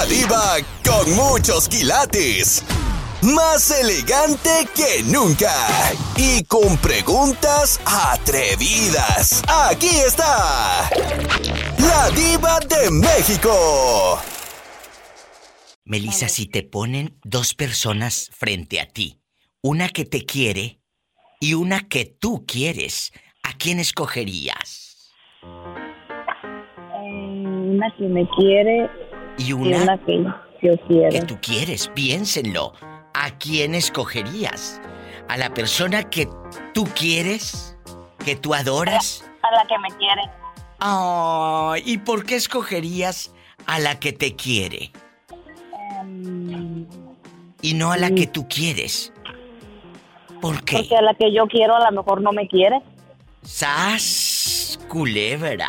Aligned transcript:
La 0.00 0.06
diva 0.06 0.56
con 0.82 1.14
muchos 1.14 1.68
quilates. 1.68 2.64
Más 3.20 3.70
elegante 3.82 4.48
que 4.74 5.02
nunca. 5.02 5.52
Y 6.16 6.42
con 6.44 6.78
preguntas 6.78 7.78
atrevidas. 7.84 9.42
Aquí 9.46 9.90
está. 10.06 10.88
La 11.78 12.10
diva 12.12 12.60
de 12.60 12.90
México. 12.90 14.18
Melissa, 15.84 16.30
si 16.30 16.46
te 16.46 16.62
ponen 16.62 17.18
dos 17.22 17.52
personas 17.52 18.30
frente 18.32 18.80
a 18.80 18.86
ti, 18.86 19.20
una 19.60 19.90
que 19.90 20.06
te 20.06 20.24
quiere 20.24 20.80
y 21.40 21.52
una 21.52 21.88
que 21.88 22.06
tú 22.06 22.46
quieres, 22.46 23.12
¿a 23.42 23.52
quién 23.58 23.78
escogerías? 23.78 25.12
Eh, 25.42 27.44
una 27.44 27.94
que 27.98 28.04
me 28.04 28.26
quiere 28.30 28.88
y 29.38 29.52
una, 29.52 29.98
que 30.04 30.24
yo 30.62 30.76
quiero. 30.86 31.10
Que 31.10 31.22
tú 31.22 31.38
quieres, 31.40 31.88
piénsenlo. 31.88 32.72
¿A 33.14 33.30
quién 33.38 33.74
escogerías? 33.74 34.80
¿A 35.28 35.36
la 35.36 35.52
persona 35.52 36.08
que 36.08 36.28
tú 36.74 36.84
quieres? 36.94 37.76
¿Que 38.24 38.36
tú 38.36 38.54
adoras? 38.54 39.24
A 39.42 39.50
la 39.54 39.66
que 39.66 39.78
me 39.78 39.88
quiere. 39.96 40.22
Oh, 40.82 41.74
¿Y 41.84 41.98
por 41.98 42.24
qué 42.24 42.36
escogerías 42.36 43.32
a 43.66 43.78
la 43.78 43.98
que 43.98 44.12
te 44.12 44.36
quiere? 44.36 44.92
y 47.62 47.74
no 47.74 47.92
a 47.92 47.96
la 47.96 48.10
que 48.10 48.26
tú 48.26 48.46
quieres. 48.48 49.12
¿Por 50.40 50.64
qué? 50.64 50.78
Porque 50.78 50.96
a 50.96 51.02
la 51.02 51.14
que 51.14 51.32
yo 51.32 51.46
quiero 51.46 51.76
a 51.76 51.90
lo 51.90 51.96
mejor 51.96 52.22
no 52.22 52.32
me 52.32 52.48
quiere. 52.48 52.80
¡Sas! 53.42 54.78
Culebra. 54.88 55.68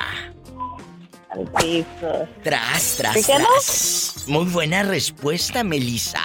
Al 1.32 1.50
piso. 1.54 2.28
Tras, 2.44 2.96
tras, 2.98 3.26
tras. 3.26 4.26
Muy 4.28 4.46
buena 4.46 4.84
respuesta, 4.84 5.64
Melissa. 5.64 6.22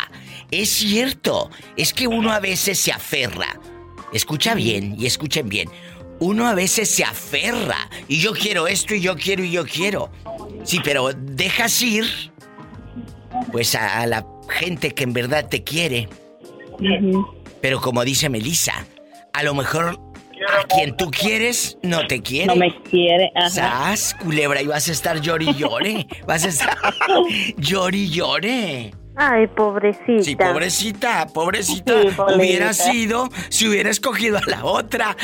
Es 0.50 0.70
cierto. 0.70 1.50
Es 1.76 1.92
que 1.92 2.06
uno 2.08 2.32
a 2.32 2.40
veces 2.40 2.78
se 2.78 2.92
aferra. 2.92 3.60
Escucha 4.12 4.54
bien 4.54 4.96
y 4.98 5.06
escuchen 5.06 5.48
bien. 5.48 5.68
Uno 6.18 6.46
a 6.46 6.54
veces 6.54 6.90
se 6.90 7.04
aferra. 7.04 7.88
Y 8.08 8.18
yo 8.18 8.32
quiero 8.32 8.66
esto 8.66 8.94
y 8.94 9.00
yo 9.00 9.16
quiero 9.16 9.44
y 9.44 9.50
yo 9.50 9.64
quiero. 9.64 10.10
Sí, 10.64 10.80
pero 10.82 11.12
dejas 11.12 11.80
ir. 11.82 12.04
Pues 13.52 13.74
a 13.74 14.06
la 14.06 14.26
gente 14.48 14.92
que 14.92 15.04
en 15.04 15.12
verdad 15.12 15.48
te 15.48 15.62
quiere. 15.62 16.08
Pero 17.60 17.80
como 17.80 18.04
dice 18.04 18.28
Melissa, 18.28 18.86
a 19.32 19.42
lo 19.42 19.54
mejor 19.54 20.00
a 20.48 20.66
quien 20.66 20.96
tú 20.96 21.10
quieres 21.10 21.78
no 21.82 22.06
te 22.06 22.22
quiere. 22.22 22.46
No 22.46 22.56
me 22.56 22.74
quiere, 22.82 23.30
ajá. 23.34 23.50
¿Sas, 23.50 24.14
culebra? 24.14 24.62
Y 24.62 24.66
vas 24.66 24.88
a 24.88 24.92
estar 24.92 25.20
llori 25.20 25.54
llore. 25.54 26.06
Vas 26.26 26.44
a 26.44 26.48
estar 26.48 26.76
llori 27.56 28.08
llore. 28.10 28.94
Ay, 29.16 29.46
pobrecita. 29.46 30.22
Sí, 30.22 30.36
pobrecita, 30.36 31.26
pobrecita. 31.28 31.94
Hubiera 32.36 32.74
sido 32.74 33.30
si 33.48 33.66
hubiera 33.66 33.88
escogido 33.90 34.36
a 34.36 34.42
la 34.46 34.64
otra. 34.64 35.16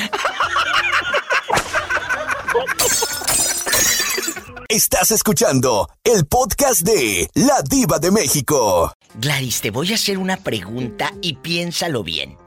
Estás 4.69 5.11
escuchando 5.11 5.91
el 6.03 6.25
podcast 6.25 6.81
de 6.81 7.29
La 7.35 7.61
Diva 7.61 7.99
de 7.99 8.11
México. 8.11 8.91
Gladys, 9.17 9.61
te 9.61 9.71
voy 9.71 9.93
a 9.93 9.97
hacer 9.97 10.17
una 10.17 10.39
pregunta 10.39 11.13
y 11.21 11.35
piénsalo 11.35 12.03
bien. 12.03 12.39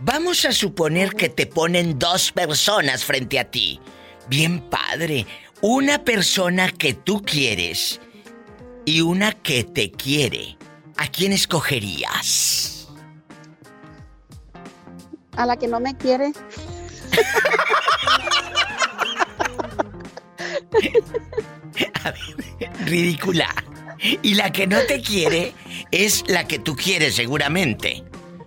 Vamos 0.00 0.44
a 0.44 0.52
suponer 0.52 1.14
que 1.14 1.28
te 1.28 1.46
ponen 1.46 1.98
dos 1.98 2.32
personas 2.32 3.04
frente 3.04 3.38
a 3.38 3.50
ti. 3.50 3.80
Bien 4.28 4.60
padre. 4.60 5.26
Una 5.60 6.04
persona 6.04 6.70
que 6.70 6.94
tú 6.94 7.22
quieres 7.22 8.00
y 8.84 9.00
una 9.00 9.32
que 9.32 9.64
te 9.64 9.90
quiere. 9.90 10.58
¿A 10.96 11.08
quién 11.08 11.32
escogerías? 11.32 12.88
A 15.36 15.46
la 15.46 15.56
que 15.56 15.66
no 15.68 15.80
me 15.80 15.96
quiere. 15.96 16.32
A 22.04 22.10
ver, 22.10 22.20
ridícula. 22.84 23.54
Y 24.22 24.34
la 24.34 24.52
que 24.52 24.66
no 24.66 24.80
te 24.82 25.00
quiere 25.00 25.54
es 25.90 26.24
la 26.28 26.46
que 26.46 26.58
tú 26.58 26.76
quieres 26.76 27.14
seguramente. 27.14 28.04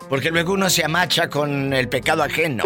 Porque 0.10 0.32
luego 0.32 0.54
uno 0.54 0.70
se 0.70 0.86
amacha 0.86 1.30
con 1.30 1.74
el 1.74 1.90
pecado 1.90 2.24
ajeno. 2.24 2.64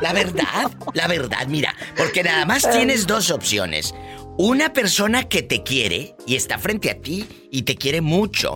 La 0.00 0.12
verdad, 0.12 0.70
la 0.94 1.08
verdad, 1.08 1.46
mira, 1.48 1.74
porque 1.96 2.22
nada 2.22 2.44
más 2.44 2.70
tienes 2.70 3.06
dos 3.06 3.30
opciones. 3.30 3.94
Una 4.36 4.72
persona 4.72 5.28
que 5.28 5.42
te 5.42 5.62
quiere 5.64 6.14
y 6.26 6.36
está 6.36 6.58
frente 6.58 6.90
a 6.90 7.00
ti 7.00 7.48
y 7.50 7.62
te 7.62 7.76
quiere 7.76 8.00
mucho. 8.00 8.54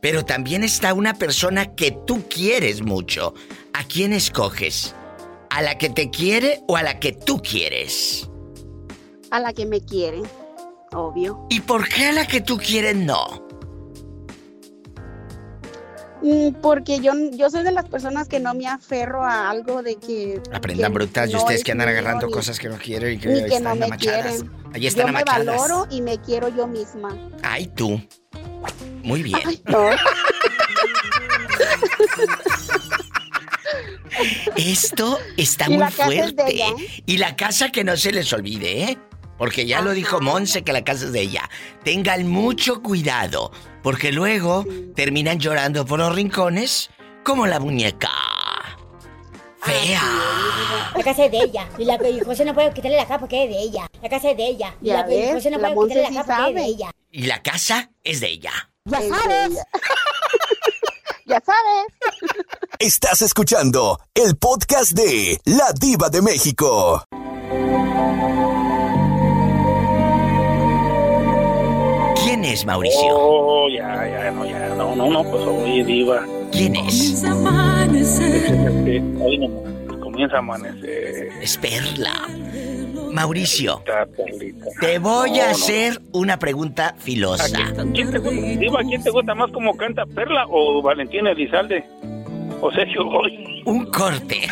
Pero 0.00 0.24
también 0.24 0.64
está 0.64 0.94
una 0.94 1.14
persona 1.14 1.74
que 1.74 1.90
tú 1.90 2.26
quieres 2.28 2.82
mucho. 2.82 3.34
¿A 3.74 3.84
quién 3.84 4.12
escoges? 4.12 4.94
¿A 5.50 5.60
la 5.60 5.76
que 5.76 5.90
te 5.90 6.08
quiere 6.08 6.60
o 6.68 6.76
a 6.76 6.82
la 6.82 7.00
que 7.00 7.12
tú 7.12 7.42
quieres? 7.42 8.30
A 9.30 9.40
la 9.40 9.52
que 9.52 9.66
me 9.66 9.80
quiere, 9.80 10.22
obvio. 10.92 11.46
¿Y 11.50 11.60
por 11.60 11.88
qué 11.88 12.06
a 12.06 12.12
la 12.12 12.26
que 12.26 12.40
tú 12.40 12.56
quieres 12.56 12.96
no? 12.96 13.47
Porque 16.60 17.00
yo, 17.00 17.12
yo 17.32 17.50
soy 17.50 17.62
de 17.62 17.72
las 17.72 17.88
personas 17.88 18.28
que 18.28 18.40
no 18.40 18.54
me 18.54 18.66
aferro 18.66 19.24
a 19.24 19.48
algo 19.50 19.82
de 19.82 19.96
que... 19.96 20.40
Aprendan 20.52 20.92
brutas 20.92 21.30
y 21.30 21.36
ustedes 21.36 21.62
que 21.64 21.72
andan 21.72 21.88
agarrando 21.88 22.30
cosas 22.30 22.58
que 22.58 22.68
no 22.68 22.76
quieren 22.76 23.14
y 23.14 23.18
que, 23.18 23.46
que 23.46 23.60
no 23.60 23.74
me 23.74 23.88
quieren. 23.90 24.50
están 24.74 25.06
yo 25.06 25.12
me 25.12 25.24
valoro 25.24 25.86
y 25.90 26.00
me 26.00 26.18
quiero 26.18 26.48
yo 26.48 26.66
misma. 26.66 27.16
Ay, 27.42 27.66
tú. 27.68 28.00
Muy 29.02 29.22
bien. 29.22 29.38
Esto 34.56 35.18
está 35.36 35.68
muy 35.68 35.88
fuerte. 35.90 36.64
Y 37.06 37.18
la 37.18 37.36
casa 37.36 37.70
que 37.70 37.84
no 37.84 37.96
se 37.96 38.10
les 38.12 38.32
olvide, 38.32 38.82
¿eh? 38.82 38.98
Porque 39.38 39.64
ya 39.64 39.80
lo 39.80 39.92
dijo 39.92 40.20
Monse 40.20 40.64
que 40.64 40.72
la 40.72 40.84
casa 40.84 41.06
es 41.06 41.12
de 41.12 41.22
ella. 41.22 41.48
Tengan 41.84 42.26
mucho 42.26 42.82
cuidado, 42.82 43.52
porque 43.82 44.12
luego 44.12 44.66
terminan 44.94 45.38
llorando 45.38 45.86
por 45.86 46.00
los 46.00 46.14
rincones 46.14 46.90
como 47.24 47.46
la 47.46 47.60
muñeca. 47.60 48.10
Fea. 49.60 50.02
La 50.96 51.04
casa 51.04 51.24
es 51.26 51.30
de 51.32 51.38
ella. 51.38 51.68
Y 51.78 51.84
la 51.84 51.98
José 52.24 52.44
no 52.44 52.54
puede 52.54 52.72
quitarle 52.72 52.96
la 52.96 53.06
casa 53.06 53.18
porque 53.18 53.44
es 53.44 53.50
de 53.50 53.60
ella. 53.60 53.86
La 54.02 54.08
casa 54.08 54.30
es 54.30 54.36
de 54.36 54.46
ella. 54.46 54.74
Y 54.82 54.88
la 54.88 55.04
José 55.04 55.50
no 55.50 55.58
puede 55.58 55.74
quitarle 55.74 56.02
la 56.02 56.24
casa 56.24 56.44
porque 56.44 56.48
es 56.48 56.54
de 56.54 56.64
ella. 56.64 56.90
Y 57.10 57.22
la 57.26 57.42
casa 57.42 57.90
es 58.02 58.20
de 58.20 58.28
ella. 58.28 58.52
Ya 58.84 59.00
sabes. 59.00 59.58
ya 61.26 61.42
sabes. 61.44 61.86
Estás 62.78 63.22
escuchando 63.22 64.00
el 64.14 64.36
podcast 64.36 64.92
de 64.92 65.40
La 65.44 65.72
Diva 65.78 66.08
de 66.08 66.22
México. 66.22 67.04
¿Quién 72.40 72.52
es 72.52 72.64
Mauricio? 72.64 73.00
Oh, 73.10 73.68
ya, 73.68 74.06
ya, 74.08 74.30
no, 74.30 74.46
ya, 74.46 74.68
no, 74.76 74.94
no, 74.94 75.10
no, 75.10 75.24
pues 75.24 75.42
oye, 75.44 75.82
diva. 75.82 76.24
¿Quién 76.52 76.76
es? 76.76 77.20
Comienza 80.00 80.36
a 80.36 80.38
amanecer. 80.38 81.30
Es 81.42 81.58
Perla. 81.58 82.28
Mauricio, 83.10 83.82
te 84.80 85.00
voy 85.00 85.40
a 85.40 85.50
hacer 85.50 86.00
una 86.12 86.38
pregunta 86.38 86.94
filosa. 86.96 87.58
quién, 87.92 88.12
te 88.12 88.18
gusta, 88.18 88.40
diva, 88.40 88.82
¿quién 88.88 89.02
te 89.02 89.10
gusta 89.10 89.34
más 89.34 89.50
como 89.50 89.76
canta 89.76 90.06
Perla 90.06 90.46
o 90.48 90.80
Valentina 90.80 91.32
Elizalde? 91.32 91.84
O 92.60 92.70
Sergio 92.70 93.04
Hoy. 93.08 93.62
Un 93.64 93.86
corte. 93.86 94.42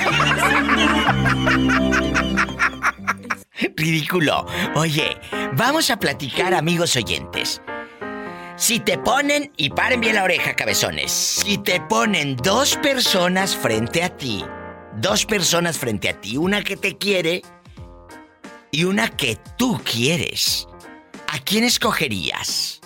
Ridículo. 3.77 4.47
Oye, 4.75 5.17
vamos 5.53 5.91
a 5.91 5.99
platicar, 5.99 6.53
amigos 6.53 6.97
oyentes. 6.97 7.63
Si 8.57 8.81
te 8.81 8.97
ponen, 8.97 9.53
y 9.59 9.69
paren 9.69 10.01
bien 10.01 10.15
la 10.15 10.25
oreja, 10.25 10.57
cabezones, 10.57 11.13
si 11.13 11.59
te 11.59 11.79
ponen 11.79 12.37
dos 12.37 12.77
personas 12.77 13.55
frente 13.55 14.03
a 14.03 14.09
ti, 14.09 14.43
dos 14.95 15.27
personas 15.27 15.79
frente 15.79 16.09
a 16.09 16.19
ti, 16.19 16.39
una 16.39 16.63
que 16.63 16.79
te 16.79 16.97
quiere 16.97 17.43
y 18.71 18.85
una 18.85 19.11
que 19.11 19.37
tú 19.59 19.79
quieres, 19.85 20.67
¿a 21.29 21.39
quién 21.45 21.65
escogerías? 21.65 22.81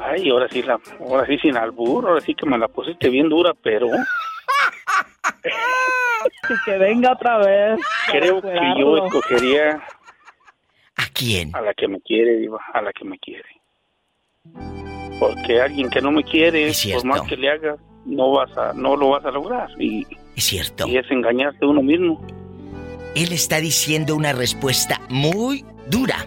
Ay, 0.00 0.30
ahora 0.30 0.46
sí, 0.48 0.62
la, 0.62 0.78
ahora 1.00 1.26
sí 1.26 1.36
sin 1.38 1.56
albur, 1.56 2.06
ahora 2.06 2.20
sí 2.20 2.36
que 2.36 2.46
me 2.46 2.56
la 2.56 2.68
pusiste 2.68 3.08
bien 3.08 3.28
dura, 3.28 3.52
pero... 3.64 3.88
que 6.64 6.78
venga 6.78 7.14
otra 7.14 7.38
vez. 7.38 7.80
Creo 8.12 8.40
que 8.40 8.60
yo 8.78 9.06
escogería. 9.06 9.82
¿A 11.14 11.16
quién? 11.16 11.54
A 11.54 11.60
la 11.60 11.72
que 11.74 11.86
me 11.86 12.00
quiere, 12.00 12.38
Diva, 12.38 12.58
a 12.72 12.82
la 12.82 12.92
que 12.92 13.04
me 13.04 13.16
quiere. 13.20 13.48
Porque 15.20 15.60
alguien 15.60 15.88
que 15.88 16.00
no 16.00 16.10
me 16.10 16.24
quiere, 16.24 16.72
por 16.92 17.04
más 17.04 17.22
que 17.22 17.36
le 17.36 17.50
hagas, 17.50 17.78
no 18.04 18.32
vas 18.32 18.56
a, 18.58 18.72
no 18.72 18.96
lo 18.96 19.10
vas 19.10 19.24
a 19.24 19.30
lograr. 19.30 19.70
Y, 19.80 20.04
es 20.34 20.44
cierto. 20.44 20.88
Y 20.88 20.96
es 20.96 21.08
engañarte 21.12 21.64
uno 21.66 21.82
mismo. 21.82 22.20
Él 23.14 23.32
está 23.32 23.60
diciendo 23.60 24.16
una 24.16 24.32
respuesta 24.32 25.00
muy 25.08 25.64
dura. 25.88 26.26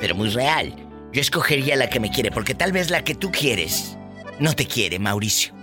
pero 0.00 0.16
muy 0.16 0.30
real. 0.30 0.74
Yo 1.12 1.20
escogería 1.20 1.76
la 1.76 1.88
que 1.88 2.00
me 2.00 2.10
quiere, 2.10 2.32
porque 2.32 2.56
tal 2.56 2.72
vez 2.72 2.90
la 2.90 3.04
que 3.04 3.14
tú 3.14 3.30
quieres 3.30 3.96
no 4.40 4.54
te 4.54 4.66
quiere, 4.66 4.98
Mauricio. 4.98 5.54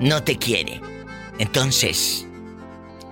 No 0.00 0.24
te 0.24 0.38
quiere. 0.38 0.80
Entonces, 1.38 2.26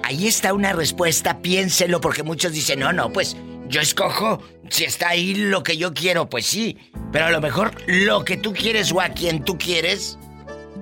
ahí 0.03 0.27
está 0.27 0.55
una 0.55 0.73
respuesta, 0.73 1.43
piénselo, 1.43 2.01
porque 2.01 2.23
muchos 2.23 2.55
dicen, 2.55 2.81
no, 2.81 2.95
no, 2.95 3.13
pues 3.13 3.37
yo 3.69 3.81
escojo 3.81 4.41
si 4.71 4.85
está 4.85 5.11
ahí 5.11 5.35
lo 5.35 5.63
que 5.63 5.77
yo 5.77 5.93
quiero, 5.93 6.29
pues 6.29 6.47
sí. 6.47 6.79
Pero 7.13 7.27
a 7.27 7.31
lo 7.31 7.41
mejor 7.41 7.73
lo 7.87 8.25
que 8.25 8.37
tú 8.37 8.53
quieres 8.53 8.93
o 8.93 9.01
a 9.01 9.09
quien 9.11 9.45
tú 9.45 9.57
quieres 9.59 10.19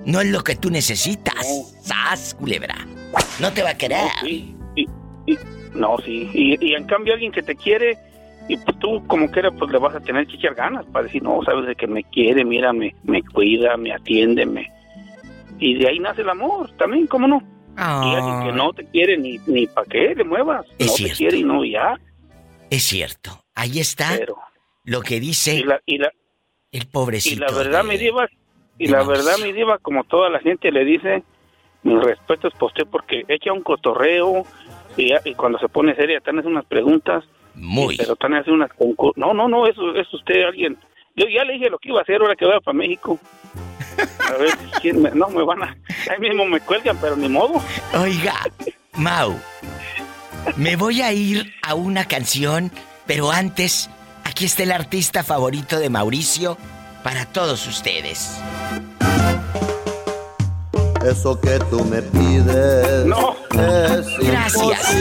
no 0.05 0.21
es 0.21 0.27
lo 0.27 0.43
que 0.43 0.55
tú 0.55 0.69
necesitas. 0.69 1.45
¡Sas, 1.81 2.35
culebra! 2.35 2.75
No 3.39 3.51
te 3.51 3.63
va 3.63 3.71
a 3.71 3.77
querer. 3.77 4.07
No, 5.73 5.97
sí. 6.03 6.29
Y, 6.33 6.73
en 6.73 6.85
cambio 6.85 7.13
alguien 7.13 7.31
que 7.31 7.43
te 7.43 7.55
quiere 7.55 7.97
y 8.47 8.57
pues 8.57 8.77
tú 8.79 9.05
como 9.07 9.29
quiera 9.31 9.49
pues 9.51 9.71
le 9.71 9.79
vas 9.79 9.95
a 9.95 9.99
tener 9.99 10.27
que 10.27 10.35
echar 10.35 10.53
ganas 10.53 10.85
para 10.85 11.05
decir, 11.05 11.23
no, 11.23 11.41
sabes 11.43 11.65
de 11.65 11.75
que 11.75 11.87
me 11.87 12.03
quiere, 12.03 12.45
mira, 12.45 12.71
me, 12.73 12.93
cuida, 13.33 13.75
me 13.77 13.91
atiende, 13.91 14.45
me... 14.45 14.71
Y 15.57 15.75
de 15.75 15.87
ahí 15.87 15.99
nace 15.99 16.21
el 16.21 16.29
amor 16.29 16.69
también, 16.77 17.07
¿cómo 17.07 17.27
no? 17.27 17.41
Y 17.77 18.15
alguien 18.15 18.43
que 18.45 18.51
no 18.53 18.71
te 18.73 18.85
quiere 18.85 19.17
ni, 19.17 19.39
ni 19.47 19.67
para 19.67 19.87
qué 19.87 20.13
le 20.15 20.23
muevas. 20.23 20.65
no 20.79 20.93
te 20.93 21.09
quiere 21.11 21.37
y 21.37 21.43
no 21.43 21.65
ya. 21.65 21.99
Es 22.69 22.83
cierto. 22.83 23.44
Ahí 23.55 23.79
está 23.79 24.19
lo 24.83 25.01
que 25.01 25.19
dice 25.19 25.63
y 25.85 25.97
la, 25.97 26.11
el 26.71 26.87
pobrecito. 26.87 27.35
Y 27.35 27.39
la 27.39 27.57
verdad, 27.57 27.83
mi 27.83 27.97
diva, 27.97 28.27
y 28.77 28.87
la 28.87 29.03
verdad, 29.03 29.37
mi 29.41 29.53
diva, 29.53 29.77
como 29.79 30.03
toda 30.03 30.29
la 30.29 30.39
gente 30.39 30.71
le 30.71 30.83
dice, 30.83 31.23
mis 31.83 32.01
respetos 32.03 32.53
por 32.53 32.71
usted 32.71 32.85
porque 32.89 33.23
echa 33.27 33.53
un 33.53 33.61
cotorreo 33.61 34.45
y, 34.97 35.33
cuando 35.35 35.59
se 35.59 35.69
pone 35.69 35.95
seria, 35.95 36.19
te 36.19 36.31
hace 36.31 36.47
unas 36.47 36.65
preguntas. 36.65 37.23
Muy. 37.53 37.97
Pero 37.97 38.15
te 38.15 38.27
hace 38.35 38.51
unas 38.51 38.71
No, 39.15 39.33
no, 39.33 39.47
no, 39.47 39.67
eso 39.67 39.95
es 39.95 40.13
usted 40.13 40.43
alguien. 40.43 40.77
Yo 41.15 41.25
ya 41.27 41.45
le 41.45 41.53
dije 41.53 41.69
lo 41.69 41.79
que 41.79 41.89
iba 41.89 41.99
a 41.99 42.03
hacer 42.03 42.21
ahora 42.21 42.35
que 42.35 42.45
vaya 42.45 42.59
para 42.59 42.77
México. 42.77 43.17
A 44.29 44.37
ver, 44.37 44.53
¿quién 44.81 45.01
me, 45.01 45.11
no 45.11 45.29
me 45.29 45.43
van 45.43 45.63
a. 45.63 45.77
Ahí 46.09 46.19
mismo 46.19 46.45
me 46.45 46.59
cuelgan, 46.59 46.97
pero 46.99 47.15
ni 47.15 47.29
modo. 47.29 47.61
Oiga, 47.97 48.35
Mau, 48.93 49.37
me 50.57 50.75
voy 50.75 51.01
a 51.01 51.11
ir 51.13 51.53
a 51.61 51.75
una 51.75 52.05
canción, 52.05 52.71
pero 53.05 53.31
antes, 53.31 53.89
aquí 54.23 54.45
está 54.45 54.63
el 54.63 54.71
artista 54.71 55.23
favorito 55.23 55.79
de 55.79 55.89
Mauricio 55.89 56.57
para 57.03 57.25
todos 57.25 57.67
ustedes. 57.67 58.39
Eso 61.05 61.39
que 61.39 61.59
tú 61.69 61.85
me 61.85 62.01
pides 62.01 63.05
no. 63.05 63.35
es 63.51 64.17
Gracias. 64.17 64.95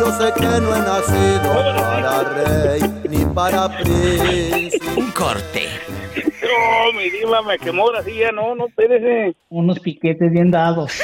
Yo 0.00 0.10
sé 0.12 0.32
que 0.34 0.46
no 0.46 0.74
he 0.74 0.78
nacido 0.78 1.42
para 1.42 2.22
rey 2.64 2.80
ni 3.10 3.26
para 3.26 3.68
príncipe. 3.68 4.86
Un 4.96 5.10
corte. 5.10 5.68
No, 6.42 6.92
mi 6.98 7.10
diva 7.10 7.42
me 7.42 7.58
quemó 7.58 7.92
la 7.92 8.02
silla, 8.02 8.32
no, 8.32 8.54
no, 8.54 8.68
espérese. 8.68 9.36
Unos 9.50 9.80
piquetes 9.80 10.30
bien 10.30 10.50
dados. 10.50 10.98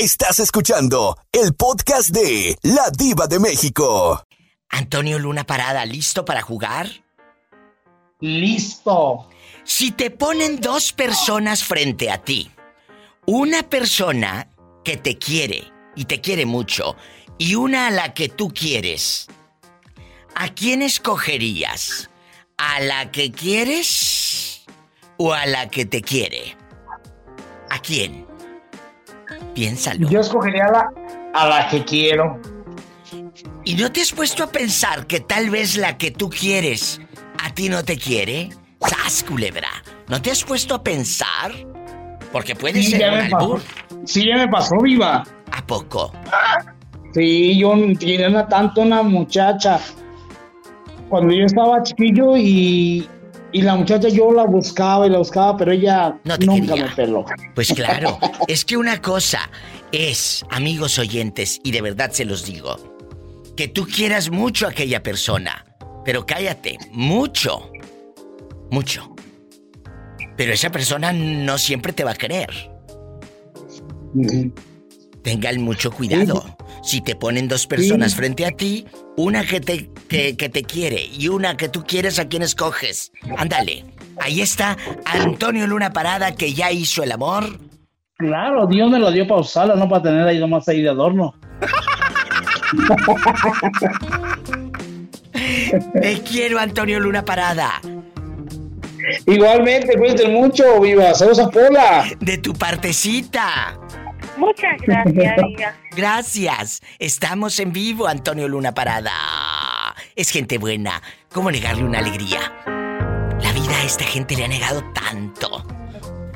Estás 0.00 0.40
escuchando 0.40 1.18
el 1.30 1.52
podcast 1.52 2.08
de 2.08 2.56
La 2.62 2.88
Diva 2.88 3.26
de 3.26 3.38
México. 3.38 4.24
Antonio 4.70 5.18
Luna 5.18 5.44
Parada, 5.44 5.84
¿listo 5.84 6.24
para 6.24 6.40
jugar? 6.40 6.88
Listo. 8.20 9.28
Si 9.62 9.90
te 9.90 10.10
ponen 10.10 10.58
dos 10.58 10.94
personas 10.94 11.62
frente 11.62 12.10
a 12.10 12.16
ti, 12.16 12.50
una 13.26 13.62
persona 13.62 14.48
que 14.82 14.96
te 14.96 15.18
quiere 15.18 15.70
y 15.94 16.06
te 16.06 16.22
quiere 16.22 16.46
mucho 16.46 16.96
y 17.36 17.56
una 17.56 17.88
a 17.88 17.90
la 17.90 18.14
que 18.14 18.30
tú 18.30 18.54
quieres, 18.54 19.26
¿a 20.34 20.48
quién 20.54 20.80
escogerías? 20.80 22.08
¿A 22.56 22.80
la 22.80 23.12
que 23.12 23.32
quieres 23.32 24.62
o 25.18 25.34
a 25.34 25.44
la 25.44 25.68
que 25.68 25.84
te 25.84 26.00
quiere? 26.00 26.56
¿A 27.68 27.78
quién? 27.82 28.29
Piénsalo. 29.54 30.08
Yo 30.08 30.20
escogería 30.20 30.66
a 30.66 30.72
la, 30.72 30.90
a 31.34 31.48
la 31.48 31.68
que 31.68 31.84
quiero. 31.84 32.40
¿Y 33.64 33.74
no 33.74 33.92
te 33.92 34.00
has 34.00 34.12
puesto 34.12 34.44
a 34.44 34.46
pensar 34.46 35.06
que 35.06 35.20
tal 35.20 35.50
vez 35.50 35.76
la 35.76 35.98
que 35.98 36.10
tú 36.10 36.30
quieres 36.30 37.00
a 37.42 37.52
ti 37.52 37.68
no 37.68 37.84
te 37.84 37.96
quiere? 37.96 38.50
¡Sas, 38.80 39.22
culebra! 39.22 39.68
¿No 40.08 40.20
te 40.20 40.30
has 40.30 40.42
puesto 40.42 40.74
a 40.74 40.82
pensar? 40.82 41.52
Porque 42.32 42.54
puede 42.54 42.82
ser 42.82 43.12
un 43.12 43.34
albur. 43.34 43.60
Sí, 44.04 44.26
ya 44.26 44.36
me 44.36 44.48
pasó, 44.48 44.76
viva. 44.78 45.24
¿A 45.52 45.66
poco? 45.66 46.12
Sí, 47.12 47.58
yo 47.58 47.74
tenía 47.98 48.46
tanto 48.46 48.82
una 48.82 49.02
muchacha. 49.02 49.80
Cuando 51.08 51.34
yo 51.34 51.44
estaba 51.44 51.82
chiquillo 51.82 52.36
y 52.36 53.08
y 53.52 53.62
la 53.62 53.76
muchacha 53.76 54.08
yo 54.08 54.32
la 54.32 54.44
buscaba 54.44 55.06
y 55.06 55.10
la 55.10 55.18
buscaba, 55.18 55.56
pero 55.56 55.72
ella 55.72 56.18
nunca 56.40 56.76
me 56.76 56.88
peló. 56.90 57.24
Pues 57.54 57.72
claro, 57.72 58.18
es 58.48 58.64
que 58.64 58.76
una 58.76 59.00
cosa 59.00 59.50
es, 59.92 60.44
amigos 60.50 60.98
oyentes, 60.98 61.60
y 61.62 61.72
de 61.72 61.82
verdad 61.82 62.10
se 62.12 62.24
los 62.24 62.44
digo, 62.44 62.76
que 63.56 63.68
tú 63.68 63.86
quieras 63.86 64.30
mucho 64.30 64.66
a 64.66 64.70
aquella 64.70 65.02
persona, 65.02 65.64
pero 66.04 66.24
cállate, 66.26 66.78
mucho, 66.92 67.70
mucho. 68.70 69.14
Pero 70.36 70.52
esa 70.52 70.70
persona 70.70 71.12
no 71.12 71.58
siempre 71.58 71.92
te 71.92 72.04
va 72.04 72.12
a 72.12 72.14
querer. 72.14 72.48
Tengan 75.22 75.60
mucho 75.60 75.90
cuidado. 75.90 76.56
Si 76.82 77.00
te 77.00 77.14
ponen 77.14 77.48
dos 77.48 77.66
personas 77.66 78.14
frente 78.14 78.46
a 78.46 78.52
ti, 78.52 78.86
una 79.16 79.44
que 79.44 79.60
te, 79.60 79.90
que, 80.08 80.34
te 80.34 80.62
quiere 80.62 81.04
y 81.04 81.28
una 81.28 81.56
que 81.56 81.68
tú 81.68 81.84
quieres, 81.86 82.18
¿a 82.18 82.28
quién 82.28 82.42
escoges? 82.42 83.12
Ándale. 83.36 83.84
Ahí 84.18 84.40
está 84.40 84.76
Antonio 85.04 85.66
Luna 85.66 85.92
Parada 85.92 86.34
que 86.34 86.52
ya 86.52 86.70
hizo 86.70 87.02
el 87.02 87.12
amor. 87.12 87.58
Claro, 88.16 88.66
Dios 88.66 88.90
me 88.90 88.98
lo 88.98 89.10
dio 89.10 89.26
para 89.26 89.40
usarlo, 89.40 89.76
no 89.76 89.88
para 89.88 90.02
tener 90.02 90.26
ahí 90.26 90.38
nomás 90.38 90.68
ahí 90.68 90.82
de 90.82 90.90
adorno. 90.90 91.34
Te 96.02 96.20
quiero, 96.22 96.58
Antonio 96.58 97.00
Luna 97.00 97.24
Parada. 97.24 97.80
Igualmente, 99.26 99.96
cuídate 99.96 100.28
mucho, 100.28 100.80
viva. 100.80 101.14
Saludos 101.14 101.40
a 101.40 101.50
Pola. 101.50 102.04
De 102.20 102.38
tu 102.38 102.52
partecita. 102.52 103.78
Muchas 104.40 104.80
gracias, 104.86 105.36
Gracias. 105.94 106.80
Estamos 106.98 107.58
en 107.58 107.72
vivo, 107.72 108.08
Antonio 108.08 108.48
Luna 108.48 108.72
Parada. 108.72 109.12
Es 110.16 110.30
gente 110.30 110.56
buena. 110.56 111.02
¿Cómo 111.30 111.50
negarle 111.50 111.84
una 111.84 111.98
alegría? 111.98 112.40
La 112.66 113.52
vida 113.52 113.76
a 113.76 113.84
esta 113.84 114.04
gente 114.04 114.34
le 114.36 114.46
ha 114.46 114.48
negado 114.48 114.82
tanto. 114.94 115.62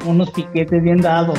Unos 0.04 0.30
piquetes 0.32 0.82
bien 0.82 1.00
dados. 1.00 1.38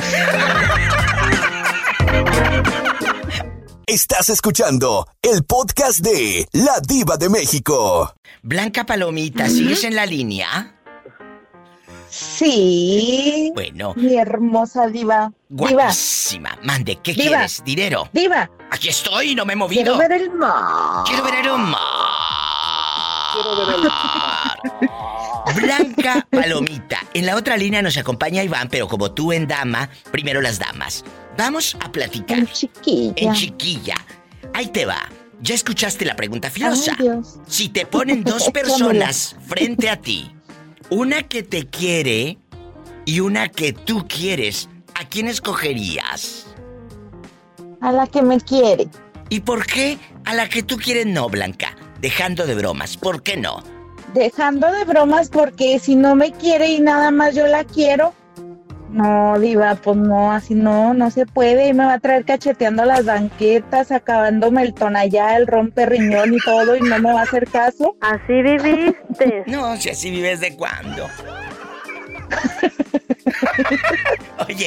Estás 3.86 4.28
escuchando 4.30 5.06
el 5.22 5.44
podcast 5.44 6.00
de 6.00 6.48
La 6.50 6.80
Diva 6.80 7.16
de 7.16 7.28
México. 7.28 8.12
Blanca 8.42 8.84
Palomita, 8.84 9.48
¿sigues 9.48 9.84
en 9.84 9.94
la 9.94 10.04
línea? 10.04 10.75
Sí. 12.16 13.52
Bueno. 13.54 13.92
Mi 13.96 14.16
hermosa 14.16 14.88
diva. 14.88 15.32
Guapísima. 15.50 16.56
Mande, 16.62 16.96
¿qué 17.02 17.14
quieres? 17.14 17.62
¿Dinero? 17.64 18.08
Diva. 18.12 18.50
Aquí 18.70 18.88
estoy, 18.88 19.34
no 19.34 19.44
me 19.44 19.52
he 19.52 19.56
movido. 19.56 19.82
Quiero 19.82 19.98
ver 19.98 20.12
el 20.12 20.30
mar. 20.30 21.04
Quiero 21.06 21.22
ver 21.24 21.34
el 21.34 21.58
mar. 21.58 21.80
Quiero 23.32 23.66
ver 23.66 23.74
el 23.74 23.82
mar. 23.82 24.58
Blanca 25.54 26.26
Palomita. 26.30 27.00
En 27.14 27.26
la 27.26 27.36
otra 27.36 27.56
línea 27.56 27.82
nos 27.82 27.96
acompaña 27.96 28.42
Iván, 28.42 28.68
pero 28.70 28.88
como 28.88 29.12
tú 29.12 29.32
en 29.32 29.46
dama, 29.46 29.88
primero 30.10 30.40
las 30.40 30.58
damas. 30.58 31.04
Vamos 31.36 31.76
a 31.80 31.92
platicar. 31.92 32.38
En 32.38 32.46
chiquilla. 32.46 33.14
En 33.16 33.32
chiquilla. 33.34 33.94
Ahí 34.54 34.68
te 34.68 34.86
va. 34.86 35.08
Ya 35.40 35.54
escuchaste 35.54 36.04
la 36.04 36.16
pregunta 36.16 36.50
filosa. 36.50 36.96
si 37.46 37.68
te 37.68 37.84
ponen 37.86 38.24
dos 38.24 38.50
personas 38.52 39.36
frente 39.46 39.90
a 39.90 39.96
ti, 40.00 40.34
una 40.90 41.22
que 41.22 41.42
te 41.42 41.66
quiere 41.66 42.38
y 43.04 43.20
una 43.20 43.48
que 43.48 43.72
tú 43.72 44.06
quieres, 44.08 44.68
¿a 44.94 45.04
quién 45.08 45.28
escogerías? 45.28 46.54
A 47.80 47.92
la 47.92 48.06
que 48.06 48.22
me 48.22 48.40
quiere. 48.40 48.88
¿Y 49.28 49.40
por 49.40 49.66
qué 49.66 49.98
a 50.24 50.34
la 50.34 50.48
que 50.48 50.62
tú 50.62 50.76
quieres 50.76 51.06
no, 51.06 51.28
Blanca? 51.28 51.76
Dejando 52.00 52.46
de 52.46 52.54
bromas, 52.54 52.96
¿por 52.96 53.22
qué 53.22 53.36
no? 53.36 53.62
Dejando 54.14 54.70
de 54.70 54.84
bromas 54.84 55.28
porque 55.28 55.78
si 55.78 55.96
no 55.96 56.14
me 56.14 56.32
quiere 56.32 56.70
y 56.70 56.80
nada 56.80 57.10
más 57.10 57.34
yo 57.34 57.46
la 57.46 57.64
quiero, 57.64 58.14
no, 58.90 59.38
Diva, 59.38 59.74
pues 59.76 59.96
no, 59.96 60.32
así 60.32 60.54
no, 60.54 60.94
no 60.94 61.10
se 61.10 61.26
puede. 61.26 61.68
Y 61.68 61.74
me 61.74 61.84
va 61.84 61.94
a 61.94 61.98
traer 61.98 62.24
cacheteando 62.24 62.84
las 62.84 63.04
banquetas, 63.04 63.90
acabándome 63.90 64.62
el 64.62 64.74
tonallá, 64.74 65.36
el 65.36 65.46
rompe 65.46 65.86
riñón 65.86 66.34
y 66.34 66.38
todo, 66.38 66.76
y 66.76 66.80
no 66.80 66.98
me 66.98 67.12
va 67.12 67.20
a 67.20 67.24
hacer 67.24 67.48
caso. 67.48 67.96
Así 68.00 68.42
viviste. 68.42 69.44
No, 69.56 69.76
si 69.76 69.90
así 69.90 70.10
vives 70.10 70.40
de 70.40 70.56
cuándo. 70.56 71.08
Oye, 74.48 74.66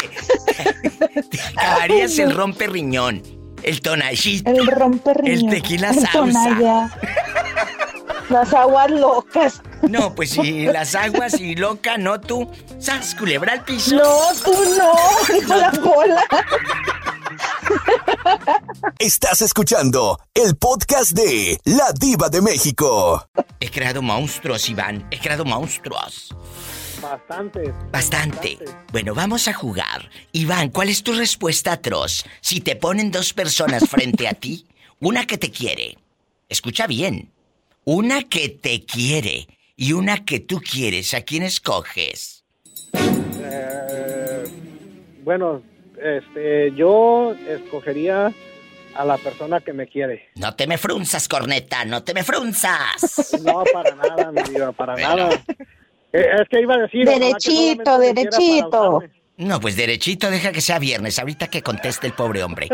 te 1.29 1.41
acabarías 1.41 2.17
el 2.19 2.33
rompe 2.33 2.67
riñón, 2.67 3.21
El 3.63 3.81
tonallito. 3.81 4.49
El 4.49 4.67
romperriño. 4.67 5.33
El 5.33 5.49
tequila 5.49 5.91
el 5.91 6.09
Tonalla. 6.09 6.89
Las 8.29 8.53
aguas 8.53 8.91
locas. 8.91 9.61
No, 9.81 10.13
pues 10.13 10.31
si 10.31 10.65
las 10.65 10.93
aguas 10.93 11.39
y 11.39 11.55
loca, 11.55 11.97
no 11.97 12.19
tú. 12.19 12.49
¿Sas 12.79 13.15
culebra 13.15 13.53
al 13.53 13.63
piso? 13.63 13.95
No, 13.95 14.19
tú 14.43 14.53
no, 14.77 14.93
dijo 15.33 15.55
la 15.55 15.71
bola. 15.71 16.23
Estás 18.99 19.41
escuchando 19.41 20.19
el 20.33 20.55
podcast 20.57 21.11
de 21.11 21.59
La 21.65 21.91
Diva 21.99 22.29
de 22.29 22.41
México. 22.41 23.27
He 23.59 23.71
creado 23.71 24.01
monstruos, 24.01 24.69
Iván. 24.69 25.07
He 25.09 25.19
creado 25.19 25.43
monstruos. 25.43 26.35
Bastante. 27.01 27.73
Bastante. 27.91 28.59
Bueno, 28.91 29.15
vamos 29.15 29.47
a 29.47 29.53
jugar. 29.53 30.09
Iván, 30.33 30.69
¿cuál 30.69 30.89
es 30.89 31.01
tu 31.01 31.13
respuesta 31.13 31.73
atroz? 31.73 32.25
Si 32.41 32.61
te 32.61 32.75
ponen 32.75 33.09
dos 33.09 33.33
personas 33.33 33.89
frente 33.89 34.27
a 34.27 34.33
ti, 34.33 34.67
una 34.99 35.25
que 35.25 35.37
te 35.37 35.49
quiere. 35.49 35.97
Escucha 36.47 36.85
bien. 36.85 37.31
Una 37.91 38.21
que 38.21 38.49
te 38.49 38.85
quiere 38.85 39.47
y 39.75 39.93
una 39.93 40.23
que 40.23 40.39
tú 40.39 40.61
quieres. 40.61 41.15
¿A 41.15 41.23
quién 41.23 41.41
escoges? 41.41 42.45
Eh, 42.93 44.43
bueno, 45.23 45.63
este, 45.99 46.71
yo 46.75 47.33
escogería 47.47 48.31
a 48.93 49.05
la 49.05 49.17
persona 49.17 49.59
que 49.61 49.73
me 49.73 49.87
quiere. 49.87 50.29
No 50.35 50.55
te 50.55 50.67
me 50.67 50.77
frunzas, 50.77 51.27
corneta, 51.27 51.83
no 51.83 52.03
te 52.03 52.13
me 52.13 52.21
frunzas. 52.23 53.35
No, 53.43 53.63
para 53.73 53.95
nada, 53.95 54.31
mi 54.33 54.43
vida, 54.43 54.71
para 54.71 54.95
nada. 54.95 55.43
Eh, 56.13 56.27
es 56.41 56.47
que 56.47 56.61
iba 56.61 56.75
a 56.75 56.81
decir... 56.81 57.07
Derechito, 57.07 57.97
derechito. 57.97 59.01
No, 59.39 59.61
pues 59.61 59.77
derechito, 59.77 60.29
deja 60.29 60.51
que 60.51 60.59
sea 60.59 60.79
viernes, 60.79 61.17
ahorita 61.17 61.47
que 61.47 61.63
conteste 61.63 62.05
el 62.05 62.11
pobre 62.11 62.43
hombre. 62.43 62.67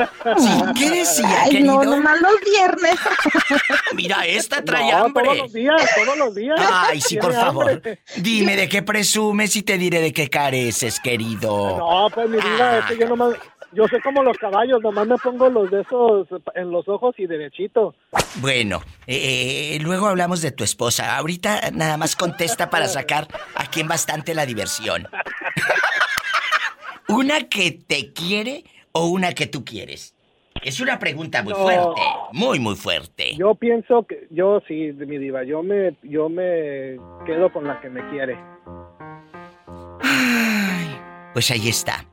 ¿Qué 0.76 0.90
decía, 0.90 1.44
Ay, 1.44 1.52
querido? 1.52 1.84
no, 1.84 1.84
nomás 1.84 2.20
los 2.20 2.42
viernes. 2.44 2.96
Mira, 3.94 4.26
esta 4.26 4.66
trae 4.66 4.92
hambre. 4.92 5.26
todos 5.26 5.38
los 5.38 5.54
días, 5.54 5.96
todos 5.96 6.18
los 6.18 6.34
días. 6.34 6.60
Ay, 6.60 7.02
sí, 7.02 7.18
por 7.18 7.34
favor. 7.34 7.84
Dime 8.18 8.56
de 8.56 8.68
qué 8.68 8.82
presumes 8.82 9.56
y 9.56 9.62
te 9.62 9.78
diré 9.78 10.02
de 10.02 10.12
qué 10.12 10.28
careces, 10.28 11.00
querido. 11.00 11.78
No, 11.78 12.10
pues 12.12 12.28
mi 12.28 12.38
vida, 12.38 12.80
es 12.80 12.86
que 12.86 12.98
yo 12.98 13.10
nomás... 13.10 13.36
Yo 13.72 13.88
sé 13.90 14.00
como 14.02 14.24
los 14.24 14.38
caballos, 14.38 14.82
nomás 14.82 15.06
me 15.06 15.18
pongo 15.18 15.50
los 15.50 15.70
de 15.70 15.82
esos 15.82 16.28
en 16.56 16.72
los 16.72 16.88
ojos 16.88 17.14
y 17.18 17.28
derechito. 17.28 17.94
Bueno, 18.36 18.82
eh, 19.06 19.78
luego 19.82 20.08
hablamos 20.08 20.42
de 20.42 20.52
tu 20.52 20.64
esposa. 20.64 21.18
Ahorita 21.18 21.60
nada 21.74 21.98
más 21.98 22.16
contesta 22.16 22.70
para 22.70 22.88
sacar 22.88 23.28
aquí 23.54 23.82
en 23.82 23.90
bastante 23.90 24.34
la 24.34 24.46
diversión. 24.46 25.10
¿Una 27.08 27.48
que 27.48 27.72
te 27.72 28.14
quiere 28.14 28.64
o 28.92 29.08
una 29.08 29.34
que 29.34 29.48
tú 29.48 29.64
quieres? 29.64 30.16
Es 30.64 30.80
una 30.80 30.98
pregunta 30.98 31.44
muy 31.44 31.54
fuerte, 31.54 32.02
muy 32.32 32.60
muy 32.60 32.76
fuerte. 32.76 33.36
Yo 33.36 33.56
pienso 33.56 34.06
que 34.08 34.28
yo 34.32 34.62
sí, 34.68 34.92
mi 34.94 35.18
diva, 35.18 35.44
yo 35.44 35.62
me 35.62 35.96
yo 36.02 36.30
me 36.30 36.98
quedo 37.26 37.52
con 37.52 37.66
la 37.66 37.80
que 37.82 37.90
me 37.90 38.08
quiere. 38.10 38.38
Ay, 40.02 40.98
pues 41.34 41.52
ahí 41.52 41.68
está. 41.68 42.06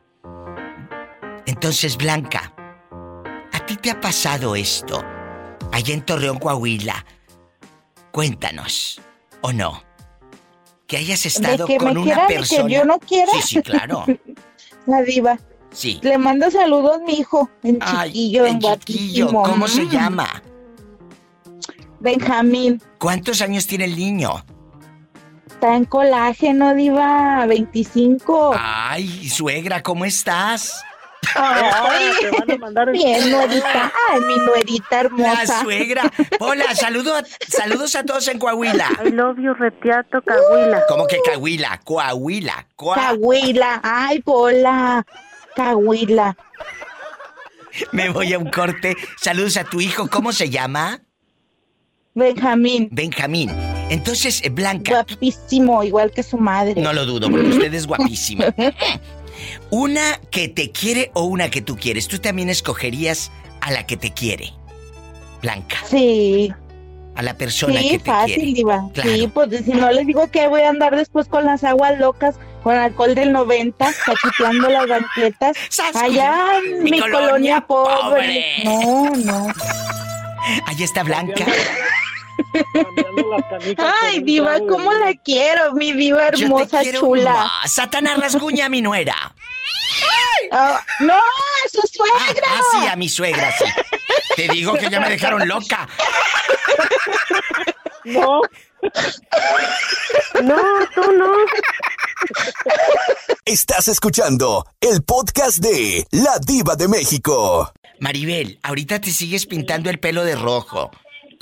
Entonces, 1.46 1.96
Blanca, 1.96 2.52
¿a 3.52 3.64
ti 3.64 3.76
te 3.76 3.90
ha 3.90 4.00
pasado 4.00 4.54
esto? 4.56 5.02
Allá 5.72 5.94
en 5.94 6.04
Torreón, 6.04 6.38
Coahuila. 6.38 7.06
Cuéntanos, 8.10 9.00
¿o 9.40 9.52
no? 9.52 9.82
Que 10.86 10.98
hayas 10.98 11.24
estado 11.24 11.66
que 11.66 11.78
con 11.78 11.94
me 11.94 12.00
una 12.00 12.26
persona. 12.26 12.66
que 12.68 12.74
yo 12.74 12.84
no 12.84 12.98
quiera. 12.98 13.32
Sí, 13.32 13.42
sí, 13.42 13.62
claro. 13.62 14.04
La 14.86 15.02
diva. 15.02 15.38
Sí. 15.70 15.98
Le 16.02 16.18
mando 16.18 16.50
saludos 16.50 17.00
mi 17.06 17.14
hijo, 17.14 17.48
en 17.62 17.78
Ay, 17.80 18.10
chiquillo, 18.10 18.46
en, 18.46 18.58
chiquillo. 18.60 19.28
¿Cómo 19.28 19.66
se 19.68 19.84
Mm. 19.84 19.88
llama? 19.90 20.42
Benjamín. 22.00 22.82
¿Cuántos 22.98 23.40
años 23.42 23.66
tiene 23.66 23.84
el 23.84 23.96
niño? 23.96 24.44
Está 25.46 25.76
en 25.76 25.84
colágeno, 25.84 26.74
diva, 26.74 27.46
25. 27.46 28.52
Ay, 28.58 29.28
suegra, 29.28 29.82
¿cómo 29.82 30.04
estás? 30.04 30.82
Ay, 31.34 32.10
Te 32.20 32.30
van 32.30 32.50
a 32.50 32.56
mandar 32.58 32.88
en- 32.88 32.92
bien, 32.94 33.30
nuerita. 33.30 33.92
Ay, 34.10 34.20
mi 34.20 34.36
nuerita 34.44 35.00
hermosa. 35.00 35.44
La 35.44 35.60
suegra. 35.62 36.12
Hola, 36.40 36.74
saludo 36.74 37.16
a- 37.16 37.22
saludos 37.48 37.94
a 37.96 38.04
todos 38.04 38.26
en 38.28 38.38
Coahuila. 38.38 38.88
I 39.04 39.10
love 39.10 39.38
you, 39.38 39.54
Retiato, 39.54 40.20
Cahuila. 40.22 40.82
¿Cómo 40.88 41.06
que 41.06 41.18
Coahuila? 41.24 41.80
Coahuila. 41.84 42.66
Coa- 42.76 42.96
Cahuila. 42.96 43.80
Ay, 43.82 44.22
bola. 44.24 45.06
Cahuila. 45.56 46.36
Me 47.92 48.10
voy 48.10 48.32
a 48.34 48.38
un 48.38 48.50
corte. 48.50 48.96
Saludos 49.20 49.56
a 49.56 49.64
tu 49.64 49.80
hijo. 49.80 50.08
¿Cómo 50.08 50.32
se 50.32 50.50
llama? 50.50 51.00
Benjamín. 52.14 52.88
Benjamín. 52.92 53.50
Entonces, 53.88 54.42
eh, 54.44 54.50
Blanca. 54.50 54.92
Guapísimo, 54.92 55.82
igual 55.82 56.10
que 56.10 56.22
su 56.22 56.36
madre. 56.36 56.80
No 56.82 56.92
lo 56.92 57.06
dudo, 57.06 57.30
porque 57.30 57.48
usted 57.48 57.72
es 57.72 57.86
guapísima. 57.86 58.46
Una 59.70 60.20
que 60.30 60.48
te 60.48 60.70
quiere 60.70 61.10
o 61.14 61.24
una 61.24 61.50
que 61.50 61.60
tú 61.62 61.76
quieres. 61.76 62.08
Tú 62.08 62.18
también 62.18 62.48
escogerías 62.50 63.30
a 63.60 63.70
la 63.70 63.86
que 63.86 63.96
te 63.96 64.12
quiere. 64.12 64.52
Blanca. 65.42 65.76
Sí. 65.88 66.52
A 67.14 67.22
la 67.22 67.34
persona 67.36 67.80
Sí, 67.80 67.90
que 67.90 67.98
te 67.98 68.04
fácil, 68.10 68.34
quiere. 68.36 68.52
diva. 68.52 68.88
Claro. 68.94 69.10
Sí, 69.12 69.26
pues 69.32 69.64
si 69.64 69.70
no 69.72 69.90
les 69.92 70.06
digo 70.06 70.30
que 70.30 70.48
voy 70.48 70.62
a 70.62 70.70
andar 70.70 70.96
después 70.96 71.26
con 71.28 71.44
las 71.44 71.62
aguas 71.64 71.98
locas, 71.98 72.36
con 72.62 72.74
alcohol 72.76 73.14
del 73.14 73.32
90, 73.32 73.92
cacheteando 74.06 74.68
las 74.70 74.88
banquetas. 74.88 75.56
Allá 75.94 76.34
en 76.64 76.82
Mi 76.84 76.92
mi, 76.92 77.00
colonia 77.00 77.20
colonia, 77.20 77.60
pobre. 77.66 78.62
pobre. 78.62 78.64
No, 78.64 79.10
no. 79.16 79.46
Ahí 80.66 80.82
está 80.82 81.02
Blanca. 81.02 81.44
Las 83.30 83.44
canicas 83.48 83.94
Ay, 84.02 84.20
diva, 84.22 84.58
¿cómo 84.68 84.92
la 84.92 85.14
quiero? 85.24 85.72
Mi 85.74 85.92
diva 85.92 86.24
Yo 86.26 86.38
te 86.38 86.42
hermosa, 86.44 86.80
quiero 86.80 87.00
chula. 87.00 87.32
más. 87.34 87.72
Satanás 87.72 88.18
rasguña 88.18 88.66
a 88.66 88.68
mi 88.68 88.82
nuera. 88.82 89.34
Ah, 90.50 90.80
no, 91.00 91.14
su 91.70 91.80
Ah, 91.80 91.86
suegra. 92.26 92.46
ah, 92.48 92.60
sí, 92.72 92.86
a 92.88 92.96
mi 92.96 93.08
suegra, 93.08 93.52
sí. 93.56 93.64
Te 94.36 94.48
digo 94.48 94.74
que 94.74 94.90
ya 94.90 95.00
me 95.00 95.08
dejaron 95.08 95.46
loca. 95.48 95.88
No, 98.04 98.40
No, 100.42 100.60
tú 100.94 101.12
no. 101.12 101.32
Estás 103.44 103.88
escuchando 103.88 104.66
el 104.80 105.02
podcast 105.04 105.58
de 105.58 106.06
La 106.10 106.38
Diva 106.44 106.74
de 106.76 106.88
México. 106.88 107.72
Maribel, 108.00 108.58
ahorita 108.64 109.00
te 109.00 109.12
sigues 109.12 109.46
pintando 109.46 109.88
el 109.90 110.00
pelo 110.00 110.24
de 110.24 110.34
rojo. 110.34 110.90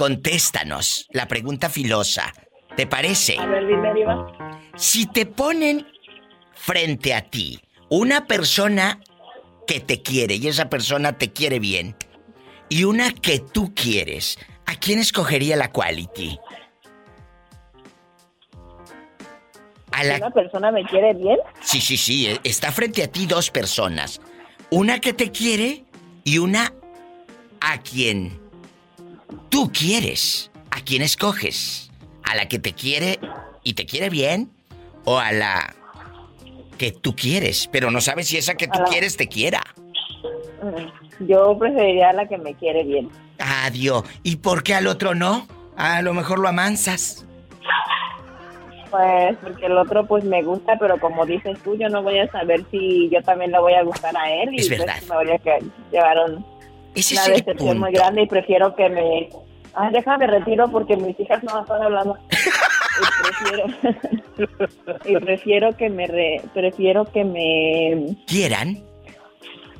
Contéstanos 0.00 1.06
la 1.12 1.28
pregunta 1.28 1.68
filosa. 1.68 2.32
¿Te 2.74 2.86
parece? 2.86 3.36
A 3.38 3.44
ver, 3.44 3.66
dime, 3.66 3.92
Diva. 3.92 4.32
Si 4.74 5.04
te 5.04 5.26
ponen 5.26 5.86
frente 6.54 7.12
a 7.12 7.20
ti 7.28 7.60
una 7.90 8.24
persona 8.26 8.98
que 9.66 9.80
te 9.80 10.00
quiere 10.00 10.36
y 10.36 10.48
esa 10.48 10.70
persona 10.70 11.18
te 11.18 11.34
quiere 11.34 11.58
bien 11.58 11.96
y 12.70 12.84
una 12.84 13.12
que 13.12 13.40
tú 13.40 13.74
quieres, 13.74 14.38
¿a 14.64 14.74
quién 14.76 15.00
escogería 15.00 15.54
la 15.56 15.70
quality? 15.70 16.38
A 19.92 20.02
la 20.02 20.16
una 20.16 20.30
persona 20.30 20.72
me 20.72 20.82
quiere 20.86 21.12
bien, 21.12 21.36
Sí, 21.60 21.78
sí, 21.82 21.98
sí. 21.98 22.26
eh, 22.26 22.40
Está 22.42 22.72
frente 22.72 23.02
a 23.02 23.08
ti 23.12 23.26
dos 23.26 23.50
personas. 23.50 24.18
Una 24.70 24.98
que 24.98 25.12
te 25.12 25.30
quiere 25.30 25.84
y 26.24 26.38
una 26.38 26.72
a 27.60 27.82
quien 27.82 28.39
tú 29.48 29.70
quieres. 29.72 30.50
¿A 30.70 30.80
quién 30.82 31.02
escoges? 31.02 31.90
¿A 32.22 32.34
la 32.36 32.46
que 32.48 32.58
te 32.58 32.72
quiere 32.72 33.18
y 33.64 33.74
te 33.74 33.86
quiere 33.86 34.08
bien? 34.08 34.50
¿O 35.04 35.18
a 35.18 35.32
la 35.32 35.74
que 36.78 36.92
tú 36.92 37.14
quieres, 37.16 37.68
pero 37.72 37.90
no 37.90 38.00
sabes 38.00 38.28
si 38.28 38.36
esa 38.38 38.54
que 38.54 38.66
tú 38.68 38.78
la- 38.78 38.84
quieres 38.86 39.16
te 39.16 39.26
quiera? 39.28 39.60
mm, 40.62 41.26
yo 41.26 41.58
preferiría 41.58 42.10
a 42.10 42.12
la 42.12 42.28
que 42.28 42.38
me 42.38 42.54
quiere 42.54 42.84
bien. 42.84 43.10
Adiós. 43.38 44.04
¿Y 44.22 44.36
por 44.36 44.62
qué 44.62 44.74
al 44.74 44.86
otro 44.86 45.14
no? 45.14 45.46
A 45.76 46.02
lo 46.02 46.14
mejor 46.14 46.38
lo 46.38 46.48
amansas. 46.48 47.26
Pues 48.90 49.36
porque 49.40 49.66
el 49.66 49.76
otro 49.78 50.04
pues 50.06 50.24
me 50.24 50.42
gusta, 50.42 50.76
pero 50.78 50.98
como 50.98 51.24
dices 51.24 51.58
tú, 51.62 51.76
yo 51.76 51.88
no 51.88 52.02
voy 52.02 52.18
a 52.18 52.30
saber 52.32 52.64
si 52.72 53.08
yo 53.10 53.22
también 53.22 53.52
le 53.52 53.60
voy 53.60 53.74
a 53.74 53.82
gustar 53.84 54.16
a 54.16 54.30
él. 54.32 54.50
Es 54.56 54.66
y 54.66 54.68
pues, 54.68 54.80
verdad. 54.80 54.96
me 55.08 55.14
voy 55.16 55.30
a 55.30 55.58
llevar 55.92 56.18
un- 56.28 56.44
Ese 56.94 57.14
una 57.14 57.24
es 57.24 57.28
decepción 57.44 57.78
muy 57.78 57.92
grande 57.92 58.22
y 58.22 58.26
prefiero 58.26 58.74
que 58.74 58.88
me... 58.88 59.28
Ay, 59.74 59.92
déjame 59.92 60.26
retiro 60.26 60.68
porque 60.70 60.96
mis 60.96 61.18
hijas 61.20 61.42
no 61.44 61.60
están 61.60 61.82
hablando. 61.82 62.16
y 63.00 63.22
prefiero... 63.22 64.98
y 65.04 65.16
prefiero 65.24 65.76
que 65.76 65.88
me... 65.90 66.06
re- 66.06 66.42
prefiero 66.54 67.04
que 67.04 67.24
me... 67.24 68.16
¿Quieran? 68.26 68.82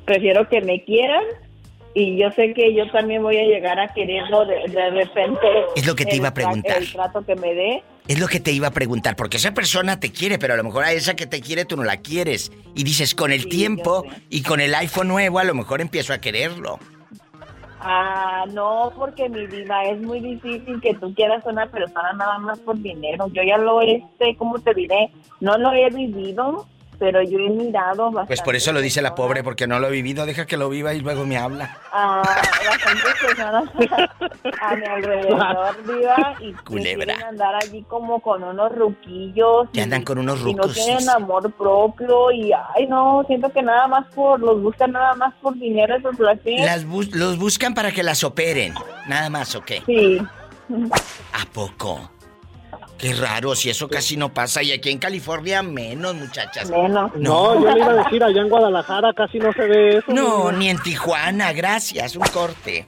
prefiero 0.05 0.49
que 0.49 0.61
me 0.61 0.83
quieran 0.85 1.23
y 1.95 2.17
yo 2.21 2.31
sé 2.33 2.53
que 2.53 2.75
yo 2.75 2.91
también 2.91 3.23
voy 3.23 3.37
a 3.37 3.45
llegar 3.45 3.79
a 3.79 3.87
quererlo 3.95 4.45
de, 4.45 4.57
de 4.69 4.91
repente. 4.91 5.47
Es 5.77 5.87
lo 5.87 5.95
que 5.95 6.05
te 6.05 6.17
iba 6.17 6.29
a 6.29 6.35
preguntar. 6.35 6.79
El 6.79 6.93
trato 6.93 7.25
que 7.25 7.37
me 7.37 7.55
dé. 7.55 7.83
Es 8.09 8.19
lo 8.19 8.27
que 8.27 8.41
te 8.41 8.51
iba 8.51 8.69
a 8.69 8.71
preguntar, 8.73 9.15
porque 9.15 9.37
esa 9.37 9.53
persona 9.55 10.01
te 10.01 10.11
quiere, 10.11 10.39
pero 10.39 10.55
a 10.55 10.57
lo 10.57 10.65
mejor 10.65 10.85
a 10.85 10.93
esa 10.93 11.15
que 11.15 11.27
te 11.27 11.41
quiere 11.41 11.65
tú 11.65 11.77
no 11.77 11.85
la 11.85 11.99
quieres. 11.99 12.51
Y 12.75 12.83
dices, 12.83 13.15
con 13.15 13.31
el 13.33 13.43
Sí, 13.43 13.49
tiempo 13.51 14.05
y 14.31 14.43
con 14.43 14.61
el 14.61 14.75
iPhone 14.75 15.09
nuevo, 15.09 15.39
a 15.39 15.45
lo 15.45 15.55
mejor 15.55 15.81
empiezo 15.81 16.13
a 16.13 16.19
quererlo. 16.19 16.79
Ah, 17.83 18.45
no, 18.53 18.93
porque 18.95 19.29
mi 19.31 19.47
vida 19.47 19.85
es 19.85 20.01
muy 20.03 20.21
difícil 20.21 20.81
que 20.83 20.95
tú 20.95 21.15
quieras 21.15 21.43
una 21.47 21.67
persona 21.67 22.13
nada 22.13 22.39
más 22.39 22.59
por 22.59 22.79
dinero. 22.79 23.29
Yo 23.29 23.43
ya 23.43 23.57
lo, 23.57 23.81
este, 23.81 24.37
¿cómo 24.37 24.59
te 24.59 24.75
diré? 24.75 25.11
No 25.41 25.57
lo 25.57 25.73
he 25.73 25.89
vivido, 25.89 26.67
pero 27.01 27.21
yo 27.23 27.39
he 27.39 27.49
mirado 27.51 28.05
bastante. 28.13 28.29
Pues 28.29 28.43
por 28.43 28.55
eso 28.55 28.73
lo 28.73 28.81
dice 28.81 29.03
la 29.03 29.15
pobre, 29.17 29.43
porque 29.43 29.67
no 29.67 29.81
lo 29.81 29.89
he 29.89 29.91
vivido. 29.91 30.25
Deja 30.27 30.47
que 30.47 30.57
lo 30.57 30.69
viva 30.69 30.95
y 30.95 31.01
luego 31.01 31.25
me 31.27 31.37
habla. 31.39 31.77
Ah, 31.93 32.23
bastantes 32.23 33.15
personas 33.21 33.65
a 34.61 34.77
mi 34.77 34.87
alrededor, 34.87 35.77
viva, 35.87 36.37
y 36.41 36.53
Culebra. 36.53 37.07
quieren 37.15 37.23
andar 37.27 37.55
allí 37.57 37.83
como 37.89 38.21
con 38.21 38.45
unos 38.45 38.71
ruquillos. 38.77 39.69
Que 39.73 39.81
andan 39.81 40.05
con 40.05 40.19
unos 40.19 40.41
Y 40.41 40.55
no 40.55 40.63
rucos. 40.63 40.75
tienen 40.75 41.09
amor 41.09 41.51
propio 41.53 42.31
y, 42.31 42.53
ay, 42.53 42.87
no, 42.87 43.25
siento 43.27 43.51
que 43.51 43.63
nada 43.63 43.89
más 43.89 44.07
por, 44.15 44.39
los 44.39 44.63
buscan 44.63 44.93
nada 44.93 45.15
más 45.15 45.35
por 45.41 45.55
dinero 45.55 45.97
y 45.99 46.03
por 46.03 46.17
placer. 46.17 46.61
Las 46.61 46.85
bus- 46.85 47.11
los 47.17 47.39
buscan 47.39 47.75
para 47.75 47.91
que 47.91 48.03
las 48.03 48.23
operen. 48.23 48.75
Nada 49.09 49.31
más, 49.31 49.55
¿o 49.57 49.63
qué? 49.63 49.83
Sí. 49.87 50.21
¿A 51.33 51.45
poco? 51.53 52.11
Qué 53.01 53.15
raro, 53.15 53.55
si 53.55 53.71
eso 53.71 53.89
casi 53.89 54.17
no 54.17 54.33
pasa. 54.35 54.63
Y 54.63 54.73
aquí 54.73 54.91
en 54.91 54.99
California 54.99 55.63
menos, 55.63 56.15
muchachas. 56.15 56.69
Menos. 56.69 57.11
No, 57.17 57.55
yo 57.55 57.73
le 57.73 57.79
iba 57.81 57.93
a 57.93 58.05
decir, 58.05 58.23
allá 58.23 58.43
en 58.43 58.49
Guadalajara 58.51 59.15
casi 59.15 59.39
no 59.39 59.53
se 59.55 59.63
ve 59.63 59.99
eso. 59.99 60.13
No, 60.13 60.53
ni 60.53 60.69
en 60.69 60.79
Tijuana, 60.83 61.53
gracias. 61.53 62.15
Un 62.15 62.27
corte. 62.27 62.87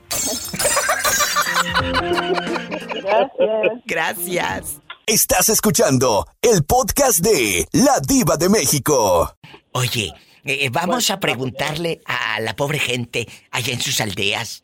Gracias. 3.03 3.73
Gracias. 3.87 4.81
Estás 5.07 5.49
escuchando 5.49 6.27
el 6.43 6.63
podcast 6.65 7.21
de 7.21 7.67
La 7.73 7.99
Diva 8.07 8.37
de 8.37 8.51
México. 8.51 9.35
Oye, 9.73 10.13
eh, 10.45 10.69
vamos 10.71 11.11
a 11.11 11.19
preguntarle 11.19 12.03
a 12.05 12.39
la 12.41 12.55
pobre 12.55 12.79
gente 12.79 13.27
allá 13.51 13.73
en 13.73 13.81
sus 13.81 14.01
aldeas. 14.01 14.63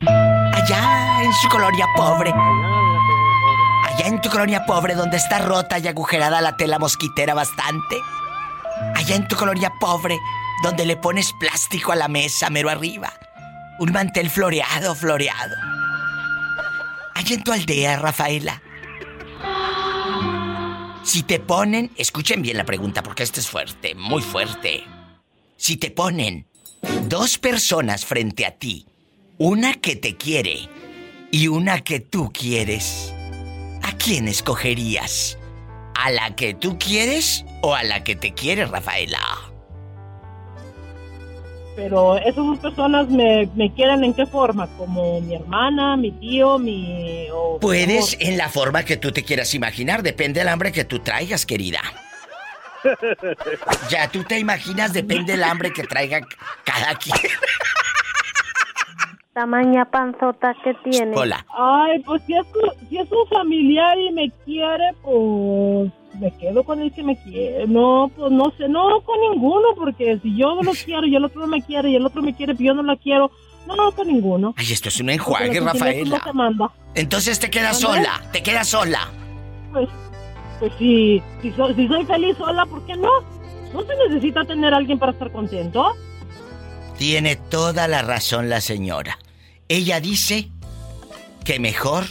Allá 0.00 1.22
en 1.22 1.32
su 1.34 1.48
colonia 1.48 1.86
pobre. 1.94 2.32
Allá 4.00 4.08
en 4.08 4.20
tu 4.22 4.30
colonia 4.30 4.64
pobre 4.64 4.94
donde 4.94 5.18
está 5.18 5.40
rota 5.40 5.78
y 5.78 5.86
agujerada 5.86 6.40
la 6.40 6.56
tela 6.56 6.78
mosquitera 6.78 7.34
bastante. 7.34 8.00
Allá 8.94 9.14
en 9.14 9.28
tu 9.28 9.36
colonia 9.36 9.70
pobre 9.78 10.18
donde 10.62 10.86
le 10.86 10.96
pones 10.96 11.34
plástico 11.38 11.92
a 11.92 11.96
la 11.96 12.08
mesa 12.08 12.48
mero 12.48 12.70
arriba. 12.70 13.12
Un 13.78 13.92
mantel 13.92 14.30
floreado, 14.30 14.94
floreado. 14.94 15.54
Allá 17.14 17.34
en 17.34 17.42
tu 17.42 17.52
aldea, 17.52 17.98
Rafaela. 17.98 18.62
Si 21.02 21.22
te 21.22 21.38
ponen, 21.38 21.90
escuchen 21.94 22.40
bien 22.40 22.56
la 22.56 22.64
pregunta 22.64 23.02
porque 23.02 23.22
esta 23.22 23.40
es 23.40 23.50
fuerte, 23.50 23.94
muy 23.94 24.22
fuerte. 24.22 24.82
Si 25.58 25.76
te 25.76 25.90
ponen 25.90 26.46
dos 27.06 27.36
personas 27.36 28.06
frente 28.06 28.46
a 28.46 28.52
ti, 28.52 28.86
una 29.36 29.74
que 29.74 29.94
te 29.94 30.16
quiere 30.16 30.70
y 31.30 31.48
una 31.48 31.82
que 31.82 32.00
tú 32.00 32.32
quieres, 32.32 33.12
¿a 33.90 33.96
quién 33.96 34.28
escogerías? 34.28 35.38
¿A 35.94 36.10
la 36.10 36.34
que 36.34 36.54
tú 36.54 36.78
quieres 36.78 37.44
o 37.62 37.74
a 37.74 37.82
la 37.82 38.02
que 38.04 38.16
te 38.16 38.32
quiere, 38.32 38.64
Rafaela? 38.66 39.18
Pero 41.76 42.16
esas 42.18 42.36
dos 42.36 42.58
personas 42.58 43.08
me, 43.08 43.48
me 43.54 43.72
quieren 43.72 44.04
en 44.04 44.12
qué 44.14 44.26
forma? 44.26 44.66
Como 44.76 45.20
mi 45.20 45.34
hermana, 45.34 45.96
mi 45.96 46.10
tío, 46.12 46.58
mi... 46.58 47.26
o- 47.32 47.58
Puedes 47.60 48.16
en 48.20 48.36
la 48.36 48.48
forma 48.48 48.82
que 48.84 48.96
tú 48.96 49.12
te 49.12 49.22
quieras 49.24 49.54
imaginar, 49.54 50.02
depende 50.02 50.40
del 50.40 50.48
hambre 50.48 50.72
que 50.72 50.84
tú 50.84 50.98
traigas, 51.00 51.46
querida. 51.46 51.80
Ya 53.90 54.08
tú 54.10 54.24
te 54.24 54.38
imaginas, 54.38 54.94
depende 54.94 55.32
del 55.32 55.44
hambre 55.44 55.70
que 55.70 55.82
traiga 55.84 56.22
cada 56.64 56.94
quien. 56.94 57.14
Tamaña 59.40 59.86
panzota 59.86 60.54
que 60.62 60.74
tiene. 60.90 61.16
Hola. 61.16 61.46
Ay, 61.48 61.98
pues 62.00 62.20
si 62.26 62.34
es, 62.34 62.46
si 62.90 62.98
es 62.98 63.08
un 63.10 63.26
familiar 63.30 63.98
y 63.98 64.12
me 64.12 64.30
quiere, 64.44 64.92
pues 65.00 65.90
me 66.20 66.30
quedo 66.36 66.62
con 66.62 66.78
el 66.82 66.92
que 66.92 67.02
me 67.02 67.16
quiere. 67.22 67.66
No, 67.66 68.10
pues 68.14 68.30
no 68.30 68.52
sé, 68.58 68.68
no 68.68 69.00
con 69.00 69.18
ninguno, 69.30 69.68
porque 69.78 70.18
si 70.22 70.36
yo 70.36 70.60
lo 70.62 70.72
quiero 70.72 71.06
y 71.06 71.16
el 71.16 71.24
otro 71.24 71.40
no 71.40 71.46
me 71.46 71.62
quiere 71.62 71.88
y 71.88 71.96
el 71.96 72.04
otro 72.04 72.20
me 72.20 72.34
quiere 72.34 72.54
y 72.58 72.66
yo 72.66 72.74
no 72.74 72.82
lo 72.82 72.98
quiero, 72.98 73.30
no, 73.66 73.76
no 73.76 73.92
con 73.92 74.08
ninguno. 74.08 74.52
Ay, 74.58 74.72
esto 74.72 74.90
es 74.90 75.00
un 75.00 75.08
enjuague, 75.08 75.54
sentimientos 75.54 76.20
Rafaela. 76.22 76.50
no. 76.50 76.72
Entonces 76.94 77.40
te 77.40 77.48
quedas 77.48 77.80
sola, 77.80 78.20
te 78.32 78.42
quedas 78.42 78.68
sola. 78.68 79.08
Pues, 79.72 79.88
pues 80.58 80.70
si, 80.78 81.22
si, 81.40 81.50
soy, 81.52 81.72
si 81.76 81.88
soy 81.88 82.04
feliz 82.04 82.36
sola, 82.36 82.66
¿por 82.66 82.84
qué 82.84 82.94
no? 82.94 83.08
No 83.72 83.80
se 83.86 83.96
necesita 84.06 84.44
tener 84.44 84.74
a 84.74 84.76
alguien 84.76 84.98
para 84.98 85.12
estar 85.12 85.32
contento. 85.32 85.94
Tiene 86.98 87.36
toda 87.36 87.88
la 87.88 88.02
razón 88.02 88.50
la 88.50 88.60
señora. 88.60 89.16
Ella 89.70 90.00
dice 90.00 90.48
que 91.44 91.60
mejor 91.60 92.02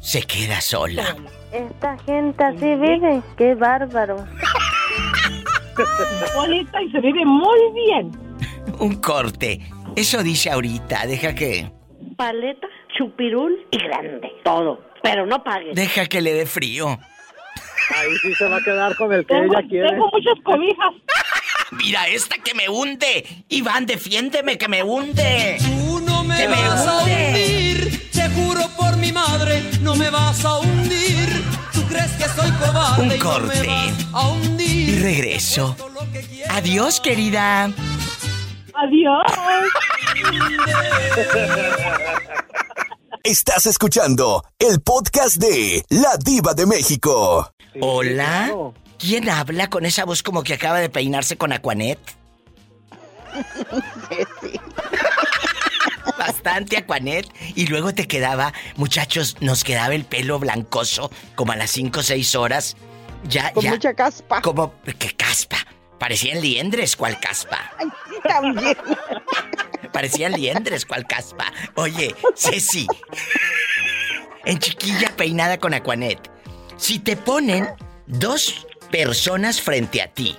se 0.00 0.22
queda 0.22 0.60
sola. 0.60 1.16
Esta 1.52 1.98
gente 1.98 2.44
así 2.44 2.66
vive. 2.76 3.20
Qué 3.36 3.56
bárbaro. 3.56 4.16
Bonita 6.36 6.80
y 6.80 6.90
se 6.92 7.00
vive 7.00 7.24
muy 7.24 7.58
bien. 7.74 8.12
Un 8.78 8.94
corte. 9.00 9.60
Eso 9.96 10.22
dice 10.22 10.52
ahorita, 10.52 11.04
deja 11.08 11.34
que 11.34 11.68
Paleta, 12.16 12.68
chupirul 12.96 13.66
y 13.72 13.78
grande. 13.78 14.28
Todo. 14.44 14.80
Pero 15.02 15.26
no 15.26 15.42
pagues. 15.42 15.74
deja 15.74 16.06
que 16.06 16.20
le 16.20 16.32
dé 16.32 16.46
frío. 16.46 16.86
Ahí 17.96 18.12
sí 18.22 18.32
se 18.34 18.48
va 18.48 18.58
a 18.58 18.62
quedar 18.62 18.94
con 18.96 19.12
el 19.12 19.26
que 19.26 19.34
Tengo, 19.34 19.52
ella 19.52 19.68
quiere. 19.68 19.88
tengo 19.90 20.08
muchas 20.12 20.34
cobijas. 20.44 20.92
Mira 21.72 22.06
esta 22.06 22.36
que 22.38 22.54
me 22.54 22.68
hunde. 22.68 23.26
Iván, 23.48 23.84
defiéndeme 23.84 24.56
que 24.56 24.68
me 24.68 24.84
hunde. 24.84 25.58
No 26.14 26.22
me 26.24 26.36
Que 26.36 26.48
me 26.48 26.68
vas 26.68 26.86
a 26.86 26.98
hundir, 26.98 28.10
te 28.12 28.28
juro 28.30 28.68
por 28.76 28.96
mi 28.96 29.10
madre, 29.12 29.62
no 29.80 29.94
me 29.96 30.10
vas 30.10 30.44
a 30.44 30.58
hundir. 30.58 31.44
Tú 31.72 31.82
crees 31.86 32.12
que 32.12 32.24
soy 32.28 32.50
cobarde 32.52 33.02
Un 33.02 33.06
y 33.06 33.08
no 33.08 33.14
me 33.14 33.18
corte. 33.18 33.66
vas 33.66 33.94
a 34.12 34.28
hundir. 34.28 34.88
Y 34.90 34.98
regreso. 35.00 35.76
Adiós, 36.50 37.00
querida. 37.00 37.64
Adiós. 38.74 39.22
Estás 43.24 43.66
escuchando 43.66 44.44
el 44.58 44.80
podcast 44.80 45.36
de 45.36 45.84
La 45.88 46.16
Diva 46.16 46.54
de 46.54 46.66
México. 46.66 47.50
Hola. 47.80 48.52
¿Quién 48.98 49.28
habla 49.28 49.68
con 49.68 49.84
esa 49.84 50.04
voz 50.04 50.22
como 50.22 50.42
que 50.44 50.54
acaba 50.54 50.78
de 50.78 50.88
peinarse 50.90 51.36
con 51.36 51.52
Aquanet? 51.52 51.98
Bastante 56.26 56.76
Aquanet. 56.78 57.26
Y 57.54 57.66
luego 57.66 57.94
te 57.94 58.06
quedaba, 58.06 58.52
muchachos, 58.76 59.36
nos 59.40 59.64
quedaba 59.64 59.94
el 59.94 60.04
pelo 60.04 60.38
blancoso 60.38 61.10
como 61.34 61.52
a 61.52 61.56
las 61.56 61.70
5 61.70 62.00
o 62.00 62.02
6 62.02 62.34
horas. 62.34 62.76
Ya, 63.28 63.52
Con 63.52 63.64
ya. 63.64 63.70
mucha 63.70 63.94
caspa. 63.94 64.42
Como, 64.42 64.74
¿qué 64.98 65.10
caspa? 65.16 65.56
Parecían 65.98 66.40
liendres, 66.40 66.96
¿cuál 66.96 67.18
caspa? 67.20 67.72
Ay, 67.78 67.86
también. 68.22 68.76
Parecían 69.92 70.32
liendres, 70.32 70.84
¿cuál 70.84 71.06
caspa? 71.06 71.52
Oye, 71.76 72.14
Ceci. 72.34 72.86
En 74.44 74.58
chiquilla 74.58 75.14
peinada 75.16 75.58
con 75.58 75.72
Aquanet. 75.72 76.30
Si 76.76 76.98
te 76.98 77.16
ponen 77.16 77.68
dos 78.06 78.66
personas 78.90 79.60
frente 79.60 80.02
a 80.02 80.08
ti, 80.08 80.36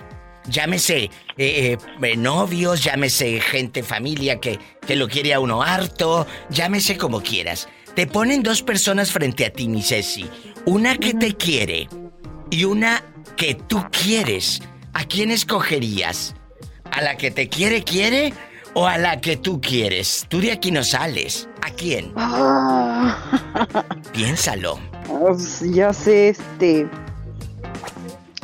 llámese 0.48 1.10
eh, 1.38 1.78
eh, 2.02 2.18
novios, 2.18 2.84
llámese 2.84 3.40
gente, 3.40 3.84
familia 3.84 4.40
que, 4.40 4.60
que 4.86 4.96
lo 4.96 5.08
quiere 5.08 5.34
a 5.34 5.40
uno 5.40 5.62
harto, 5.62 6.28
llámese 6.50 6.98
como 6.98 7.22
quieras. 7.22 7.68
Te 7.96 8.08
ponen 8.08 8.44
dos 8.44 8.62
personas 8.62 9.12
frente 9.12 9.46
a 9.46 9.50
ti, 9.52 9.70
mi 9.70 9.82
Ceci. 9.82 10.30
Una 10.66 10.98
que 10.98 11.14
te 11.14 11.36
quiere 11.36 11.88
y 12.52 12.66
una 12.66 13.04
que 13.38 13.56
tú 13.56 13.84
quieres. 13.92 14.62
¿A 14.94 15.06
quién 15.06 15.32
escogerías? 15.32 16.36
¿A 16.92 17.02
la 17.02 17.18
que 17.18 17.32
te 17.32 17.50
quiere, 17.50 17.84
quiere 17.84 18.34
o 18.74 18.88
a 18.88 18.98
la 18.98 19.22
que 19.22 19.38
tú 19.38 19.62
quieres? 19.62 20.26
Tú 20.30 20.40
de 20.40 20.52
aquí 20.52 20.72
no 20.72 20.84
sales. 20.84 21.48
¿A 21.62 21.70
quién? 21.72 22.14
Piénsalo. 24.14 24.80
Pues, 25.08 25.62
ya 25.74 25.94
sé, 25.94 26.30
este. 26.30 26.88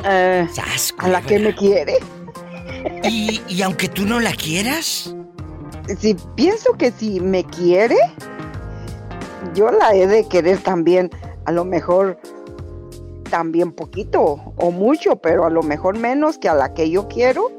Eh, 0.04 0.48
a 0.98 1.08
la 1.08 1.22
que 1.22 1.38
me 1.38 1.54
quiere. 1.54 1.98
¿Y, 3.04 3.40
y 3.48 3.62
aunque 3.62 3.88
tú 3.88 4.04
no 4.06 4.20
la 4.20 4.32
quieras? 4.32 5.14
Si 5.98 6.14
pienso 6.36 6.72
que 6.74 6.90
si 6.92 7.20
me 7.20 7.44
quiere, 7.44 7.96
yo 9.54 9.70
la 9.70 9.94
he 9.94 10.06
de 10.06 10.26
querer 10.28 10.58
también. 10.58 11.10
A 11.44 11.52
lo 11.52 11.64
mejor 11.64 12.18
también 13.30 13.72
poquito 13.72 14.20
o 14.56 14.70
mucho, 14.70 15.16
pero 15.16 15.44
a 15.44 15.50
lo 15.50 15.62
mejor 15.62 15.96
menos 15.98 16.38
que 16.38 16.48
a 16.48 16.54
la 16.54 16.72
que 16.74 16.90
yo 16.90 17.08
quiero. 17.08 17.50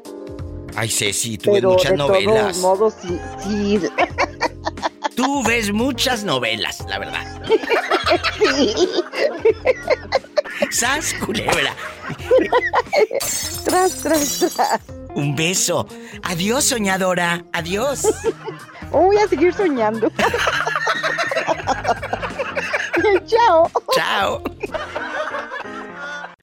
Ay, 0.76 0.90
Ceci, 0.90 1.38
tú 1.38 1.52
ves 1.52 1.60
Pero 1.62 1.72
muchas 1.72 1.92
de 1.92 1.98
todos 1.98 2.10
novelas. 2.24 2.58
modos, 2.60 2.94
sí, 3.02 3.20
sí. 3.44 3.80
Tú 5.16 5.44
ves 5.44 5.72
muchas 5.72 6.24
novelas, 6.24 6.84
la 6.90 6.98
verdad. 6.98 7.42
sí. 8.56 8.74
¡Sas, 10.72 11.14
culebra! 11.26 11.76
tras, 13.66 14.02
tras, 14.02 14.40
tras. 14.40 14.80
Un 15.16 15.36
beso. 15.36 15.88
Adiós, 16.24 16.66
soñadora. 16.66 17.44
Adiós. 17.54 18.08
voy 18.92 19.18
a 19.18 19.28
seguir 19.28 19.54
soñando. 19.54 20.12
Chao. 23.28 23.70
Chao. 23.96 24.44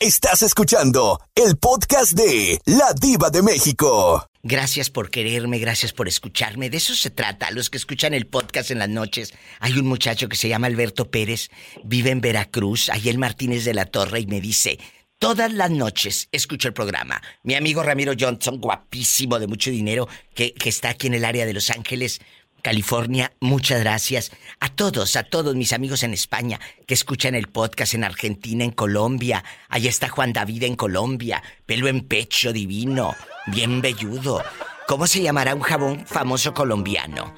Estás 0.02 0.40
escuchando 0.40 1.20
el 1.34 1.58
podcast 1.58 2.12
de 2.12 2.58
La 2.64 2.94
Diva 2.98 3.28
de 3.28 3.42
México. 3.42 4.26
Gracias 4.42 4.88
por 4.88 5.10
quererme, 5.10 5.58
gracias 5.58 5.92
por 5.92 6.08
escucharme. 6.08 6.70
De 6.70 6.78
eso 6.78 6.94
se 6.94 7.10
trata. 7.10 7.50
Los 7.50 7.68
que 7.68 7.76
escuchan 7.76 8.14
el 8.14 8.26
podcast 8.26 8.70
en 8.70 8.78
las 8.78 8.88
noches. 8.88 9.34
Hay 9.58 9.74
un 9.74 9.86
muchacho 9.86 10.30
que 10.30 10.38
se 10.38 10.48
llama 10.48 10.68
Alberto 10.68 11.10
Pérez, 11.10 11.50
vive 11.84 12.12
en 12.12 12.22
Veracruz, 12.22 12.88
ahí 12.88 13.10
el 13.10 13.18
Martínez 13.18 13.66
de 13.66 13.74
la 13.74 13.84
Torre, 13.84 14.20
y 14.20 14.26
me 14.26 14.40
dice, 14.40 14.78
todas 15.18 15.52
las 15.52 15.70
noches 15.70 16.28
escucho 16.32 16.68
el 16.68 16.72
programa. 16.72 17.20
Mi 17.42 17.54
amigo 17.54 17.82
Ramiro 17.82 18.14
Johnson, 18.18 18.58
guapísimo, 18.58 19.38
de 19.38 19.48
mucho 19.48 19.70
dinero, 19.70 20.08
que, 20.34 20.54
que 20.54 20.70
está 20.70 20.88
aquí 20.88 21.08
en 21.08 21.14
el 21.14 21.26
área 21.26 21.44
de 21.44 21.52
Los 21.52 21.68
Ángeles, 21.68 22.22
California, 22.60 23.32
muchas 23.40 23.80
gracias. 23.80 24.32
A 24.60 24.68
todos, 24.68 25.16
a 25.16 25.24
todos 25.24 25.54
mis 25.54 25.72
amigos 25.72 26.02
en 26.02 26.12
España 26.12 26.60
que 26.86 26.94
escuchan 26.94 27.34
el 27.34 27.48
podcast 27.48 27.94
en 27.94 28.04
Argentina, 28.04 28.64
en 28.64 28.70
Colombia. 28.70 29.44
Allá 29.68 29.88
está 29.88 30.08
Juan 30.08 30.32
David 30.32 30.64
en 30.64 30.76
Colombia, 30.76 31.42
pelo 31.66 31.88
en 31.88 32.02
pecho 32.02 32.52
divino, 32.52 33.14
bien 33.46 33.80
velludo. 33.80 34.42
¿Cómo 34.86 35.06
se 35.06 35.22
llamará 35.22 35.54
un 35.54 35.62
jabón 35.62 36.06
famoso 36.06 36.52
colombiano? 36.52 37.32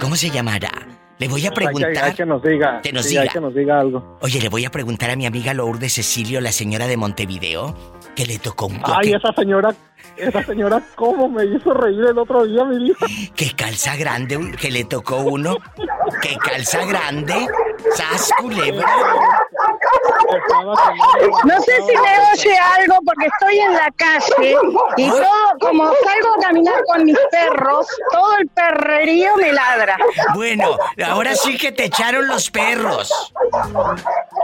¿Cómo 0.00 0.16
se 0.16 0.30
llamará? 0.30 0.70
Le 1.22 1.28
voy 1.28 1.46
a 1.46 1.52
preguntar. 1.52 2.16
que, 2.16 2.26
nos 2.26 2.42
diga. 2.42 2.80
Que 2.82 2.92
nos 2.92 3.06
diga. 3.06 3.28
que 3.28 3.40
nos 3.40 3.54
diga 3.54 3.78
algo. 3.78 4.18
Oye, 4.22 4.40
le 4.40 4.48
voy 4.48 4.64
a 4.64 4.70
preguntar 4.70 5.08
a 5.10 5.14
mi 5.14 5.24
amiga 5.24 5.54
Lourdes 5.54 5.94
Cecilio, 5.94 6.40
la 6.40 6.50
señora 6.50 6.88
de 6.88 6.96
Montevideo, 6.96 7.76
que 8.16 8.26
le 8.26 8.38
tocó 8.40 8.66
un 8.66 8.80
Ay, 8.82 9.12
esa 9.12 9.32
señora, 9.32 9.72
esa 10.16 10.42
señora, 10.44 10.82
¿cómo 10.94 11.28
me 11.28 11.44
hizo 11.44 11.72
reír 11.74 12.04
el 12.04 12.18
otro 12.18 12.44
día, 12.44 12.64
mi 12.64 12.88
hijo? 12.88 13.06
Que 13.34 13.50
calza 13.56 13.96
grande, 13.96 14.38
que 14.60 14.70
le 14.70 14.84
tocó 14.84 15.18
uno. 15.18 15.56
Que 16.20 16.36
calza 16.36 16.84
grande. 16.86 17.46
Sas 17.94 18.30
culebra. 18.40 18.86
No 21.44 21.60
sé 21.60 21.72
si 21.86 21.96
me 21.96 22.18
oye 22.32 22.58
algo 22.58 22.98
porque 23.04 23.26
estoy 23.26 23.58
en 23.58 23.74
la 23.74 23.90
calle 23.96 24.56
y 24.96 25.08
todo, 25.08 25.58
como 25.60 25.86
salgo 25.86 26.34
a 26.38 26.42
caminar 26.42 26.82
con 26.86 27.04
mis 27.04 27.18
perros, 27.30 27.86
todo 28.10 28.36
el 28.38 28.48
perrerío 28.48 29.36
me 29.36 29.52
ladra. 29.52 29.96
Bueno, 30.34 30.76
ahora 31.06 31.34
sí 31.34 31.56
que 31.56 31.72
te 31.72 31.84
echaron 31.84 32.26
los 32.28 32.50
perros. 32.50 33.32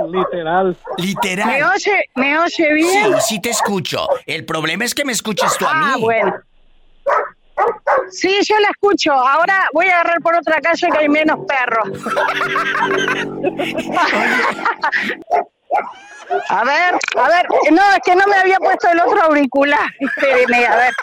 Literal. 0.09 0.77
Literal. 0.97 1.49
¿Me 1.49 1.65
oye, 1.65 2.05
me 2.15 2.39
oye 2.39 2.75
bien? 2.75 3.15
Sí, 3.15 3.21
sí 3.27 3.41
te 3.41 3.51
escucho. 3.51 4.07
El 4.27 4.45
problema 4.45 4.85
es 4.85 4.95
que 4.95 5.05
me 5.05 5.13
escuches 5.13 5.57
tú 5.59 5.67
a 5.67 5.75
mí. 5.75 5.87
Ah, 5.87 5.97
bueno. 5.99 6.35
Sí, 8.11 8.39
yo 8.45 8.59
la 8.61 8.69
escucho. 8.69 9.13
Ahora 9.13 9.69
voy 9.73 9.87
a 9.87 10.01
agarrar 10.01 10.21
por 10.21 10.37
otra 10.37 10.61
calle 10.61 10.89
que 10.91 10.99
hay 10.99 11.09
menos 11.09 11.39
perros. 11.47 11.89
A 16.51 16.65
ver, 16.65 16.95
a 17.17 17.29
ver, 17.29 17.47
no, 17.73 17.93
es 17.93 18.01
que 18.05 18.15
no 18.15 18.27
me 18.27 18.37
había 18.37 18.59
puesto 18.59 18.91
el 18.91 19.01
otro 19.01 19.23
auricular. 19.23 19.89
Espéreme, 19.99 20.67
a 20.67 20.77
ver. 20.77 20.95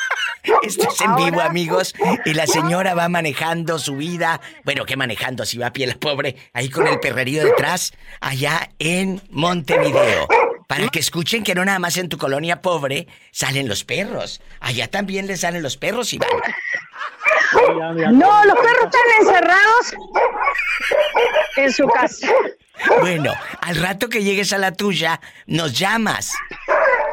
Esto 0.62 0.88
es 0.88 1.02
en 1.02 1.16
vivo, 1.16 1.42
amigos. 1.42 1.96
Y 2.26 2.34
la 2.34 2.46
señora 2.46 2.94
va 2.94 3.10
manejando 3.10 3.80
su 3.80 3.96
vida. 3.96 4.40
Bueno, 4.64 4.86
¿qué 4.86 4.96
manejando? 4.96 5.46
Si 5.46 5.58
va 5.58 5.68
a 5.68 5.74
pie 5.74 5.88
la 5.88 5.96
pobre, 5.96 6.36
ahí 6.54 6.70
con 6.70 6.88
el 6.88 7.00
perrerío 7.00 7.44
detrás, 7.44 7.94
allá 8.22 8.70
en 8.78 9.22
Montevideo. 9.32 10.28
Para 10.68 10.88
que 10.90 11.00
escuchen 11.00 11.44
que 11.44 11.56
no 11.56 11.66
nada 11.66 11.80
más 11.80 11.98
en 11.98 12.10
tu 12.10 12.18
colonia 12.18 12.62
pobre 12.62 13.08
salen 13.32 13.68
los 13.68 13.84
perros. 13.84 14.42
Allá 14.60 14.88
también 14.88 15.28
les 15.28 15.42
salen 15.42 15.64
los 15.64 15.78
perros, 15.78 16.14
Iván. 16.14 16.30
No, 18.12 18.46
los 18.46 18.56
perros 18.56 18.86
están 18.86 19.02
encerrados 19.20 19.94
en 21.56 21.72
su 21.72 21.88
casa. 21.88 22.28
Bueno, 23.02 23.34
al 23.62 23.76
rato 23.78 24.10
que 24.10 24.24
llegues 24.24 24.54
a 24.54 24.58
la 24.58 24.72
tuya, 24.72 25.20
nos 25.48 25.78
llamas. 25.78 26.32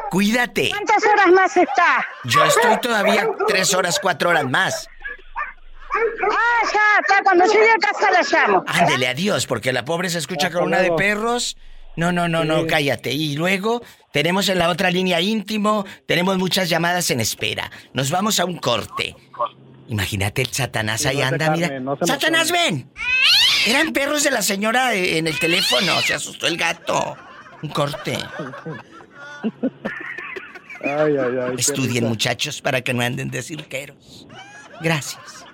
Cuídate. 0.09 0.69
¿Cuántas 0.69 1.03
horas 1.05 1.27
más 1.31 1.57
está? 1.57 2.05
Yo 2.25 2.43
estoy 2.45 2.77
todavía 2.81 3.27
tres 3.47 3.73
horas, 3.73 3.99
cuatro 3.99 4.29
horas 4.29 4.45
más. 4.45 4.87
Ah, 6.31 6.69
ya, 6.73 6.81
está. 7.01 7.23
Cuando 7.23 7.45
llegue 7.45 7.71
a 7.71 7.77
casa 7.77 8.11
la 8.11 8.21
llamo. 8.21 8.63
Ándele, 8.67 9.07
adiós, 9.07 9.47
porque 9.47 9.73
la 9.73 9.85
pobre 9.85 10.09
se 10.09 10.19
escucha 10.19 10.51
con 10.51 10.63
una 10.63 10.79
de 10.79 10.91
perros. 10.91 11.57
No, 11.95 12.11
no, 12.11 12.27
no, 12.27 12.43
no, 12.43 12.65
cállate. 12.65 13.11
Y 13.11 13.35
luego 13.35 13.83
tenemos 14.11 14.49
en 14.49 14.59
la 14.59 14.69
otra 14.69 14.89
línea 14.89 15.21
íntimo, 15.21 15.85
tenemos 16.07 16.37
muchas 16.37 16.69
llamadas 16.69 17.09
en 17.11 17.19
espera. 17.19 17.69
Nos 17.93 18.09
vamos 18.09 18.39
a 18.39 18.45
un 18.45 18.57
corte. 18.57 19.15
Imagínate 19.87 20.41
el 20.41 20.51
Satanás 20.51 21.05
ahí 21.05 21.21
anda, 21.21 21.51
mira. 21.51 21.69
¡Satanás, 22.05 22.51
ven! 22.51 22.89
Eran 23.65 23.93
perros 23.93 24.23
de 24.23 24.31
la 24.31 24.41
señora 24.41 24.93
en 24.93 25.27
el 25.27 25.39
teléfono. 25.39 26.01
Se 26.01 26.13
asustó 26.13 26.47
el 26.47 26.57
gato. 26.57 27.15
Un 27.61 27.69
corte. 27.69 28.17
Ay, 30.81 31.17
ay, 31.17 31.37
ay. 31.41 31.55
Estudien, 31.57 32.05
muchachos, 32.05 32.61
para 32.61 32.81
que 32.81 32.93
no 32.93 33.03
anden 33.03 33.31
de 33.31 33.41
cirqueros. 33.41 34.27
Gracias. 34.81 35.45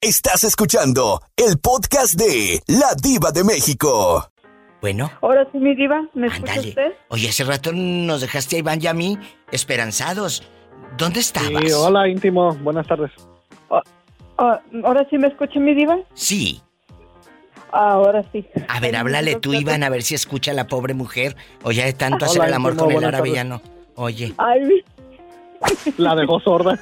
Estás 0.00 0.44
escuchando 0.44 1.20
el 1.36 1.58
podcast 1.58 2.14
de 2.14 2.62
La 2.66 2.94
Diva 2.94 3.30
de 3.32 3.44
México. 3.44 4.30
Bueno. 4.80 5.10
Ahora 5.20 5.46
sí, 5.52 5.58
mi 5.58 5.74
diva, 5.74 6.08
¿me 6.14 6.28
escucha 6.28 6.60
usted? 6.60 6.92
Oye, 7.08 7.28
hace 7.28 7.44
rato 7.44 7.72
nos 7.74 8.22
dejaste 8.22 8.56
a 8.56 8.58
Iván 8.60 8.82
y 8.82 8.86
a 8.86 8.94
mí 8.94 9.18
esperanzados. 9.52 10.42
¿Dónde 10.96 11.20
estabas? 11.20 11.62
Sí, 11.66 11.72
hola, 11.72 12.08
íntimo. 12.08 12.54
Buenas 12.62 12.86
tardes. 12.86 13.10
Ah, 14.40 14.60
ah, 14.62 14.62
¿Ahora 14.84 15.06
sí 15.10 15.18
me 15.18 15.28
escucha 15.28 15.60
mi 15.60 15.74
diva? 15.74 15.98
Sí. 16.14 16.62
Ahora 17.72 18.24
sí. 18.32 18.46
A 18.68 18.80
ver, 18.80 18.96
háblale 18.96 19.36
tú, 19.36 19.52
Iván, 19.52 19.84
a 19.84 19.90
ver 19.90 20.02
si 20.02 20.14
escucha 20.14 20.50
a 20.50 20.54
la 20.54 20.66
pobre 20.66 20.94
mujer. 20.94 21.36
O 21.62 21.72
ya 21.72 21.84
de 21.84 21.92
tanto 21.92 22.24
hacer 22.24 22.44
el 22.44 22.54
amor 22.54 22.74
con 22.76 22.90
el 22.90 23.04
árabe 23.04 23.32
ya 23.32 23.44
no. 23.44 23.60
Oye. 23.96 24.32
Ay. 24.38 24.82
La 25.98 26.14
dejó 26.16 26.40
sorda. 26.40 26.78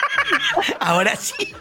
Ahora 0.80 1.14
sí. 1.14 1.54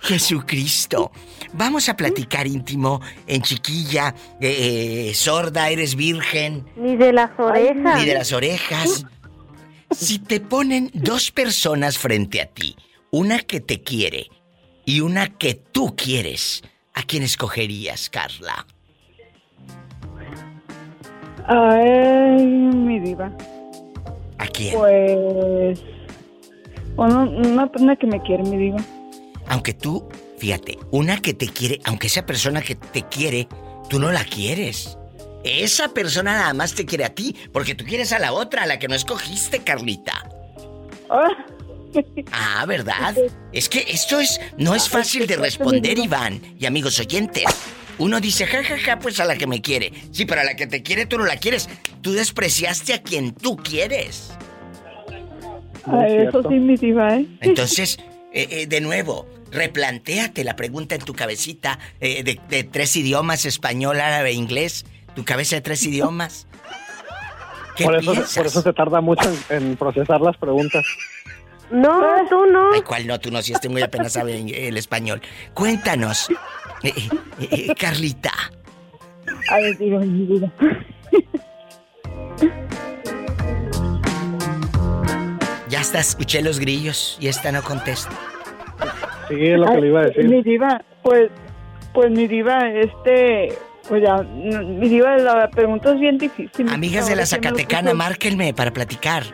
Jesucristo. 0.00 1.12
Vamos 1.52 1.88
a 1.88 1.96
platicar 1.96 2.46
íntimo 2.46 3.00
en 3.26 3.42
chiquilla, 3.42 4.14
eh, 4.40 5.12
sorda, 5.14 5.68
eres 5.68 5.96
virgen. 5.96 6.66
Ni 6.76 6.96
de 6.96 7.12
las 7.12 7.30
orejas. 7.38 7.98
Ni 7.98 8.06
de 8.06 8.14
las 8.14 8.32
orejas. 8.32 9.06
Si 9.90 10.18
te 10.18 10.40
ponen 10.40 10.90
dos 10.92 11.30
personas 11.30 11.98
frente 11.98 12.40
a 12.40 12.46
ti, 12.46 12.76
una 13.10 13.40
que 13.40 13.60
te 13.60 13.82
quiere 13.82 14.28
y 14.84 15.00
una 15.00 15.28
que 15.38 15.54
tú 15.54 15.94
quieres, 15.96 16.62
¿a 16.94 17.02
quién 17.02 17.22
escogerías, 17.22 18.10
Carla? 18.10 18.66
Ay, 21.46 22.44
mi 22.44 23.00
diva. 23.00 23.32
¿A 24.36 24.46
quién? 24.48 24.74
Pues 24.76 25.82
bueno, 26.94 27.22
una 27.30 27.70
persona 27.70 27.96
que 27.96 28.06
me 28.06 28.20
quiere, 28.22 28.42
me 28.42 28.58
digo. 28.58 28.76
Aunque 29.46 29.72
tú, 29.72 30.06
fíjate, 30.36 30.78
una 30.90 31.20
que 31.20 31.32
te 31.32 31.46
quiere, 31.46 31.80
aunque 31.84 32.08
esa 32.08 32.26
persona 32.26 32.60
que 32.60 32.74
te 32.74 33.02
quiere, 33.04 33.48
tú 33.88 33.98
no 33.98 34.12
la 34.12 34.24
quieres. 34.24 34.97
Esa 35.48 35.88
persona 35.88 36.32
nada 36.32 36.54
más 36.54 36.74
te 36.74 36.84
quiere 36.84 37.04
a 37.04 37.14
ti, 37.14 37.34
porque 37.52 37.74
tú 37.74 37.84
quieres 37.84 38.12
a 38.12 38.18
la 38.18 38.32
otra, 38.32 38.64
a 38.64 38.66
la 38.66 38.78
que 38.78 38.86
no 38.86 38.94
escogiste, 38.94 39.60
Carlita. 39.60 40.28
Ah, 41.08 41.46
ah 42.32 42.66
¿verdad? 42.66 43.16
Es 43.52 43.68
que 43.68 43.84
esto 43.88 44.20
es 44.20 44.40
no 44.58 44.74
es 44.74 44.88
fácil 44.88 45.26
de 45.26 45.36
responder, 45.36 45.98
Iván 45.98 46.40
y 46.58 46.66
amigos 46.66 46.98
oyentes. 46.98 47.44
Uno 47.98 48.20
dice, 48.20 48.46
ja, 48.46 48.62
ja, 48.62 48.78
ja, 48.78 48.98
pues 48.98 49.18
a 49.20 49.24
la 49.24 49.36
que 49.36 49.46
me 49.46 49.60
quiere. 49.60 49.92
Sí, 50.12 50.24
pero 50.24 50.42
a 50.42 50.44
la 50.44 50.54
que 50.54 50.66
te 50.66 50.82
quiere 50.82 51.06
tú 51.06 51.18
no 51.18 51.24
la 51.24 51.36
quieres. 51.36 51.68
Tú 52.00 52.12
despreciaste 52.12 52.94
a 52.94 53.02
quien 53.02 53.32
tú 53.32 53.56
quieres. 53.56 54.30
Ah, 55.84 56.06
eso 56.06 56.42
sí, 56.42 56.54
mi 56.54 56.76
diva, 56.76 57.16
¿eh? 57.16 57.26
Entonces, 57.40 57.98
eh, 58.32 58.46
eh, 58.50 58.66
de 58.66 58.80
nuevo, 58.80 59.26
replantéate 59.50 60.44
la 60.44 60.54
pregunta 60.54 60.94
en 60.94 61.00
tu 61.00 61.14
cabecita 61.14 61.78
eh, 62.00 62.22
de, 62.22 62.64
tres 62.64 62.94
idiomas, 62.96 63.46
español, 63.46 64.00
árabe, 64.00 64.32
inglés. 64.32 64.84
Tu 65.18 65.24
cabeza 65.24 65.56
de 65.56 65.62
tres 65.62 65.84
idiomas. 65.84 66.46
¿Qué 67.76 67.82
por, 67.82 67.96
eso, 67.96 68.14
por 68.14 68.46
eso 68.46 68.62
se 68.62 68.72
tarda 68.72 69.00
mucho 69.00 69.28
en, 69.48 69.74
procesar 69.74 70.20
las 70.20 70.36
preguntas. 70.36 70.86
No, 71.72 72.00
tú 72.30 72.46
no. 72.46 72.72
Ay, 72.72 72.82
¿cuál 72.82 73.04
no? 73.04 73.18
Tú 73.18 73.32
no, 73.32 73.42
si 73.42 73.52
este 73.52 73.68
muy 73.68 73.82
apenas 73.82 74.12
sabe 74.12 74.36
el 74.68 74.76
español. 74.76 75.20
Cuéntanos, 75.54 76.28
Carlita. 77.76 78.30
A 79.50 79.56
ver, 79.56 79.76
digo, 79.76 79.98
mi 79.98 80.24
vida. 80.24 80.52
Ya 85.68 85.80
hasta 85.80 85.98
escuché 85.98 86.42
los 86.42 86.60
grillos 86.60 87.18
y 87.20 87.26
esta 87.26 87.50
no 87.50 87.62
contesta. 87.62 88.12
Sí, 89.28 89.34
es 89.34 89.58
lo 89.58 89.66
que 89.66 89.80
le 89.80 89.86
iba 89.88 90.00
a 90.00 90.04
decir. 90.04 90.28
Mi 90.28 90.42
diva, 90.42 90.80
pues, 91.02 91.28
pues 91.92 92.08
mi 92.12 92.28
diva, 92.28 92.70
este, 92.70 93.58
pues 93.88 94.02
ya, 94.02 94.16
mi 94.22 94.88
diva, 94.88 95.16
la 95.16 95.48
pregunta 95.50 95.92
es 95.92 96.00
bien 96.00 96.18
difícil. 96.18 96.68
Amigas 96.68 97.08
de 97.08 97.16
la 97.16 97.26
Zacatecana, 97.26 97.94
márquenme 97.94 98.54
para 98.54 98.72
platicar. 98.72 99.24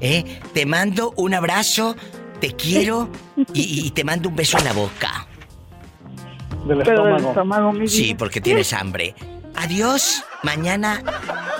¿eh? 0.00 0.24
Te 0.54 0.66
mando 0.66 1.12
un 1.16 1.34
abrazo 1.34 1.94
te 2.40 2.52
quiero 2.54 3.08
y, 3.52 3.86
y 3.86 3.90
te 3.90 4.04
mando 4.04 4.28
un 4.28 4.36
beso 4.36 4.58
en 4.58 4.64
la 4.64 4.72
boca. 4.72 5.26
Del 6.66 6.78
Pero 6.78 7.04
del 7.04 7.16
estómago. 7.16 7.72
mi 7.72 7.88
Sí, 7.88 8.14
porque 8.14 8.40
tienes 8.40 8.72
hambre. 8.72 9.14
Adiós. 9.56 10.24
Mañana 10.44 11.02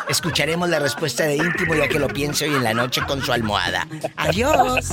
escucharemos 0.08 0.68
la 0.68 0.78
respuesta 0.78 1.24
de 1.24 1.34
íntimo 1.36 1.74
ya 1.74 1.88
que 1.88 1.98
lo 1.98 2.06
piense 2.06 2.48
hoy 2.48 2.54
en 2.54 2.62
la 2.62 2.74
noche 2.74 3.00
con 3.08 3.20
su 3.22 3.32
almohada. 3.32 3.88
Adiós. 4.16 4.92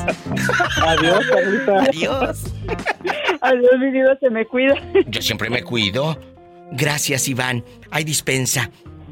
Adiós, 0.88 1.26
Carlita. 1.32 1.84
Adiós. 1.84 2.44
Adiós, 3.42 3.72
mi 3.80 3.92
vida, 3.92 4.18
se 4.20 4.30
me 4.32 4.46
cuida. 4.48 4.74
Yo 5.06 5.22
siempre 5.22 5.52
me 5.52 5.62
cuido. 5.62 6.18
Gracias, 6.72 7.28
Iván. 7.28 7.64
Hay 7.92 8.04
dispensa. 8.04 8.70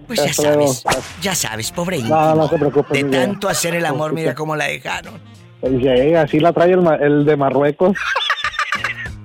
Pues 0.07 0.23
ya 0.23 0.33
sabes. 0.33 0.83
Ya 1.21 1.35
sabes, 1.35 1.71
pobre 1.71 1.97
íntimo. 1.97 2.15
No, 2.15 2.35
no 2.35 2.47
se 2.47 2.57
preocupe. 2.57 3.03
De 3.03 3.09
tanto 3.09 3.47
hacer 3.47 3.75
el 3.75 3.85
amor, 3.85 4.13
mira 4.13 4.35
cómo 4.35 4.55
la 4.55 4.65
dejaron. 4.65 5.19
Sí, 5.61 6.13
así 6.13 6.39
la 6.39 6.51
trae 6.51 6.73
el, 6.73 7.25
de 7.25 7.37
Marruecos. 7.37 7.97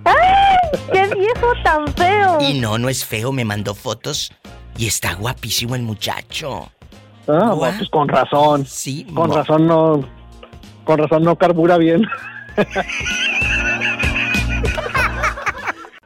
¡Qué 0.93 1.09
viejo 1.15 1.53
tan 1.65 1.89
feo! 1.95 2.39
Y 2.41 2.55
no, 2.61 2.79
no 2.79 2.89
es 2.89 3.05
feo, 3.05 3.33
me 3.33 3.45
mandó 3.45 3.75
fotos 3.75 4.33
y 4.77 4.87
está 4.87 5.15
guapísimo 5.15 5.75
el 5.75 5.83
muchacho. 5.83 6.71
Ah, 7.27 7.55
pues 7.57 7.89
con 7.91 8.09
razón. 8.09 8.65
Sí, 8.65 9.05
Con 9.15 9.33
razón 9.33 9.67
no. 9.67 10.09
Con 10.85 10.99
razón 10.99 11.25
no 11.25 11.37
carbura 11.37 11.77
bien. 11.77 12.07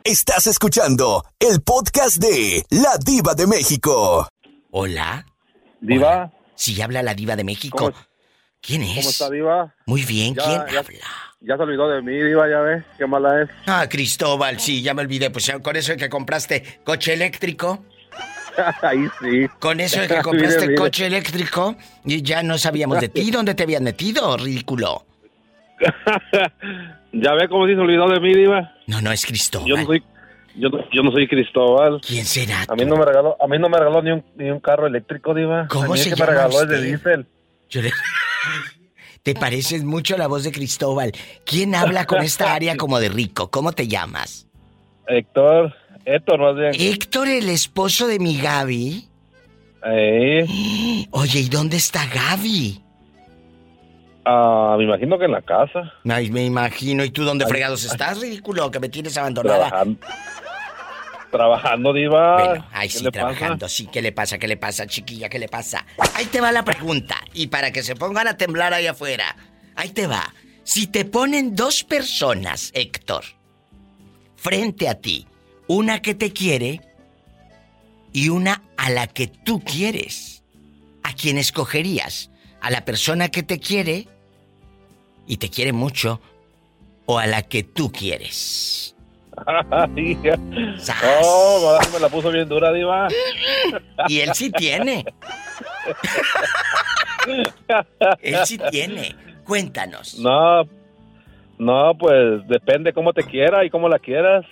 Estás 0.05 0.47
escuchando 0.49 1.25
el 1.39 1.63
podcast 1.63 2.17
de 2.17 2.65
La 2.71 2.97
Diva 3.05 3.35
de 3.35 3.47
México. 3.47 4.29
Hola. 4.71 5.25
Diva. 5.81 6.09
Hola. 6.11 6.33
Sí, 6.55 6.81
habla 6.83 7.03
la 7.03 7.15
diva 7.15 7.37
de 7.37 7.45
México. 7.45 7.77
¿Cómo- 7.79 7.97
¿Quién 8.61 8.83
es? 8.83 8.97
¿Cómo 8.97 9.11
está, 9.11 9.31
Diva? 9.31 9.75
Muy 9.87 10.05
bien, 10.05 10.35
Ya- 10.35 10.43
¿quién 10.45 10.57
ya- 10.73 10.79
habla? 10.81 10.99
Ya 11.41 11.57
se 11.57 11.63
olvidó 11.63 11.89
de 11.89 12.03
mí, 12.03 12.13
Diva, 12.23 12.49
ya 12.49 12.61
ves. 12.61 12.85
Qué 12.99 13.07
mala 13.07 13.43
es. 13.43 13.51
Ah, 13.67 13.87
Cristóbal, 13.89 14.61
sí, 14.61 14.83
ya 14.83 14.95
me 14.95 15.03
olvidé. 15.03 15.31
Pues 15.31 15.51
con 15.63 15.75
eso 15.77 15.93
de 15.93 15.99
que 15.99 16.09
compraste 16.09 16.81
coche 16.85 17.15
eléctrico. 17.15 17.85
Ahí 18.83 19.07
sí. 19.21 19.49
Con 19.61 19.81
eso 19.81 20.01
de 20.01 20.07
que 20.09 20.15
Mire, 20.15 20.23
compraste 20.25 20.61
mire. 20.67 20.75
coche 20.77 21.07
eléctrico 21.07 21.77
y 22.05 22.23
ya 22.23 22.43
no 22.43 22.59
sabíamos 22.59 23.01
de 23.01 23.09
ti. 23.09 23.31
¿Dónde 23.33 23.55
te 23.55 23.63
habían 23.65 23.85
metido, 23.85 24.37
ridículo? 24.37 25.05
Ya 27.13 27.33
ve 27.35 27.49
cómo 27.49 27.67
se 27.67 27.75
olvidó 27.75 28.09
de 28.09 28.21
mí, 28.21 28.35
Diva. 28.35 28.73
No, 28.87 29.01
no 29.01 29.13
es 29.13 29.25
Cristóbal. 29.27 29.69
Yo 29.69 29.77
no 29.77 29.85
soy. 29.87 30.03
Yo 30.55 30.69
no, 30.69 30.79
yo 30.93 31.03
no 31.03 31.11
soy 31.13 31.27
Cristóbal. 31.29 32.01
¿Quién 32.07 32.27
será? 32.27 32.65
A 32.69 32.75
mí 32.75 32.85
no 32.85 32.97
me 32.97 33.05
regaló, 33.07 33.37
a 33.43 33.47
mí 33.47 33.59
no 33.59 33.69
me 33.71 33.79
regaló 33.79 34.03
ni 34.03 34.11
un, 34.11 34.25
ni 34.37 34.51
un 34.51 34.61
carro 34.61 34.87
eléctrico, 34.87 35.33
Diva. 35.35 35.67
¿Cómo 35.69 35.85
a 35.85 35.89
mí 35.89 35.93
el 35.95 35.99
se 36.05 36.11
que 36.11 36.17
llama 36.17 36.31
me 36.33 36.37
regaló 36.37 36.63
es 36.63 36.69
de 36.69 36.83
diésel. 36.83 37.27
Yo 37.71 37.81
le- 37.83 37.93
Te 39.23 39.35
pareces 39.35 39.85
mucho 39.85 40.17
a 40.17 40.19
la 40.19 40.27
voz 40.27 40.43
de 40.45 40.51
Cristóbal. 40.53 41.13
¿Quién 41.47 41.75
habla 41.77 42.07
con 42.07 42.23
esta 42.23 42.53
área 42.55 42.77
como 42.77 42.99
de 42.99 43.09
rico? 43.09 43.51
¿Cómo 43.53 43.71
te 43.73 43.87
llamas? 43.87 44.49
Héctor, 45.07 45.73
Héctor, 46.05 46.41
más 46.41 46.57
bien. 46.57 46.73
Héctor, 46.75 47.29
el 47.29 47.49
esposo 47.49 48.09
de 48.09 48.19
mi 48.19 48.37
Gaby. 48.39 49.09
Eh, 49.87 50.45
Oye, 51.13 51.39
¿y 51.41 51.49
dónde 51.49 51.77
está 51.77 52.05
Gaby? 52.07 52.82
Ah, 54.25 54.75
me 54.79 54.85
imagino 54.85 55.19
que 55.19 55.25
en 55.27 55.33
la 55.33 55.43
casa. 55.43 55.93
Ay, 56.09 56.31
me 56.31 56.45
imagino. 56.45 57.05
¿Y 57.05 57.11
tú 57.11 57.25
dónde 57.25 57.45
Ay, 57.45 57.51
fregados 57.51 57.85
ay. 57.85 57.91
estás, 57.93 58.21
ridículo? 58.21 58.71
Que 58.71 58.81
me 58.81 58.89
tienes 58.89 59.17
abandonada. 59.17 59.69
Trabajando. 59.69 60.01
Trabajando, 61.31 61.93
Diva. 61.95 62.45
Bueno, 62.45 62.67
ay, 62.73 62.89
¿Qué 62.89 62.99
sí, 62.99 63.05
pasa? 63.05 63.11
trabajando, 63.13 63.69
sí. 63.69 63.89
¿Qué 63.91 64.03
le 64.03 64.13
pasa? 64.13 64.39
¿Qué 64.39 64.47
le 64.47 64.59
pasa, 64.59 64.87
chiquilla? 64.87 65.31
¿Qué 65.31 65.39
le 65.39 65.49
pasa? 65.49 65.87
Ahí 66.15 66.27
te 66.27 66.41
va 66.43 66.53
la 66.53 66.63
pregunta. 66.63 67.17
Y 67.33 67.47
para 67.47 67.71
que 67.73 67.83
se 67.83 67.97
pongan 67.97 68.29
a 68.29 68.37
temblar 68.37 68.75
ahí 68.75 68.87
afuera, 68.87 69.35
ahí 69.75 69.89
te 69.91 70.07
va. 70.07 70.35
Si 70.63 70.87
te 70.87 71.07
ponen 71.07 71.57
dos 71.57 71.85
personas, 71.85 72.71
Héctor, 72.75 73.25
frente 74.37 74.89
a 74.89 74.95
ti, 75.01 75.27
una 75.69 76.03
que 76.03 76.15
te 76.15 76.33
quiere 76.35 76.83
y 78.13 78.29
una 78.29 78.63
a 78.77 78.91
la 78.91 79.07
que 79.07 79.27
tú 79.27 79.61
quieres, 79.65 80.45
¿a 81.03 81.15
quién 81.15 81.39
escogerías? 81.39 82.31
¿A 82.61 82.71
la 82.71 82.85
persona 82.85 83.29
que 83.31 83.43
te 83.43 83.59
quiere 83.59 84.07
y 85.27 85.37
te 85.37 85.51
quiere 85.51 85.73
mucho 85.73 86.21
o 87.07 87.19
a 87.19 87.27
la 87.27 87.43
que 87.43 87.63
tú 87.63 87.91
quieres? 87.91 88.97
Oh, 91.25 91.79
me 91.93 92.01
la 92.01 92.09
puso 92.09 92.31
bien 92.31 92.49
dura, 92.49 92.73
Diva. 92.73 93.09
Y 94.09 94.21
él 94.21 94.31
sí 94.35 94.51
tiene. 94.51 95.05
Él 98.21 98.37
sí 98.45 98.59
tiene. 98.71 99.17
Cuéntanos. 99.45 100.19
No, 100.19 100.65
no, 101.59 101.97
pues 101.99 102.47
depende 102.49 102.93
cómo 102.93 103.13
te 103.13 103.25
quiera 103.25 103.65
y 103.65 103.71
cómo 103.71 103.89
la 103.89 103.99
quieras. 103.99 104.45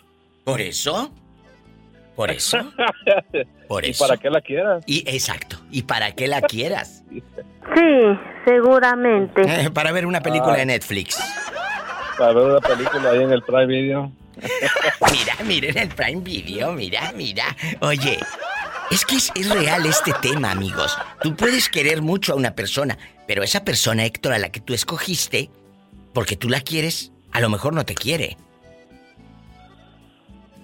¿Por 0.45 0.61
eso? 0.61 1.13
¿Por 2.17 2.31
eso? 2.31 2.59
Por 3.69 3.87
¿Y 3.87 3.91
eso. 3.91 4.05
para 4.07 4.17
qué 4.19 4.31
la 4.31 4.41
quieras? 4.41 4.83
Y 4.87 4.99
exacto. 5.09 5.57
¿Y 5.71 5.83
para 5.83 6.13
qué 6.13 6.27
la 6.29 6.43
quieras? 6.43 7.03
Sí, 7.73 8.19
seguramente. 8.47 9.43
Eh, 9.43 9.71
para 9.71 9.93
ver 9.93 10.05
una 10.07 10.21
película 10.21 10.55
Ah. 10.55 10.57
de 10.57 10.67
Netflix. 10.67 11.23
Para 12.19 12.33
ver 12.33 12.45
una 12.45 12.61
película 12.61 13.11
ahí 13.11 13.23
en 13.23 13.31
el 13.31 13.43
Prime 13.43 13.67
Video. 13.67 14.13
Mira, 15.13 15.35
miren 15.45 15.79
el 15.79 15.89
Prime 15.91 16.21
Video, 16.23 16.73
mira, 16.73 17.13
mira. 17.15 17.45
Oye, 17.81 18.19
es 18.91 19.05
que 19.05 19.17
es, 19.17 19.31
es 19.37 19.49
real 19.51 19.87
este 19.87 20.13
tema, 20.21 20.51
amigos. 20.51 20.97
Tú 21.23 21.37
puedes 21.37 21.69
querer 21.69 22.03
mucho 22.03 22.33
a 22.33 22.37
una 22.37 22.57
persona, 22.57 22.99
pero 23.29 23.43
esa 23.45 23.63
persona, 23.65 24.05
Héctor, 24.05 24.33
a 24.33 24.39
la 24.39 24.51
que 24.51 24.61
tú 24.61 24.75
escogiste, 24.75 25.49
porque 26.13 26.35
tú 26.37 26.49
la 26.49 26.61
quieres, 26.63 27.13
a 27.31 27.41
lo 27.41 27.51
mejor 27.51 27.73
no 27.75 27.85
te 27.85 27.95
quiere. 27.95 28.37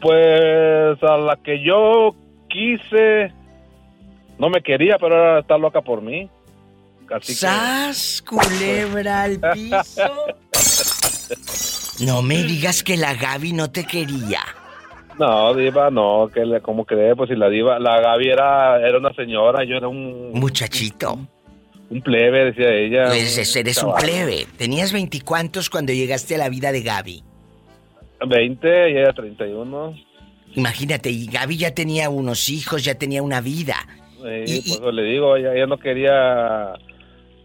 Pues 0.07 1.03
a 1.03 1.17
la 1.17 1.37
que 1.43 1.61
yo 1.65 2.15
quise, 2.49 3.33
no 4.39 4.49
me 4.49 4.63
quería, 4.63 4.99
pero 5.01 5.17
ahora 5.17 5.41
está 5.41 5.59
loca 5.59 5.81
por 5.81 6.01
mí. 6.01 6.31
Así 7.13 7.33
que- 7.33 7.35
¡Sas, 7.35 8.23
culebra 8.23 9.23
al 9.25 9.41
piso! 9.53 10.27
No 12.05 12.23
me 12.23 12.45
digas 12.45 12.85
que 12.85 12.97
la 12.97 13.15
Gaby 13.15 13.53
no 13.53 13.69
te 13.73 13.85
quería. 13.85 14.43
No, 15.19 15.53
diva, 15.55 15.91
no, 15.91 16.31
que 16.33 16.45
le, 16.45 16.61
¿cómo 16.61 16.85
cree? 16.85 17.17
Pues 17.17 17.29
si 17.31 17.35
la 17.35 17.49
diva, 17.49 17.81
la 17.81 17.99
Gaby 18.01 18.29
era, 18.29 18.87
era 18.87 18.99
una 18.99 19.13
señora, 19.15 19.65
yo 19.65 19.75
era 19.77 19.89
un... 19.89 20.31
Muchachito. 20.35 21.19
Un 21.91 22.01
plebe, 22.03 22.45
decía 22.53 22.71
ella. 22.73 23.07
Pues 23.09 23.57
eres 23.57 23.83
un 23.83 23.95
plebe. 23.97 24.47
Tenías 24.57 24.93
veinticuantos 24.93 25.69
cuando 25.69 25.93
llegaste 25.93 26.37
a 26.37 26.39
la 26.39 26.49
vida 26.49 26.71
de 26.71 26.83
Gaby. 26.83 27.25
20 28.25 28.91
y 28.91 28.97
ella 28.99 29.13
31. 29.13 29.95
Imagínate, 30.55 31.11
y 31.11 31.27
Gaby 31.27 31.57
ya 31.59 31.75
tenía 31.75 32.09
unos 32.09 32.49
hijos, 32.49 32.85
ya 32.85 32.95
tenía 32.97 33.23
una 33.23 33.41
vida. 33.41 33.77
Eh, 34.25 34.45
por 34.67 34.77
eso 34.79 34.93
le 34.93 35.03
digo, 35.03 35.37
ella, 35.37 35.55
ella 35.55 35.67
no 35.67 35.77
quería 35.79 36.73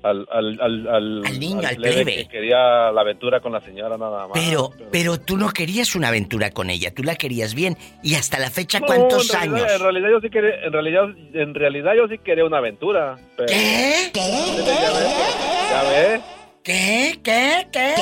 al, 0.04 0.26
al, 0.32 0.60
al, 0.62 0.88
al, 0.88 1.26
Al 1.26 1.40
niño, 1.40 1.68
al 1.68 1.76
plebe. 1.76 2.16
que 2.16 2.28
quería 2.30 2.92
la 2.92 3.02
aventura 3.02 3.40
con 3.42 3.52
la 3.52 3.60
señora 3.62 3.98
nada 3.98 4.28
más. 4.28 4.40
Pero, 4.40 4.72
pero 4.92 5.20
tú 5.20 5.36
no 5.38 5.50
querías 5.50 5.94
una 5.96 6.08
aventura 6.08 6.52
con 6.52 6.70
ella, 6.70 6.94
tú 6.94 7.04
la 7.04 7.16
querías 7.16 7.54
bien. 7.54 7.78
Y 8.02 8.16
hasta 8.16 8.40
la 8.40 8.50
fecha, 8.50 8.80
No, 8.80 8.86
¿cuántos 8.88 9.30
en 9.34 9.40
realidad- 9.42 9.58
años? 9.66 9.74
En 9.76 9.82
realidad 9.82 10.10
yo 10.10 10.20
sí 10.22 10.30
quería, 10.30 10.64
en 10.64 10.72
realidad, 10.74 11.04
en 11.34 11.54
realidad 11.54 11.92
yo 11.98 12.08
sí 12.08 12.18
quería 12.20 12.46
una 12.46 12.58
aventura. 12.60 13.18
pero- 13.36 13.50
¿Qué? 13.50 14.12
¿Ya 14.14 15.84
ves? 15.90 16.22
¿Qué? 16.64 17.20
¿Qué? 17.24 17.68
¿Qué? 17.72 17.94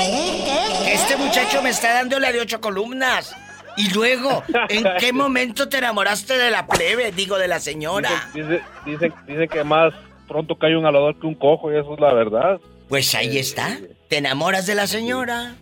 Que 0.84 0.94
este 0.94 1.16
muchacho 1.18 1.62
me 1.62 1.70
está 1.70 1.94
dando 1.94 2.20
la 2.20 2.32
de 2.32 2.42
ocho 2.42 2.60
columnas. 2.60 3.36
Y 3.78 3.94
luego, 3.94 4.44
¿en 4.68 4.84
qué 5.00 5.14
momento 5.14 5.70
te 5.70 5.78
enamoraste 5.78 6.38
de 6.38 6.52
la 6.52 6.68
plebe? 6.68 7.12
Digo, 7.14 7.38
de 7.38 7.48
la 7.48 7.60
señora. 7.60 8.10
Dice, 8.34 8.62
dice, 8.86 9.12
dice 9.28 9.48
que 9.48 9.64
más 9.64 9.94
pronto 10.28 10.56
cae 10.58 10.76
un 10.76 10.86
alador 10.86 11.18
que 11.20 11.26
un 11.28 11.36
cojo 11.36 11.72
y 11.72 11.78
eso 11.78 11.94
es 11.94 12.00
la 12.00 12.14
verdad. 12.14 12.60
Pues 12.90 13.16
ahí 13.16 13.38
está. 13.38 13.78
¿Te 14.10 14.18
enamoras 14.18 14.68
de 14.68 14.76
la 14.76 14.88
señora? 14.88 15.56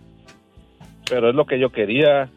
Pero 1.08 1.30
es 1.30 1.34
lo 1.36 1.46
que 1.46 1.60
yo 1.60 1.70
quería. 1.70 2.28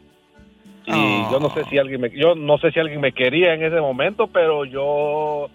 Y 0.86 0.91
Oh. 0.93 1.30
yo 1.32 1.39
no 1.39 1.54
sé 1.54 1.63
si 1.69 1.78
alguien 1.78 2.02
me, 2.02 2.10
yo 2.12 2.36
no 2.36 2.58
sé 2.58 2.71
si 2.71 2.80
alguien 2.80 3.02
me 3.02 3.13
quería 3.13 3.54
en 3.54 3.63
ese 3.63 3.80
momento, 3.80 4.28
pero 4.28 4.65
yo 4.65 5.50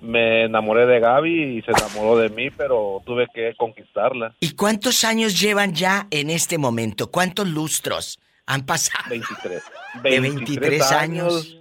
me 0.00 0.44
enamoré 0.44 0.86
de 0.86 1.00
Gaby 1.00 1.58
y 1.58 1.62
se 1.62 1.70
enamoró 1.72 2.18
de 2.18 2.28
mí, 2.30 2.50
pero 2.50 3.02
tuve 3.04 3.26
que 3.34 3.54
conquistarla. 3.56 4.34
¿Y 4.40 4.52
cuántos 4.52 5.04
años 5.04 5.38
llevan 5.40 5.74
ya 5.74 6.06
en 6.10 6.30
este 6.30 6.58
momento? 6.58 7.10
¿Cuántos 7.10 7.48
lustros 7.48 8.18
han 8.46 8.64
pasado? 8.64 9.04
23. 9.10 9.62
De 10.02 10.20
23 10.20 10.92
años. 10.92 11.56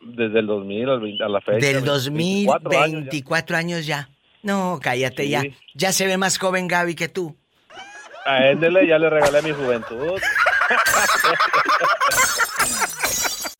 Desde 0.00 0.38
el 0.40 0.46
2000 0.46 0.88
al 0.88 1.00
20 1.00 1.24
a 1.24 1.28
la 1.28 1.40
fecha. 1.40 1.66
Del 1.66 1.84
2000, 1.84 2.46
24 2.46 2.78
años 2.78 3.04
ya. 3.04 3.10
24 3.10 3.56
años 3.56 3.86
ya. 3.86 4.08
No, 4.42 4.78
cállate 4.82 5.24
Sí. 5.24 5.30
ya. 5.30 5.42
Ya 5.74 5.92
se 5.92 6.06
ve 6.06 6.16
más 6.16 6.38
joven 6.38 6.68
Gaby 6.68 6.94
que 6.94 7.08
tú. 7.08 7.36
A 8.24 8.46
Éndele 8.48 8.86
ya 8.86 8.98
le 8.98 9.10
regalé 9.10 9.42
mi 9.42 9.52
juventud. 9.52 10.20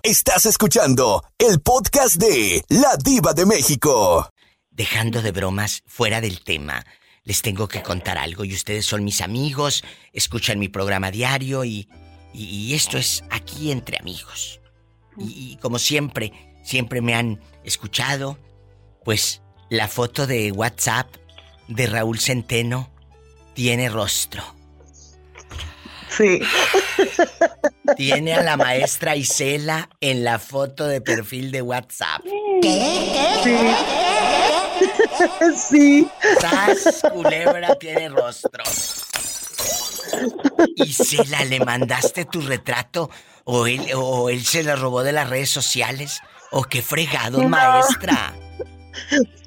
Estás 0.03 0.47
escuchando 0.47 1.23
el 1.37 1.61
podcast 1.61 2.17
de 2.17 2.65
La 2.71 2.97
Diva 2.97 3.35
de 3.35 3.45
México. 3.45 4.31
Dejando 4.71 5.21
de 5.21 5.31
bromas 5.31 5.83
fuera 5.87 6.23
del 6.23 6.41
tema. 6.41 6.87
les 7.23 7.43
tengo 7.43 7.69
que 7.69 7.83
contar 7.83 8.17
algo 8.17 8.47
y 8.47 8.55
ustedes 8.55 8.87
son 8.87 9.05
mis 9.05 9.21
amigos, 9.21 9.85
escuchan 10.15 10.59
mi 10.59 10.69
programa 10.69 11.11
diario 11.11 11.67
y, 11.67 11.87
y, 12.33 12.73
esto 12.73 12.97
es 12.97 13.23
aquí 13.29 13.71
entre 13.71 13.99
amigos. 13.99 14.61
Y, 15.19 15.53
y, 15.53 15.57
como 15.59 15.79
siempre, 15.79 16.33
siempre 16.65 17.03
me 17.03 17.15
han 17.15 17.39
escuchado, 17.63 18.39
pues 19.05 19.43
la 19.69 19.87
foto 19.87 20.27
de 20.27 20.51
WhatsApp 20.51 21.15
de 21.69 21.87
Raúl 21.87 22.19
Centeno 22.19 22.91
tiene 23.55 23.91
rostro. 23.91 24.60
Sí. 26.17 26.41
Tiene 27.97 28.35
a 28.35 28.43
la 28.43 28.57
maestra 28.57 29.17
Isela 29.17 29.89
en 30.01 30.25
la 30.25 30.39
foto 30.39 30.87
de 30.87 31.01
perfil 31.01 31.51
de 31.51 31.63
WhatsApp. 31.63 32.23
¿Qué? 32.63 33.41
Sí. 33.45 33.57
sí. 35.69 36.09
Sas, 36.41 37.03
culebra 37.13 37.75
tiene 37.77 38.09
rostro. 38.09 38.65
Isela, 40.77 41.45
¿le 41.45 41.61
mandaste 41.61 42.25
tu 42.25 42.41
retrato? 42.41 43.11
¿O 43.45 43.67
él, 43.67 43.87
o 43.95 44.29
él 44.31 44.45
se 44.45 44.63
la 44.63 44.77
robó 44.77 45.03
de 45.03 45.13
las 45.13 45.29
redes 45.29 45.51
sociales? 45.51 46.21
¿O 46.51 46.65
qué 46.65 46.83
fregado, 46.83 47.43
maestra? 47.49 48.35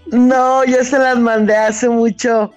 No, 0.07 0.63
yo 0.63 0.83
se 0.83 0.97
las 0.97 1.17
mandé 1.17 1.55
hace 1.55 1.89
mucho. 1.89 2.51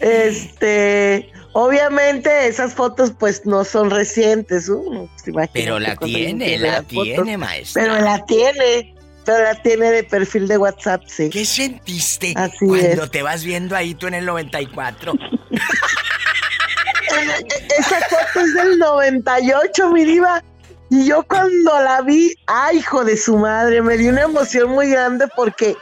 Este, 0.00 1.30
Obviamente 1.58 2.48
esas 2.48 2.74
fotos 2.74 3.14
pues 3.18 3.46
no 3.46 3.64
son 3.64 3.88
recientes, 3.88 4.70
pues, 5.32 5.48
Pero 5.54 5.78
la 5.78 5.96
tiene, 5.96 6.58
la 6.58 6.82
tiene, 6.82 7.38
maestra. 7.38 7.82
Pero 7.82 7.98
la 7.98 8.26
tiene, 8.26 8.94
pero 9.24 9.42
la 9.42 9.54
tiene 9.62 9.90
de 9.90 10.04
perfil 10.04 10.48
de 10.48 10.58
WhatsApp, 10.58 11.04
sí. 11.06 11.30
¿Qué 11.30 11.46
sentiste 11.46 12.34
cuando 12.58 13.08
te 13.08 13.22
vas 13.22 13.42
viendo 13.42 13.74
ahí 13.74 13.94
tú 13.94 14.06
en 14.06 14.12
el 14.12 14.26
94? 14.26 15.14
Esa 17.78 18.00
foto 18.00 18.40
es 18.40 18.52
del 18.52 18.78
98, 18.78 19.92
mi 19.92 20.04
diva. 20.04 20.44
Y 20.90 21.06
yo 21.06 21.22
cuando 21.22 21.80
la 21.80 22.02
vi, 22.02 22.34
ay, 22.48 22.80
hijo 22.80 23.02
de 23.02 23.16
su 23.16 23.38
madre, 23.38 23.80
me 23.80 23.96
dio 23.96 24.12
una 24.12 24.24
emoción 24.24 24.72
muy 24.72 24.90
grande 24.90 25.26
porque 25.34 25.74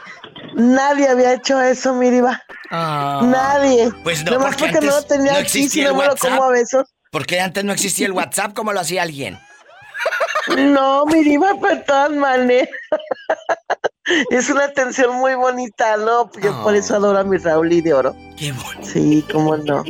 nadie 0.53 1.07
había 1.07 1.33
hecho 1.33 1.61
eso, 1.61 1.93
mi 1.93 2.09
diva. 2.09 2.43
Ah. 2.71 3.21
Nadie. 3.23 3.91
Pues 4.03 4.23
no, 4.23 4.39
porque, 4.39 4.65
antes 4.65 4.83
no, 4.83 5.01
tenía 5.03 5.33
no 5.33 5.39
existía 5.39 5.87
el 5.87 5.93
WhatsApp. 5.93 6.31
Como 6.31 6.43
a 6.43 6.49
besos. 6.49 6.93
Porque 7.11 7.39
antes 7.39 7.63
no 7.63 7.73
existía 7.73 8.07
el 8.07 8.13
WhatsApp 8.13 8.53
como 8.53 8.73
lo 8.73 8.79
hacía 8.79 9.03
alguien. 9.03 9.39
No, 10.57 11.05
mi 11.05 11.23
diva, 11.23 11.53
pero 11.59 11.75
de 11.75 11.81
todas 11.81 12.11
maneras. 12.11 12.69
Es 14.29 14.49
una 14.51 14.65
atención 14.65 15.15
muy 15.15 15.33
bonita, 15.33 15.97
¿no? 15.97 16.29
Yo 16.39 16.61
por 16.61 16.75
eso 16.75 16.95
adoro 16.95 17.17
a 17.17 17.23
mi 17.23 17.37
Raúl 17.37 17.73
y 17.73 17.81
de 17.81 17.93
oro. 17.93 18.15
Qué 18.37 18.51
bonito. 18.51 18.85
Sí, 18.87 19.25
cómo 19.31 19.57
no. 19.57 19.83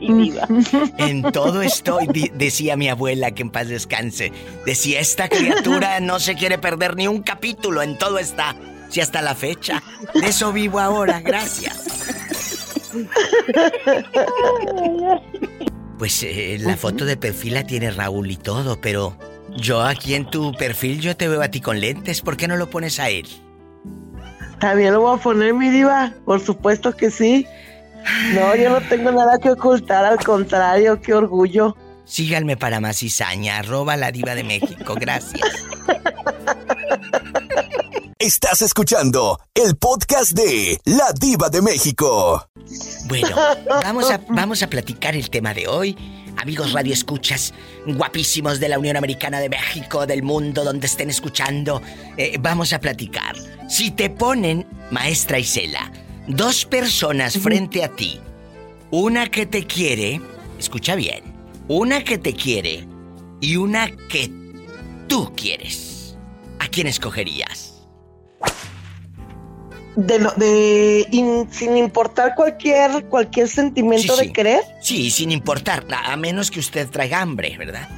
en 0.00 1.22
todo 1.32 1.62
estoy, 1.62 2.06
decía 2.34 2.76
mi 2.76 2.88
abuela, 2.88 3.32
que 3.32 3.42
en 3.42 3.50
paz 3.50 3.68
descanse. 3.68 4.32
Decía, 4.64 5.00
esta 5.00 5.28
criatura 5.28 6.00
no 6.00 6.20
se 6.20 6.36
quiere 6.36 6.58
perder 6.58 6.96
ni 6.96 7.06
un 7.06 7.22
capítulo, 7.22 7.82
en 7.82 7.98
todo 7.98 8.18
está. 8.18 8.56
Si 8.96 9.02
hasta 9.02 9.20
la 9.20 9.34
fecha. 9.34 9.82
De 10.14 10.26
eso 10.26 10.54
vivo 10.54 10.80
ahora, 10.80 11.20
gracias. 11.20 11.84
Pues 15.98 16.22
eh, 16.22 16.56
la 16.58 16.78
foto 16.78 17.04
de 17.04 17.18
perfil 17.18 17.52
la 17.52 17.66
tiene 17.66 17.90
Raúl 17.90 18.30
y 18.30 18.38
todo, 18.38 18.80
pero 18.80 19.14
yo 19.54 19.82
aquí 19.82 20.14
en 20.14 20.30
tu 20.30 20.54
perfil 20.54 21.02
yo 21.02 21.14
te 21.14 21.28
veo 21.28 21.42
a 21.42 21.48
ti 21.48 21.60
con 21.60 21.78
lentes. 21.78 22.22
¿Por 22.22 22.38
qué 22.38 22.48
no 22.48 22.56
lo 22.56 22.70
pones 22.70 22.98
a 22.98 23.10
él? 23.10 23.26
También 24.60 24.94
lo 24.94 25.02
voy 25.02 25.18
a 25.18 25.22
poner, 25.22 25.52
mi 25.52 25.68
diva. 25.68 26.14
Por 26.24 26.40
supuesto 26.40 26.96
que 26.96 27.10
sí. 27.10 27.46
No, 28.32 28.56
yo 28.56 28.70
no 28.70 28.80
tengo 28.88 29.12
nada 29.12 29.38
que 29.38 29.50
ocultar, 29.50 30.06
al 30.06 30.24
contrario, 30.24 31.02
qué 31.02 31.12
orgullo. 31.12 31.76
Síganme 32.06 32.56
para 32.56 32.80
más 32.80 32.96
cizaña, 33.00 33.58
arroba 33.58 33.94
la 33.98 34.10
diva 34.10 34.34
de 34.34 34.44
México, 34.44 34.94
gracias. 34.98 35.42
Estás 38.18 38.62
escuchando 38.62 39.38
el 39.52 39.76
podcast 39.76 40.32
de 40.32 40.80
La 40.86 41.12
Diva 41.20 41.50
de 41.50 41.60
México. 41.60 42.48
Bueno, 43.08 43.36
vamos 43.68 44.10
a, 44.10 44.16
vamos 44.30 44.62
a 44.62 44.70
platicar 44.70 45.14
el 45.14 45.28
tema 45.28 45.52
de 45.52 45.68
hoy. 45.68 45.94
Amigos 46.38 46.72
Radio 46.72 46.94
Escuchas, 46.94 47.52
guapísimos 47.86 48.58
de 48.58 48.70
la 48.70 48.78
Unión 48.78 48.96
Americana 48.96 49.38
de 49.38 49.50
México, 49.50 50.06
del 50.06 50.22
mundo, 50.22 50.64
donde 50.64 50.86
estén 50.86 51.10
escuchando, 51.10 51.82
eh, 52.16 52.38
vamos 52.40 52.72
a 52.72 52.80
platicar. 52.80 53.36
Si 53.68 53.90
te 53.90 54.08
ponen, 54.08 54.66
maestra 54.90 55.38
Isela, 55.38 55.92
dos 56.26 56.64
personas 56.64 57.36
frente 57.36 57.84
a 57.84 57.94
ti, 57.94 58.18
una 58.90 59.30
que 59.30 59.44
te 59.44 59.66
quiere, 59.66 60.22
escucha 60.58 60.94
bien, 60.94 61.22
una 61.68 62.02
que 62.02 62.16
te 62.16 62.32
quiere 62.32 62.88
y 63.42 63.56
una 63.56 63.90
que 64.08 64.32
tú 65.06 65.34
quieres, 65.36 66.16
¿a 66.58 66.68
quién 66.68 66.86
escogerías? 66.86 67.65
De, 69.96 70.18
de 70.36 71.46
sin 71.50 71.76
importar 71.76 72.34
cualquier 72.34 73.04
cualquier 73.06 73.48
sentimiento 73.48 74.16
de 74.16 74.32
querer. 74.32 74.62
Sí, 74.80 75.10
sin 75.10 75.32
importar, 75.32 75.84
a 75.90 76.16
menos 76.16 76.50
que 76.50 76.60
usted 76.60 76.88
traiga 76.88 77.20
hambre, 77.20 77.56
¿verdad? 77.58 77.88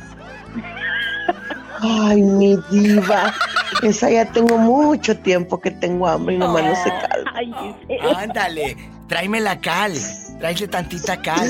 Ay, 1.80 2.22
mi 2.22 2.56
diva. 2.70 3.34
Esa 3.82 4.11
ya 4.11 4.24
tengo 4.32 4.58
mucho 4.58 5.16
tiempo 5.18 5.61
que 5.61 5.70
tengo 5.70 6.08
hambre 6.08 6.34
y 6.34 6.38
nomás 6.38 6.64
no 6.64 6.74
se 6.82 6.90
calma. 6.90 8.16
Ándale, 8.16 8.76
tráeme 9.06 9.40
la 9.40 9.61
cal, 9.61 9.92
tráele 10.40 10.68
tantita 10.68 11.20
cal. 11.20 11.48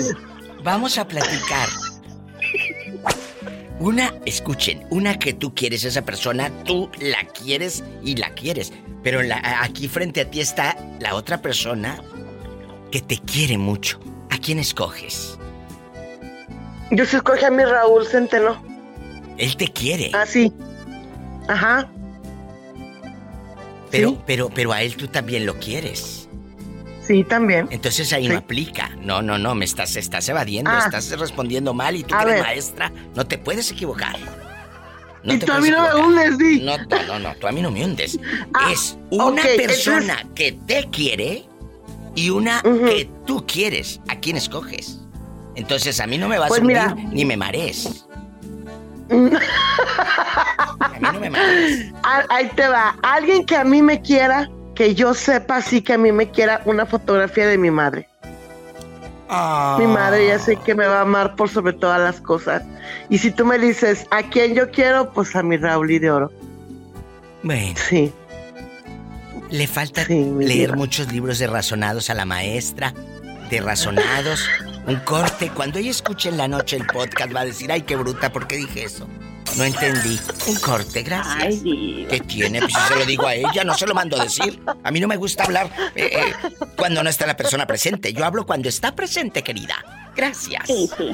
Vamos 0.62 0.98
a 0.98 1.06
platicar. 1.06 1.68
Una, 3.80 4.12
escuchen, 4.26 4.84
una 4.90 5.18
que 5.18 5.32
tú 5.32 5.54
quieres, 5.54 5.84
esa 5.84 6.02
persona, 6.02 6.50
tú 6.64 6.90
la 6.98 7.24
quieres 7.28 7.84
y 8.02 8.16
la 8.16 8.30
quieres. 8.34 8.72
Pero 9.04 9.20
aquí 9.60 9.86
frente 9.86 10.22
a 10.22 10.30
ti 10.30 10.40
está 10.40 10.76
la 10.98 11.14
otra 11.14 11.40
persona 11.40 12.02
que 12.90 13.00
te 13.00 13.18
quiere 13.18 13.56
mucho. 13.56 14.00
¿A 14.30 14.38
quién 14.38 14.58
escoges? 14.58 15.38
Yo 16.90 17.04
se 17.04 17.18
escoge 17.18 17.46
a 17.46 17.50
mi 17.50 17.64
Raúl 17.64 18.06
Centeno. 18.06 18.60
Él 19.36 19.56
te 19.56 19.68
quiere. 19.68 20.10
Ah, 20.12 20.26
sí. 20.26 20.52
Ajá. 21.46 21.88
Pero, 23.90 24.18
pero, 24.26 24.50
pero 24.50 24.72
a 24.72 24.82
él 24.82 24.96
tú 24.96 25.06
también 25.06 25.46
lo 25.46 25.58
quieres. 25.58 26.27
Sí, 27.08 27.24
también. 27.24 27.66
Entonces 27.70 28.12
ahí 28.12 28.28
no 28.28 28.36
aplica. 28.36 28.90
No, 29.00 29.22
no, 29.22 29.38
no, 29.38 29.54
me 29.54 29.64
estás, 29.64 29.96
estás 29.96 30.28
evadiendo, 30.28 30.70
ah. 30.70 30.82
estás 30.84 31.18
respondiendo 31.18 31.72
mal 31.72 31.96
y 31.96 32.02
tú 32.02 32.14
eres 32.14 32.42
maestra, 32.42 32.92
no 33.14 33.26
te 33.26 33.38
puedes 33.38 33.70
equivocar. 33.72 34.14
y 35.24 35.38
tú 35.38 35.50
a 35.50 35.58
mí 35.58 35.70
no 35.70 35.82
me 35.82 35.94
hundes, 35.94 36.36
Di. 36.36 36.60
No, 36.60 36.76
no, 36.76 37.18
no, 37.18 37.34
tú 37.36 37.46
a 37.46 37.52
mí 37.52 37.62
no 37.62 37.70
me 37.70 37.82
hundes. 37.82 38.20
Ah, 38.52 38.70
es 38.70 38.98
una 39.08 39.42
persona 39.42 40.22
que 40.34 40.52
te 40.52 40.86
quiere 40.90 41.46
y 42.14 42.28
una 42.28 42.60
que 42.60 43.08
tú 43.26 43.42
quieres. 43.46 44.02
¿A 44.08 44.16
quién 44.16 44.36
escoges? 44.36 45.00
Entonces 45.54 46.00
a 46.00 46.06
mí 46.06 46.18
no 46.18 46.28
me 46.28 46.38
vas 46.38 46.50
pues 46.50 46.60
a 46.60 46.62
hundir 46.62 47.08
ni 47.10 47.24
me 47.24 47.38
marees. 47.38 48.06
a 49.10 50.88
mí 50.90 51.08
no 51.10 51.20
me 51.20 51.30
marees. 51.30 51.90
Ahí 52.28 52.50
te 52.54 52.68
va. 52.68 52.98
Alguien 53.02 53.46
que 53.46 53.56
a 53.56 53.64
mí 53.64 53.80
me 53.80 53.98
quiera, 54.02 54.50
que 54.78 54.94
yo 54.94 55.12
sepa 55.12 55.60
sí 55.60 55.82
que 55.82 55.94
a 55.94 55.98
mí 55.98 56.12
me 56.12 56.30
quiera 56.30 56.62
una 56.64 56.86
fotografía 56.86 57.48
de 57.48 57.58
mi 57.58 57.68
madre. 57.68 58.08
Mi 59.76 59.86
madre 59.88 60.28
ya 60.28 60.38
sé 60.38 60.54
que 60.54 60.72
me 60.72 60.86
va 60.86 60.98
a 60.98 61.00
amar 61.00 61.34
por 61.34 61.48
sobre 61.48 61.72
todas 61.72 62.00
las 62.00 62.20
cosas. 62.20 62.62
Y 63.10 63.18
si 63.18 63.32
tú 63.32 63.44
me 63.44 63.58
dices, 63.58 64.06
¿a 64.12 64.22
quién 64.22 64.54
yo 64.54 64.70
quiero? 64.70 65.12
Pues 65.12 65.34
a 65.34 65.42
mi 65.42 65.56
Raúl 65.56 65.90
y 65.90 65.98
de 65.98 66.12
Oro. 66.12 66.32
Bueno. 67.42 67.74
Sí. 67.88 68.12
Le 69.50 69.66
falta 69.66 70.04
leer 70.06 70.76
muchos 70.76 71.12
libros 71.12 71.40
de 71.40 71.48
razonados 71.48 72.08
a 72.08 72.14
la 72.14 72.24
maestra, 72.24 72.94
de 73.50 73.60
razonados. 73.60 74.48
Un 74.86 75.00
corte. 75.00 75.50
Cuando 75.50 75.80
ella 75.80 75.90
escuche 75.90 76.28
en 76.28 76.36
la 76.36 76.46
noche 76.46 76.76
el 76.76 76.86
podcast 76.86 77.34
va 77.34 77.40
a 77.40 77.46
decir, 77.46 77.72
ay, 77.72 77.82
qué 77.82 77.96
bruta, 77.96 78.30
¿por 78.30 78.46
qué 78.46 78.56
dije 78.56 78.84
eso? 78.84 79.08
No 79.56 79.64
entendí. 79.64 80.18
Un 80.46 80.56
corte, 80.56 81.02
gracias. 81.02 81.36
Ay, 81.64 82.06
¿Qué 82.08 82.20
tiene? 82.20 82.60
Pues 82.60 82.72
si 82.74 82.80
se 82.80 82.96
lo 82.96 83.04
digo 83.06 83.26
a 83.26 83.34
ella, 83.34 83.64
no 83.64 83.74
se 83.74 83.86
lo 83.86 83.94
mando 83.94 84.20
a 84.20 84.24
decir. 84.24 84.60
A 84.84 84.90
mí 84.90 85.00
no 85.00 85.08
me 85.08 85.16
gusta 85.16 85.44
hablar 85.44 85.70
eh, 85.94 86.10
eh, 86.12 86.34
cuando 86.76 87.02
no 87.02 87.10
está 87.10 87.26
la 87.26 87.36
persona 87.36 87.66
presente. 87.66 88.12
Yo 88.12 88.24
hablo 88.24 88.46
cuando 88.46 88.68
está 88.68 88.94
presente, 88.94 89.42
querida. 89.42 89.74
Gracias. 90.14 90.62
Sí, 90.66 90.90
sí. 90.96 91.12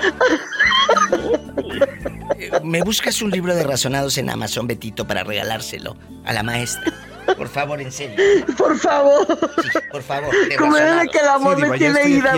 Eh, 2.38 2.50
¿Me 2.62 2.82
buscas 2.82 3.20
un 3.22 3.30
libro 3.30 3.54
de 3.54 3.62
razonados 3.64 4.18
en 4.18 4.30
Amazon, 4.30 4.66
Betito, 4.66 5.06
para 5.06 5.24
regalárselo 5.24 5.96
a 6.24 6.32
la 6.32 6.42
maestra? 6.42 6.92
Por 7.36 7.48
favor, 7.48 7.80
en 7.80 7.90
serio. 7.90 8.16
Por 8.56 8.78
favor. 8.78 9.26
Sí, 9.62 9.68
por 9.90 10.02
favor. 10.02 10.34
Como 10.58 10.76
es 10.76 11.10
que 11.10 11.18
el 11.18 11.28
amor 11.28 11.58
me 11.58 11.78
tiene 11.78 12.08
ida, 12.08 12.34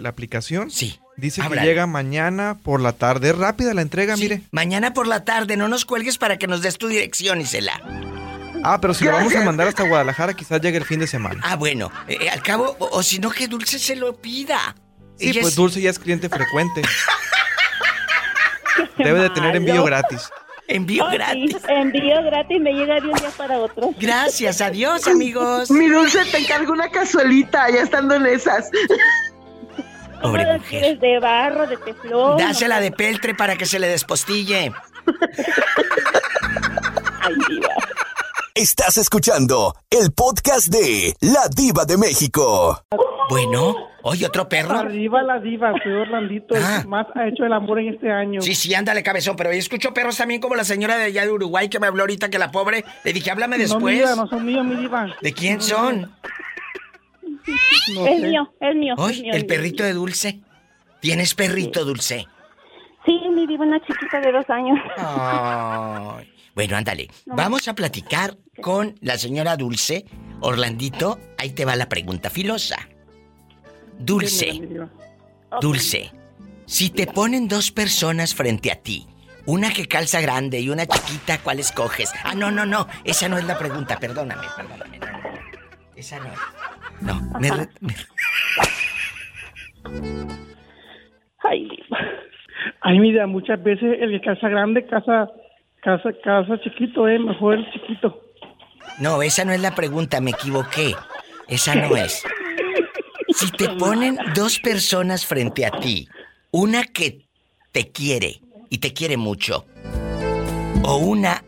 la 0.00 0.08
aplicación. 0.08 0.70
Sí. 0.70 0.98
Dice 1.16 1.42
que 1.48 1.60
llega 1.60 1.86
mañana 1.86 2.58
por 2.62 2.80
la 2.80 2.92
tarde. 2.92 3.30
Es 3.30 3.38
rápida 3.38 3.72
la 3.74 3.82
entrega, 3.82 4.16
mire. 4.16 4.42
Mañana 4.50 4.92
por 4.92 5.06
la 5.06 5.24
tarde. 5.24 5.56
No 5.56 5.68
nos 5.68 5.84
cuelgues 5.84 6.18
para 6.18 6.38
que 6.38 6.46
nos 6.46 6.62
des 6.62 6.76
tu 6.76 6.88
dirección, 6.88 7.40
Isela. 7.40 7.80
Ah, 8.64 8.80
pero 8.80 8.94
si 8.94 9.04
lo 9.04 9.12
vamos 9.12 9.34
a 9.36 9.42
mandar 9.42 9.68
hasta 9.68 9.86
Guadalajara, 9.86 10.34
quizás 10.34 10.60
llegue 10.60 10.78
el 10.78 10.84
fin 10.84 10.98
de 10.98 11.06
semana. 11.06 11.40
Ah, 11.44 11.56
bueno. 11.56 11.90
Eh, 12.08 12.28
al 12.30 12.42
cabo, 12.42 12.76
o, 12.78 13.02
si 13.02 13.18
no, 13.18 13.30
que 13.30 13.46
Dulce 13.46 13.78
se 13.78 13.94
lo 13.94 14.16
pida. 14.16 14.74
Sí, 15.16 15.32
pues 15.40 15.54
Dulce 15.54 15.80
ya 15.80 15.90
es 15.90 15.98
cliente 15.98 16.28
frecuente. 16.28 16.82
Debe 18.98 19.20
de 19.20 19.30
tener 19.30 19.54
envío 19.54 19.84
gratis. 19.84 20.30
Envío 20.66 21.06
gratis. 21.10 21.56
envío 21.68 22.22
gratis, 22.22 22.60
me 22.60 22.72
llega 22.72 23.00
de 23.00 23.08
un 23.08 23.14
día 23.14 23.30
para 23.36 23.58
otro. 23.58 23.90
Gracias, 24.00 24.62
adiós, 24.62 25.06
amigos. 25.06 25.70
Mi 25.70 25.88
dulce, 25.88 26.24
te 26.24 26.38
encargo 26.38 26.72
una 26.72 26.88
cazuelita, 26.88 27.68
ya 27.70 27.82
estando 27.82 28.14
en 28.14 28.26
esas. 28.26 28.70
Pobre 30.24 30.54
mujer. 30.54 30.98
de 30.98 31.18
barro, 31.18 31.66
de 31.66 31.76
teflón. 31.76 32.38
Dásela 32.38 32.80
de 32.80 32.90
peltre 32.90 33.34
para 33.34 33.56
que 33.56 33.66
se 33.66 33.78
le 33.78 33.88
despostille. 33.88 34.72
Ay, 37.20 37.34
diva. 37.46 37.68
Estás 38.54 38.96
escuchando 38.96 39.74
el 39.90 40.12
podcast 40.12 40.68
de 40.68 41.14
La 41.20 41.46
Diva 41.54 41.84
de 41.84 41.98
México. 41.98 42.86
Bueno, 43.28 43.76
oye, 44.02 44.24
otro 44.24 44.48
perro. 44.48 44.78
Arriba 44.78 45.22
la 45.22 45.40
diva, 45.40 45.74
soy 45.82 45.92
Orlandito, 45.92 46.54
ah. 46.56 46.84
más 46.86 47.06
ha 47.16 47.28
hecho 47.28 47.44
el 47.44 47.52
amor 47.52 47.80
en 47.80 47.92
este 47.92 48.10
año. 48.10 48.40
Sí, 48.40 48.54
sí, 48.54 48.74
ándale, 48.74 49.02
cabezón, 49.02 49.36
pero 49.36 49.52
yo 49.52 49.58
escucho 49.58 49.92
perros 49.92 50.16
también 50.16 50.40
como 50.40 50.54
la 50.54 50.64
señora 50.64 50.96
de 50.96 51.04
allá 51.04 51.26
de 51.26 51.32
Uruguay 51.32 51.68
que 51.68 51.80
me 51.80 51.86
habló 51.86 52.04
ahorita 52.04 52.30
que 52.30 52.38
la 52.38 52.50
pobre, 52.50 52.82
le 53.02 53.12
dije, 53.12 53.30
háblame 53.30 53.58
después. 53.58 54.08
No, 54.08 54.16
no 54.16 54.26
son 54.26 54.46
míos, 54.46 54.64
mi 54.64 54.76
diva. 54.76 55.06
¿De 55.20 55.34
quién 55.34 55.60
son? 55.60 56.10
Es 57.46 58.20
mío, 58.20 58.52
es 58.60 58.74
mío. 58.76 58.94
Oye, 58.98 59.30
el 59.30 59.46
perrito 59.46 59.82
de 59.82 59.92
Dulce. 59.92 60.40
¿Tienes 61.00 61.34
perrito, 61.34 61.84
Dulce? 61.84 62.26
Sí, 63.04 63.20
mi 63.34 63.46
diva, 63.46 63.64
una 63.64 63.80
chiquita 63.84 64.20
de 64.20 64.32
dos 64.32 64.48
años. 64.48 64.78
Bueno, 66.54 66.76
ándale. 66.76 67.08
Vamos 67.26 67.68
a 67.68 67.74
platicar 67.74 68.36
con 68.62 68.94
la 69.00 69.18
señora 69.18 69.56
Dulce. 69.56 70.04
Orlandito, 70.40 71.18
ahí 71.38 71.50
te 71.50 71.64
va 71.64 71.76
la 71.76 71.88
pregunta 71.88 72.30
filosa. 72.30 72.76
Dulce, 73.98 74.60
Dulce, 75.60 76.10
si 76.66 76.90
te 76.90 77.06
ponen 77.06 77.48
dos 77.48 77.70
personas 77.70 78.34
frente 78.34 78.72
a 78.72 78.76
ti, 78.76 79.06
una 79.46 79.72
que 79.72 79.86
calza 79.86 80.20
grande 80.20 80.60
y 80.60 80.68
una 80.68 80.86
chiquita, 80.86 81.38
¿cuál 81.38 81.60
escoges? 81.60 82.10
Ah, 82.24 82.34
no, 82.34 82.50
no, 82.50 82.66
no, 82.66 82.88
esa 83.04 83.28
no 83.28 83.38
es 83.38 83.44
la 83.44 83.56
pregunta, 83.56 83.98
perdóname, 83.98 84.46
perdóname. 84.56 84.98
No, 84.98 85.06
no, 85.06 85.18
esa 85.94 86.18
no 86.18 86.26
es. 86.26 86.38
No, 87.00 87.20
me, 87.40 87.50
Ay, 91.42 91.68
Ay, 92.80 92.98
mira, 92.98 93.26
muchas 93.26 93.62
veces 93.62 93.96
el 94.00 94.10
que 94.10 94.20
calza 94.20 94.48
grande 94.48 94.86
casa, 94.86 95.30
casa, 95.82 96.10
casa 96.22 96.60
chiquito, 96.60 97.08
es 97.08 97.16
eh, 97.16 97.24
mejor 97.24 97.54
el 97.54 97.70
chiquito. 97.72 98.20
No, 99.00 99.22
esa 99.22 99.44
no 99.44 99.52
es 99.52 99.60
la 99.60 99.74
pregunta, 99.74 100.20
me 100.20 100.32
equivoqué. 100.32 100.94
Esa 101.48 101.74
no 101.74 101.96
es. 101.96 102.22
Si 103.28 103.50
te 103.50 103.70
ponen 103.70 104.18
dos 104.34 104.58
personas 104.60 105.26
frente 105.26 105.66
a 105.66 105.70
ti, 105.70 106.08
una 106.50 106.84
que 106.84 107.26
te 107.72 107.90
quiere 107.90 108.40
y 108.70 108.78
te 108.78 108.92
quiere 108.92 109.16
mucho, 109.16 109.66
o 110.82 110.96
una 110.98 111.42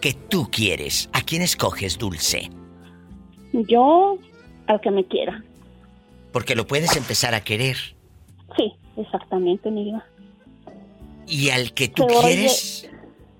que 0.00 0.14
tú 0.14 0.48
quieres, 0.50 1.08
¿a 1.12 1.22
quién 1.22 1.42
escoges, 1.42 1.96
Dulce? 1.96 2.50
Yo, 3.52 4.18
al 4.66 4.80
que 4.80 4.90
me 4.90 5.04
quiera. 5.04 5.42
Porque 6.32 6.54
lo 6.54 6.66
puedes 6.66 6.96
empezar 6.96 7.34
a 7.34 7.42
querer. 7.42 7.76
Sí, 8.56 8.72
exactamente, 8.96 9.70
mi 9.70 9.84
vida. 9.84 10.04
¿Y 11.26 11.50
al 11.50 11.72
que 11.72 11.88
tú 11.88 12.06
quieres? 12.06 12.88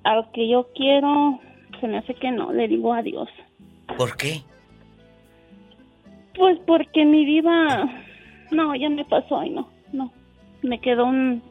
al 0.05 0.31
que 0.33 0.49
yo 0.49 0.69
quiero, 0.75 1.41
se 1.81 1.87
me 1.87 1.99
hace 1.99 2.15
que 2.15 2.31
no, 2.31 2.53
le 2.53 2.69
digo 2.69 2.93
adiós. 2.93 3.29
¿Por 3.97 4.17
qué? 4.17 4.43
Pues 6.35 6.59
porque 6.67 7.05
mi 7.05 7.25
vida, 7.25 7.85
no, 8.51 8.75
ya 8.75 8.89
me 8.89 9.05
pasó 9.05 9.43
y 9.45 9.51
no, 9.51 9.69
no, 9.93 10.13
me 10.63 10.81
quedó 10.81 11.07
un, 11.07 11.43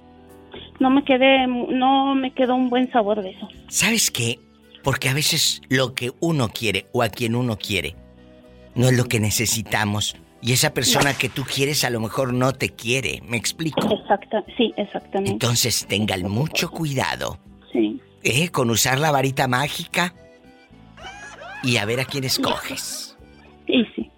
no 0.79 0.89
me 0.89 1.03
quedé, 1.03 1.47
no 1.47 2.15
me 2.15 2.33
quedó 2.33 2.55
un 2.55 2.69
buen 2.69 2.91
sabor 2.91 3.21
de 3.21 3.31
eso. 3.31 3.47
¿Sabes 3.69 4.11
qué? 4.11 4.39
Porque 4.83 5.09
a 5.09 5.13
veces 5.13 5.61
lo 5.69 5.93
que 5.93 6.11
uno 6.19 6.49
quiere 6.49 6.87
o 6.91 7.03
a 7.03 7.09
quien 7.09 7.35
uno 7.35 7.57
quiere 7.57 7.95
no 8.75 8.87
es 8.87 8.97
lo 8.97 9.05
que 9.05 9.19
necesitamos 9.19 10.15
y 10.41 10.53
esa 10.53 10.73
persona 10.73 11.13
que 11.13 11.29
tú 11.29 11.43
quieres 11.43 11.83
a 11.83 11.91
lo 11.91 11.99
mejor 11.99 12.33
no 12.33 12.51
te 12.53 12.69
quiere, 12.69 13.21
¿me 13.27 13.37
explico? 13.37 13.93
Exacto, 13.93 14.43
sí, 14.57 14.73
exactamente. 14.75 15.31
Entonces 15.33 15.85
tengan 15.87 16.23
mucho 16.23 16.69
cuidado. 16.71 17.37
Sí. 17.71 18.01
¿Eh? 18.23 18.49
Con 18.49 18.71
usar 18.71 18.99
la 18.99 19.11
varita 19.11 19.47
mágica 19.47 20.15
y 21.63 21.77
a 21.77 21.85
ver 21.85 21.99
a 21.99 22.05
quién 22.05 22.23
escoges. 22.23 23.15
Sí, 23.67 23.85
sí. 23.95 24.09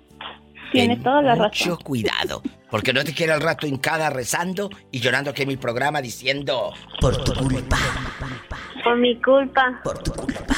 Tiene 0.72 0.96
toda 0.98 1.22
la 1.22 1.36
razón. 1.36 1.72
Mucho 1.72 1.78
cuidado. 1.84 2.42
Porque 2.72 2.94
no 2.94 3.04
te 3.04 3.14
quiero 3.14 3.34
al 3.34 3.42
rato 3.42 3.68
hincada 3.68 4.10
rezando 4.10 4.70
y 4.92 5.00
llorando 5.02 5.32
aquí 5.32 5.44
en 5.44 5.50
mi 5.50 5.58
programa 5.58 6.02
diciendo 6.02 6.74
por 7.02 7.22
tu 7.24 7.34
culpa. 7.34 7.78
Por 8.84 8.98
mi 8.98 9.22
culpa. 9.22 9.82
Por 9.84 10.02
tu 10.02 10.12
culpa. 10.14 10.56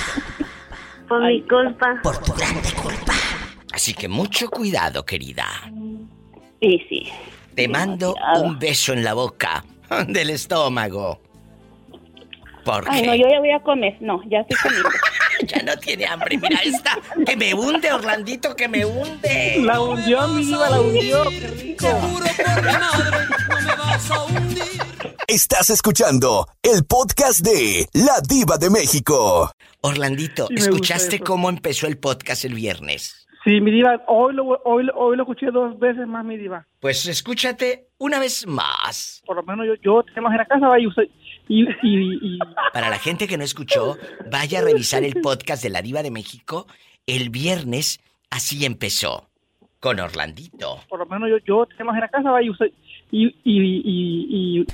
Por 1.09 1.25
mi 1.25 1.41
culpa. 1.41 1.99
Por 2.01 2.17
tu. 2.19 2.33
Así 3.85 3.93
que 3.93 4.07
mucho 4.07 4.49
cuidado, 4.49 5.05
querida. 5.05 5.45
Sí, 6.59 6.83
sí. 6.89 7.03
Te 7.53 7.67
mando 7.67 8.15
un 8.41 8.57
beso 8.57 8.93
en 8.93 9.03
la 9.03 9.13
boca 9.13 9.63
del 10.07 10.31
estómago. 10.31 11.21
¿Por 12.63 12.83
Ay, 12.89 13.03
no, 13.03 13.13
yo 13.13 13.29
ya 13.29 13.37
voy 13.37 13.51
a 13.51 13.59
comer. 13.59 13.95
No, 13.99 14.23
ya 14.27 14.39
estoy 14.39 14.57
comiendo. 14.57 14.89
ya 15.47 15.61
no 15.61 15.77
tiene 15.77 16.07
hambre. 16.07 16.35
Mira 16.35 16.59
esta. 16.63 16.97
Que 17.27 17.37
me 17.37 17.53
hunde, 17.53 17.93
Orlandito, 17.93 18.55
que 18.55 18.67
me 18.67 18.87
hunde. 18.87 19.57
La 19.59 19.79
hundió, 19.79 20.29
mi 20.29 20.45
la 20.45 20.81
hundió. 20.81 21.23
Qué 21.29 21.47
rico. 21.51 21.87
Estás 25.27 25.69
escuchando 25.69 26.47
el 26.63 26.85
podcast 26.85 27.41
de 27.41 27.87
La 27.93 28.19
Diva 28.27 28.57
de 28.57 28.71
México. 28.71 29.51
Orlandito, 29.81 30.47
¿escuchaste 30.49 31.19
cómo 31.19 31.49
empezó 31.49 31.85
el 31.85 31.99
podcast 31.99 32.45
el 32.45 32.55
viernes? 32.55 33.24
Sí, 33.45 33.61
mi 33.61 33.69
diva, 33.69 34.01
hoy 34.07 34.33
lo, 34.33 34.59
hoy, 34.63 34.89
hoy 34.95 35.15
lo 35.15 35.21
escuché 35.21 35.51
dos 35.51 35.77
veces 35.77 36.07
más, 36.07 36.25
mi 36.25 36.35
diva. 36.35 36.65
Pues 36.79 37.05
escúchate 37.07 37.89
una 37.99 38.17
vez 38.17 38.47
más. 38.47 39.21
Por 39.23 39.35
lo 39.35 39.43
menos 39.43 39.67
yo, 39.67 39.75
yo 39.83 40.03
tenemos 40.03 40.31
en 40.31 40.37
la 40.39 40.45
casa, 40.45 40.67
vaya 40.67 40.87
usted. 40.87 41.03
Y, 41.47 41.61
y, 41.83 42.15
y... 42.23 42.39
Para 42.73 42.89
la 42.89 42.97
gente 42.97 43.27
que 43.27 43.37
no 43.37 43.43
escuchó, 43.43 43.97
vaya 44.31 44.59
a 44.59 44.61
revisar 44.63 45.03
el 45.03 45.21
podcast 45.21 45.61
de 45.61 45.69
La 45.69 45.83
Diva 45.83 46.01
de 46.01 46.09
México. 46.09 46.65
El 47.05 47.29
viernes 47.29 47.99
así 48.31 48.65
empezó, 48.65 49.29
con 49.79 49.99
Orlandito. 49.99 50.79
Por 50.89 50.97
lo 50.97 51.05
menos 51.05 51.29
yo, 51.29 51.37
yo 51.45 51.67
tenemos 51.67 51.93
en 51.93 52.01
la 52.01 52.07
casa, 52.07 52.31
vaya 52.31 52.49
usted. 52.49 52.71
Y, 53.11 53.27
y, 53.43 53.61
y, 53.83 54.63
y... 54.63 54.65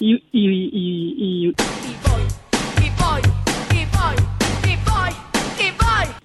Y, 0.00 0.22
y, 0.32 0.48
y, 0.72 1.52
y... 1.52 1.95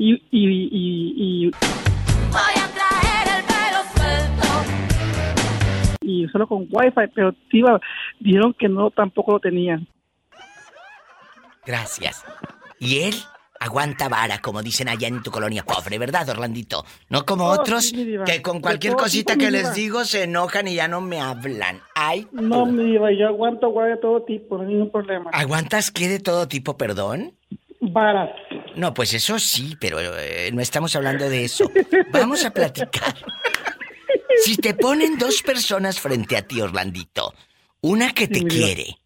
y, 0.01 0.23
y, 0.31 1.51
y 6.01 6.27
solo 6.29 6.47
con 6.47 6.67
wifi, 6.71 7.11
pero 7.13 7.33
tío, 7.49 7.79
dijeron 8.19 8.55
que 8.57 8.67
no, 8.67 8.89
tampoco 8.89 9.33
lo 9.33 9.39
tenían. 9.39 9.87
Gracias. 11.65 12.25
¿Y 12.79 13.01
él? 13.01 13.15
Aguanta 13.59 14.09
vara, 14.09 14.39
como 14.39 14.63
dicen 14.63 14.89
allá 14.89 15.07
en 15.07 15.21
tu 15.21 15.29
colonia 15.29 15.63
pobre, 15.63 15.99
¿verdad, 15.99 16.27
Orlandito? 16.27 16.83
No 17.09 17.27
como 17.27 17.45
oh, 17.45 17.51
otros 17.51 17.93
que 18.25 18.41
con 18.41 18.59
cualquier 18.59 18.95
cosita 18.95 19.35
que 19.35 19.51
les 19.51 19.75
digo 19.75 20.03
se 20.03 20.23
enojan 20.23 20.67
y 20.67 20.73
ya 20.73 20.87
no 20.87 20.99
me 20.99 21.21
hablan. 21.21 21.79
Ay. 21.93 22.27
No, 22.31 22.65
mi 22.65 22.85
diva, 22.85 23.11
yo 23.11 23.27
aguanto 23.27 23.71
vara 23.71 23.91
de 23.91 24.01
todo 24.01 24.23
tipo, 24.23 24.57
no 24.57 24.63
hay 24.63 24.69
ningún 24.69 24.91
problema. 24.91 25.29
¿Aguantas 25.31 25.91
qué 25.91 26.09
de 26.09 26.19
todo 26.19 26.47
tipo, 26.47 26.75
perdón? 26.75 27.37
No, 28.75 28.93
pues 28.93 29.13
eso 29.13 29.39
sí, 29.39 29.75
pero 29.79 29.99
eh, 29.99 30.51
no 30.53 30.61
estamos 30.61 30.95
hablando 30.95 31.27
de 31.29 31.45
eso. 31.45 31.69
Vamos 32.11 32.45
a 32.45 32.51
platicar. 32.51 33.15
Si 34.43 34.55
te 34.55 34.73
ponen 34.73 35.19
dos 35.19 35.43
personas 35.43 35.99
frente 35.99 36.35
a 36.35 36.41
ti, 36.41 36.61
Orlandito, 36.61 37.33
una 37.81 38.13
que 38.13 38.27
te 38.27 38.43
quiere 38.43 38.97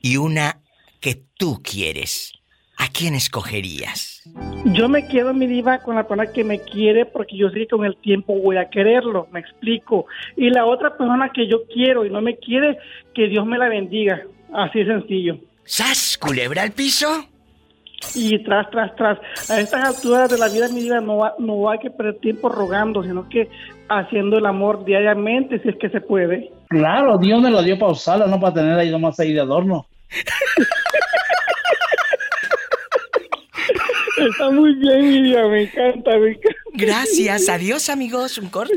y 0.00 0.16
una 0.16 0.62
que 1.00 1.20
tú 1.36 1.60
quieres, 1.62 2.32
¿a 2.78 2.88
quién 2.88 3.14
escogerías? 3.14 4.22
Yo 4.64 4.88
me 4.88 5.06
quedo, 5.06 5.34
mi 5.34 5.46
diva, 5.46 5.78
con 5.80 5.96
la 5.96 6.06
persona 6.06 6.32
que 6.32 6.44
me 6.44 6.60
quiere 6.60 7.04
porque 7.04 7.36
yo 7.36 7.50
sé 7.50 7.58
que 7.60 7.66
con 7.68 7.84
el 7.84 7.96
tiempo 7.98 8.40
voy 8.40 8.56
a 8.56 8.70
quererlo, 8.70 9.28
me 9.32 9.40
explico. 9.40 10.06
Y 10.36 10.48
la 10.48 10.64
otra 10.64 10.96
persona 10.96 11.30
que 11.34 11.46
yo 11.46 11.66
quiero 11.66 12.06
y 12.06 12.10
no 12.10 12.22
me 12.22 12.38
quiere, 12.38 12.78
que 13.14 13.28
Dios 13.28 13.44
me 13.44 13.58
la 13.58 13.68
bendiga. 13.68 14.22
Así 14.54 14.84
sencillo. 14.84 15.40
¿Sas, 15.64 16.16
culebra 16.16 16.62
al 16.62 16.72
piso? 16.72 17.28
Y 18.14 18.42
tras, 18.44 18.70
tras, 18.70 18.94
tras. 18.96 19.18
A 19.50 19.60
estas 19.60 19.96
alturas 19.96 20.30
de 20.30 20.38
la 20.38 20.48
vida, 20.48 20.68
mi 20.68 20.82
vida, 20.82 21.00
no, 21.00 21.20
no 21.38 21.70
hay 21.70 21.78
que 21.78 21.90
perder 21.90 22.18
tiempo 22.20 22.48
rogando, 22.48 23.02
sino 23.02 23.28
que 23.28 23.50
haciendo 23.88 24.38
el 24.38 24.46
amor 24.46 24.84
diariamente, 24.84 25.60
si 25.60 25.68
es 25.68 25.76
que 25.76 25.90
se 25.90 26.00
puede. 26.00 26.50
Claro, 26.68 27.18
Dios 27.18 27.40
me 27.40 27.50
lo 27.50 27.62
dio 27.62 27.78
para 27.78 27.92
usarlo, 27.92 28.26
no 28.26 28.40
para 28.40 28.54
tener 28.54 28.78
ahí 28.78 28.90
nomás 28.90 29.18
ahí 29.20 29.32
de 29.32 29.40
adorno. 29.40 29.86
Está 34.18 34.50
muy 34.50 34.74
bien, 34.74 35.08
mi 35.08 35.22
vida, 35.22 35.46
me 35.46 35.62
encanta, 35.62 36.18
me 36.18 36.30
encanta. 36.30 36.58
Gracias, 36.74 37.48
adiós 37.48 37.88
amigos, 37.88 38.36
un 38.38 38.48
corte. 38.48 38.74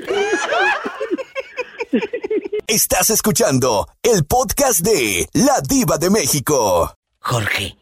Estás 2.68 3.10
escuchando 3.10 3.88
el 4.04 4.24
podcast 4.26 4.82
de 4.82 5.28
La 5.34 5.60
Diva 5.68 5.98
de 5.98 6.10
México. 6.10 6.96
Jorge, 7.20 7.76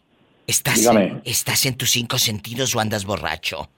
¿estás, 0.49 0.85
en, 0.85 1.21
¿estás 1.25 1.65
en 1.65 1.75
tus 1.75 1.91
cinco 1.91 2.17
sentidos 2.17 2.75
o 2.75 2.79
andas 2.79 3.05
borracho? 3.05 3.69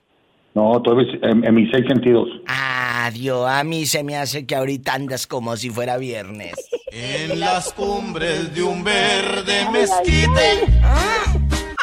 No, 0.53 0.77
estoy 0.77 1.19
en, 1.21 1.45
en, 1.45 1.55
mis 1.55 1.69
seis 1.71 1.85
sentidos. 1.87 2.27
Ah, 2.47 3.09
Dios, 3.13 3.47
a 3.47 3.63
mí 3.63 3.85
se 3.85 4.03
me 4.03 4.17
hace 4.17 4.45
que 4.45 4.55
ahorita 4.55 4.93
andas 4.93 5.27
como 5.27 5.55
si 5.55 5.69
fuera 5.69 5.97
viernes. 5.97 6.53
En 6.91 7.39
las 7.39 7.71
cumbres 7.73 8.53
de 8.53 8.63
un 8.63 8.83
verde 8.83 9.69
mezquite. 9.71 10.65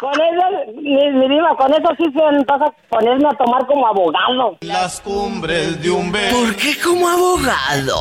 Con 0.01 0.13
eso, 0.13 0.81
mi, 0.81 1.29
diva, 1.29 1.57
con 1.57 1.73
eso 1.73 1.89
sí 1.99 2.05
se 2.13 2.23
a 2.23 2.73
ponerme 2.89 3.29
a 3.29 3.37
tomar 3.37 3.67
como 3.67 3.87
abogado. 3.87 4.57
Las 4.61 5.01
cumbres 5.01 5.83
de 5.83 5.91
un 5.91 6.13
verde. 6.13 6.31
¿Por 6.31 6.55
qué 6.57 6.77
como 6.85 7.09
abogado? 7.09 7.99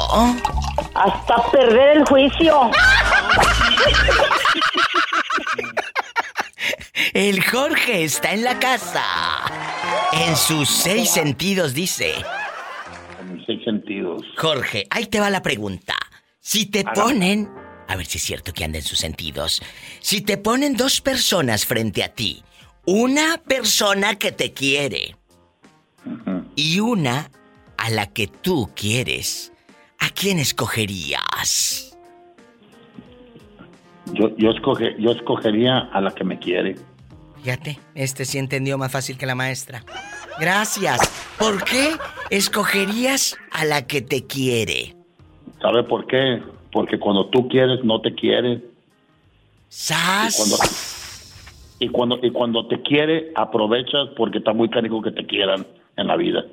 Hasta 0.94 1.52
perder 1.52 1.98
el 1.98 2.06
juicio. 2.06 2.70
El 7.14 7.44
Jorge 7.44 8.04
está 8.04 8.34
en 8.34 8.44
la 8.44 8.60
casa. 8.60 9.04
En 10.14 10.36
sus 10.36 10.70
seis 10.70 11.10
sentidos, 11.10 11.74
dice. 11.74 12.14
En 13.20 13.36
mis 13.36 13.46
seis 13.46 13.64
sentidos. 13.64 14.24
Jorge, 14.38 14.86
ahí 14.90 15.06
te 15.06 15.20
va 15.20 15.30
la 15.30 15.42
pregunta. 15.42 15.96
Si 16.40 16.66
te 16.66 16.84
ponen, 16.84 17.50
a 17.88 17.96
ver 17.96 18.06
si 18.06 18.18
es 18.18 18.24
cierto 18.24 18.54
que 18.54 18.64
anda 18.64 18.78
en 18.78 18.84
sus 18.84 19.00
sentidos, 19.00 19.62
si 20.00 20.22
te 20.22 20.38
ponen 20.38 20.78
dos 20.78 21.02
personas 21.02 21.66
frente 21.66 22.04
a 22.04 22.14
ti, 22.14 22.44
una 22.86 23.38
persona 23.38 24.16
que 24.16 24.32
te 24.32 24.54
quiere 24.54 25.18
y 26.56 26.80
una 26.80 27.30
a 27.78 27.90
la 27.90 28.08
que 28.08 28.28
tú 28.28 28.72
quieres, 28.76 29.52
¿a 30.00 30.10
quién 30.10 30.40
escogerías? 30.40 31.87
Yo, 34.14 34.36
yo, 34.38 34.52
yo 34.98 35.12
escogería 35.12 35.90
a 35.92 36.02
la 36.02 36.12
que 36.12 36.24
me 36.24 36.40
quiere. 36.40 36.76
Fíjate, 37.44 37.80
este 37.96 38.26
sí 38.26 38.38
entendió 38.38 38.78
más 38.78 38.92
fácil 38.92 39.18
que 39.18 39.26
la 39.26 39.36
maestra. 39.36 39.84
Gracias. 40.40 41.00
¿Por 41.38 41.64
qué 41.64 41.96
escogerías 42.30 43.38
a 43.52 43.66
la 43.66 43.88
que 43.88 44.02
te 44.02 44.26
quiere? 44.26 44.96
¿Sabe 45.62 45.84
por 45.84 46.08
qué? 46.08 46.42
Porque 46.72 47.00
cuando 47.00 47.28
tú 47.28 47.48
quieres, 47.48 47.84
no 47.84 48.02
te 48.02 48.14
quiere. 48.14 48.62
¡Sas! 49.70 50.36
Y 51.80 51.90
cuando, 51.90 52.20
y 52.22 52.32
cuando, 52.32 52.68
te 52.68 52.82
quiere, 52.82 53.32
aprovechas 53.36 54.10
porque 54.16 54.40
está 54.40 54.54
muy 54.54 54.70
cariño 54.70 55.02
que 55.02 55.12
te 55.12 55.26
quieran 55.26 55.66
en 55.96 56.08
la 56.08 56.16
vida. 56.16 56.44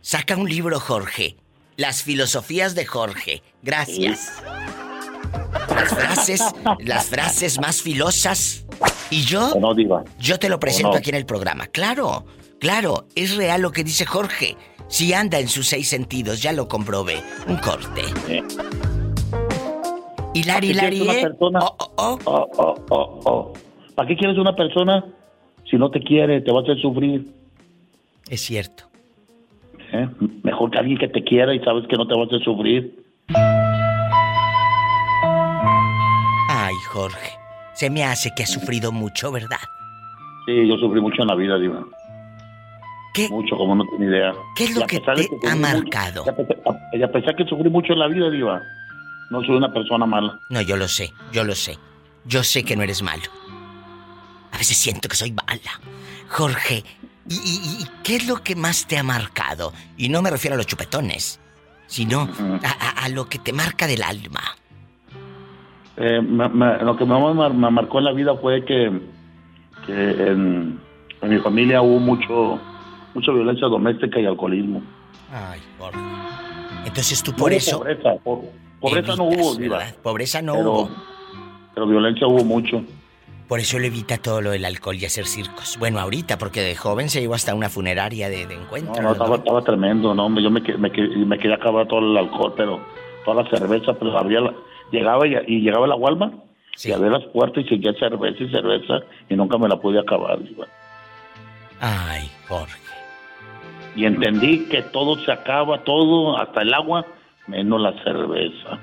Saca 0.00 0.36
un 0.36 0.48
libro, 0.48 0.80
Jorge. 0.80 1.36
Las 1.76 2.02
filosofías 2.02 2.74
de 2.74 2.86
Jorge. 2.86 3.42
Gracias. 3.62 4.42
Las 5.68 5.94
frases, 5.94 6.54
las 6.80 7.06
frases 7.06 7.60
más 7.60 7.82
filosas. 7.82 8.66
Y 9.10 9.22
yo, 9.22 9.54
no, 9.58 9.74
yo 10.18 10.38
te 10.38 10.48
lo 10.48 10.60
presento 10.60 10.96
aquí 10.96 11.10
en 11.10 11.16
el 11.16 11.26
programa. 11.26 11.66
Claro, 11.66 12.24
claro, 12.58 13.06
es 13.14 13.36
real 13.36 13.62
lo 13.62 13.72
que 13.72 13.84
dice 13.84 14.06
Jorge. 14.06 14.56
Si 14.88 15.12
anda 15.12 15.38
en 15.38 15.48
sus 15.48 15.68
seis 15.68 15.88
sentidos, 15.88 16.42
ya 16.42 16.52
lo 16.52 16.68
comprobé. 16.68 17.22
Un 17.46 17.56
corte. 17.58 18.02
Oh, 21.50 21.76
oh. 21.96 22.18
oh, 22.90 23.20
oh. 23.24 23.52
¿Para 23.94 24.08
qué 24.08 24.16
quieres 24.16 24.38
una 24.38 24.54
persona 24.54 25.04
si 25.68 25.76
no 25.76 25.90
te 25.90 26.00
quiere? 26.00 26.40
Te 26.40 26.52
va 26.52 26.60
a 26.60 26.62
hacer 26.62 26.80
sufrir. 26.80 27.26
Es 28.28 28.40
cierto. 28.42 28.84
¿Eh? 29.92 30.08
Mejor 30.42 30.70
que 30.70 30.78
alguien 30.78 30.98
que 30.98 31.08
te 31.08 31.22
quiera 31.22 31.54
y 31.54 31.60
sabes 31.60 31.86
que 31.88 31.96
no 31.96 32.06
te 32.06 32.14
va 32.14 32.22
a 32.22 32.26
hacer 32.26 32.42
sufrir. 32.42 33.09
Jorge. 36.90 37.38
Se 37.74 37.88
me 37.88 38.04
hace 38.04 38.32
que 38.34 38.42
has 38.42 38.50
sufrido 38.50 38.90
mucho, 38.90 39.30
¿verdad? 39.30 39.60
Sí, 40.46 40.66
yo 40.68 40.76
sufrí 40.76 41.00
mucho 41.00 41.22
en 41.22 41.28
la 41.28 41.34
vida, 41.36 41.58
Diva. 41.58 41.84
¿Qué? 43.14 43.28
Mucho, 43.28 43.56
como 43.56 43.74
no 43.74 43.84
tiene 43.86 44.06
idea. 44.06 44.34
¿Qué 44.56 44.64
es 44.64 44.74
lo 44.74 44.86
que 44.86 45.00
te 45.00 45.48
ha 45.48 45.56
marcado? 45.56 46.24
Ella 46.92 47.06
a 47.06 47.12
pesar 47.12 47.36
que 47.36 47.44
sufrí 47.44 47.70
mucho 47.70 47.92
en 47.92 48.00
la 48.00 48.08
vida, 48.08 48.28
Diva, 48.30 48.60
no 49.30 49.40
soy 49.42 49.56
una 49.56 49.72
persona 49.72 50.04
mala. 50.04 50.38
No, 50.48 50.60
yo 50.60 50.76
lo 50.76 50.88
sé, 50.88 51.12
yo 51.32 51.44
lo 51.44 51.54
sé. 51.54 51.78
Yo 52.24 52.42
sé 52.42 52.64
que 52.64 52.76
no 52.76 52.82
eres 52.82 53.02
malo. 53.02 53.22
A 54.52 54.58
veces 54.58 54.76
siento 54.76 55.08
que 55.08 55.16
soy 55.16 55.32
mala. 55.32 55.80
Jorge, 56.28 56.84
¿y, 57.28 57.86
qué 58.02 58.16
es 58.16 58.26
lo 58.26 58.42
que 58.42 58.56
más 58.56 58.86
te 58.86 58.98
ha 58.98 59.02
marcado? 59.02 59.72
Y 59.96 60.08
no 60.08 60.22
me 60.22 60.30
refiero 60.30 60.54
a 60.54 60.58
los 60.58 60.66
chupetones, 60.66 61.40
sino 61.86 62.28
a, 62.62 63.08
lo 63.08 63.28
que 63.28 63.38
te 63.38 63.52
marca 63.52 63.86
del 63.86 64.02
alma. 64.02 64.42
Eh, 66.00 66.22
lo 66.22 66.96
que 66.96 67.04
más 67.04 67.54
me, 67.54 67.70
marcó 67.70 67.98
en 67.98 68.04
la 68.04 68.12
vida 68.12 68.34
fue 68.36 68.64
que, 68.64 68.86
en, 69.88 70.80
en 71.22 71.28
mi 71.28 71.38
familia 71.38 71.82
hubo 71.82 71.98
mucho 71.98 72.58
mucha 73.14 73.32
violencia 73.32 73.66
doméstica 73.68 74.20
y 74.20 74.26
alcoholismo. 74.26 74.82
Ay, 75.32 75.60
Jorge. 75.78 75.98
Entonces 76.86 77.22
tú 77.22 77.32
por 77.32 77.52
eso... 77.52 77.78
Pobreza, 77.78 78.14
pobreza 78.80 79.16
no 79.16 79.24
hubo, 79.24 79.54
Diva. 79.56 79.80
Pobreza 80.02 80.42
no 80.42 80.54
hubo. 80.54 80.90
Pero 81.74 81.86
violencia 81.86 82.26
hubo 82.26 82.44
mucho. 82.44 82.82
Por 83.48 83.58
eso 83.58 83.78
le 83.78 83.88
evita 83.88 84.16
todo 84.16 84.40
lo 84.40 84.50
del 84.50 84.64
alcohol 84.64 84.96
y 84.96 85.04
hacer 85.04 85.26
circos. 85.26 85.76
Bueno, 85.78 85.98
ahorita, 85.98 86.38
porque 86.38 86.60
de 86.60 86.76
joven 86.76 87.08
se 87.08 87.20
llevó 87.20 87.34
hasta 87.34 87.54
una 87.54 87.68
funeraria 87.68 88.28
de, 88.28 88.42
encuentro. 88.42 89.02
No, 89.02 89.14
no, 89.14 89.34
estaba, 89.34 89.62
tremendo, 89.62 90.14
no, 90.14 90.26
hombre. 90.26 90.44
Yo 90.44 90.50
me, 90.50 90.60
me, 90.60 90.76
me, 90.78 91.38
quería 91.38 91.56
acabar 91.56 91.88
todo 91.88 91.98
el 91.98 92.16
alcohol, 92.16 92.54
pero 92.56 92.80
toda 93.24 93.42
la 93.42 93.50
cerveza, 93.50 93.92
pero 93.94 94.16
abría 94.16 94.40
la, 94.40 94.54
llegaba 94.90 95.26
y, 95.26 95.34
y, 95.46 95.60
llegaba 95.60 95.86
la 95.86 95.96
Walmart 95.96 96.34
y 96.84 96.92
abría 96.92 97.10
las 97.10 97.24
puertas 97.26 97.64
y 97.64 97.68
seguía 97.68 97.92
cerveza 97.94 98.42
y 98.42 98.50
cerveza 98.50 99.00
y 99.28 99.34
nunca 99.34 99.58
me 99.58 99.68
la 99.68 99.76
pude 99.76 99.98
acabar, 99.98 100.42
Diva. 100.42 100.66
Ay, 101.80 102.30
Jorge 102.48 102.90
y 103.96 104.04
entendí 104.04 104.66
que 104.68 104.82
todo 104.82 105.16
se 105.24 105.32
acaba, 105.32 105.82
todo, 105.84 106.38
hasta 106.38 106.62
el 106.62 106.72
agua, 106.72 107.06
menos 107.46 107.80
la 107.80 107.92
cerveza. 108.02 108.78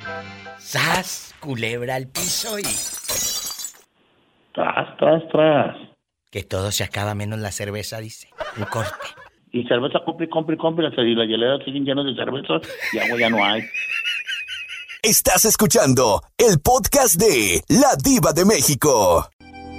¡Sas! 0.58 1.36
Culebra 1.40 1.96
al 1.96 2.08
piso 2.08 2.60
y... 2.60 2.64
Tras, 4.54 4.98
tras, 4.98 5.28
tras. 5.30 5.78
Que 6.32 6.44
todo 6.44 6.72
se 6.72 6.84
acaba 6.84 7.16
menos 7.16 7.40
la 7.40 7.52
cerveza, 7.52 8.00
dice. 8.00 8.30
Un 8.58 8.66
corte. 8.66 9.08
Y 9.52 9.64
cerveza 9.64 10.00
compre, 10.04 10.28
compre, 10.28 10.58
compre, 10.58 10.88
y 10.88 11.16
la 11.16 11.26
hielera 11.26 11.64
siguen 11.64 11.86
llenas 11.86 12.06
de 12.06 12.16
cerveza 12.16 12.60
y 12.92 13.00
agua 13.00 13.20
ya 13.20 13.30
no 13.30 13.44
hay. 13.44 13.62
Estás 15.04 15.46
escuchando 15.46 16.24
el 16.40 16.60
podcast 16.60 17.16
de 17.16 17.64
La 17.68 17.96
Diva 18.04 18.34
de 18.34 18.46
México. 18.46 19.30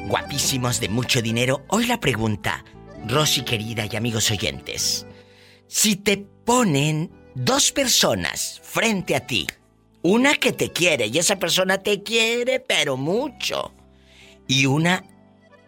Guapísimos 0.06 0.78
de 0.78 0.88
mucho 0.88 1.20
dinero. 1.20 1.64
Hoy 1.68 1.86
la 1.86 1.98
pregunta, 1.98 2.64
Rosy 3.04 3.42
querida 3.42 3.84
y 3.90 3.96
amigos 3.96 4.30
oyentes. 4.30 5.06
Si 5.66 5.96
te 5.96 6.18
ponen 6.18 7.10
dos 7.34 7.72
personas 7.72 8.60
frente 8.62 9.16
a 9.16 9.26
ti, 9.26 9.48
una 10.02 10.34
que 10.36 10.52
te 10.52 10.72
quiere 10.72 11.08
y 11.08 11.18
esa 11.18 11.36
persona 11.36 11.78
te 11.78 12.04
quiere 12.04 12.60
pero 12.60 12.96
mucho, 12.96 13.74
y 14.46 14.66
una 14.66 15.04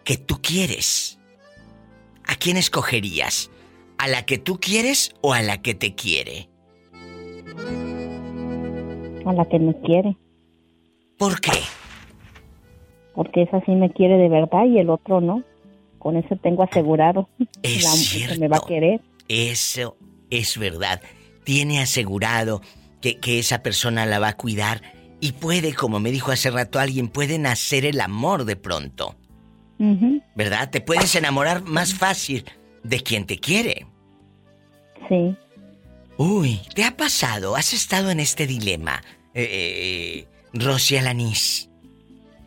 que 0.05 0.15
tú 0.15 0.41
quieres, 0.41 1.19
¿a 2.23 2.35
quién 2.35 2.55
escogerías? 2.55 3.51
¿A 3.97 4.07
la 4.07 4.25
que 4.25 4.37
tú 4.37 4.61
quieres 4.61 5.11
o 5.19 5.33
a 5.33 5.41
la 5.41 5.61
que 5.61 5.75
te 5.75 5.93
quiere? 5.93 6.50
A 9.25 9.33
la 9.33 9.45
que 9.45 9.59
me 9.59 9.73
quiere. 9.81 10.17
¿Por 11.17 11.39
qué? 11.39 11.51
Porque 13.13 13.43
esa 13.43 13.61
sí 13.65 13.71
me 13.71 13.91
quiere 13.91 14.17
de 14.17 14.29
verdad 14.29 14.65
y 14.65 14.79
el 14.79 14.89
otro 14.89 15.21
no. 15.21 15.43
Con 15.99 16.17
eso 16.17 16.35
tengo 16.37 16.63
asegurado. 16.63 17.29
Es 17.61 17.85
cierto. 18.09 18.39
me 18.39 18.47
va 18.47 18.57
a 18.57 18.67
querer. 18.67 19.01
Eso 19.27 19.97
es 20.29 20.57
verdad. 20.57 21.01
Tiene 21.43 21.79
asegurado 21.81 22.61
que, 23.01 23.19
esa 23.39 23.63
persona 23.63 24.05
la 24.05 24.19
va 24.19 24.29
a 24.29 24.37
cuidar 24.37 24.81
y 25.19 25.33
puede, 25.33 25.73
como 25.73 25.99
me 25.99 26.11
dijo 26.11 26.31
hace 26.31 26.49
rato 26.49 26.79
alguien, 26.79 27.07
puede 27.07 27.37
nacer 27.37 27.85
el 27.85 28.01
amor 28.01 28.45
de 28.45 28.55
pronto. 28.55 29.15
¿Verdad? 30.35 30.69
Te 30.69 30.79
puedes 30.79 31.15
enamorar 31.15 31.63
más 31.63 31.95
fácil 31.95 32.45
de 32.83 32.99
quien 32.99 33.25
te 33.25 33.39
quiere. 33.39 33.87
Sí. 35.09 35.35
Uy, 36.23 36.61
¿te 36.75 36.83
ha 36.83 36.95
pasado? 36.95 37.55
¿Has 37.55 37.73
estado 37.73 38.11
en 38.11 38.19
este 38.19 38.45
dilema, 38.45 39.01
eh, 39.33 39.47
eh, 39.51 40.27
Rosy 40.53 40.97
Alanis? 40.97 41.67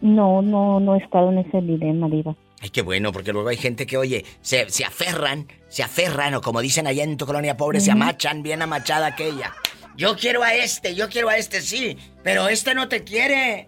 No, 0.01 0.43
no, 0.43 0.79
no 0.79 0.95
he 0.95 0.99
estado 0.99 1.33
en 1.33 1.39
ese 1.39 1.61
dilema, 1.61 2.09
Diva. 2.09 2.37
Ay, 2.61 2.71
qué 2.71 2.83
bueno, 2.83 3.11
porque 3.11 3.33
luego 3.33 3.49
hay 3.49 3.57
gente 3.57 3.85
que, 3.85 3.97
oye, 3.97 4.25
se, 4.43 4.71
se 4.71 4.85
aferran, 4.85 5.49
se 5.67 5.83
aferran, 5.83 6.35
o 6.35 6.41
como 6.41 6.61
dicen 6.61 6.87
allá 6.87 7.03
en 7.03 7.17
tu 7.17 7.27
colonia 7.27 7.57
pobre, 7.57 7.81
se 7.81 7.91
amachan, 7.91 8.45
bien 8.45 8.63
amachada 8.63 9.09
aquella. 9.09 9.53
Yo 9.97 10.15
quiero 10.15 10.45
a 10.45 10.55
este, 10.55 10.95
yo 10.95 11.09
quiero 11.09 11.29
a 11.29 11.37
este, 11.37 11.61
sí, 11.61 11.97
pero 12.23 12.47
este 12.47 12.77
no 12.77 12.87
te 12.87 13.03
quiere. 13.03 13.67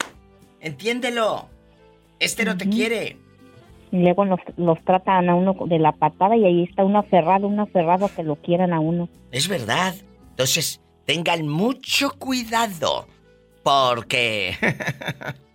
Entiéndelo. 0.60 1.50
Este 2.20 2.44
no 2.44 2.56
te 2.56 2.68
quiere. 2.68 3.18
Y 3.96 4.00
luego 4.00 4.26
los, 4.26 4.40
los 4.58 4.78
tratan 4.84 5.30
a 5.30 5.34
uno 5.34 5.56
de 5.66 5.78
la 5.78 5.92
patada 5.92 6.36
y 6.36 6.44
ahí 6.44 6.64
está 6.64 6.84
uno 6.84 6.98
aferrado, 6.98 7.46
uno 7.48 7.62
aferrado 7.62 8.10
que 8.14 8.22
lo 8.22 8.36
quieran 8.36 8.74
a 8.74 8.80
uno. 8.80 9.08
Es 9.32 9.48
verdad. 9.48 9.94
Entonces, 10.30 10.82
tengan 11.06 11.48
mucho 11.48 12.10
cuidado. 12.18 13.06
Porque... 13.62 14.54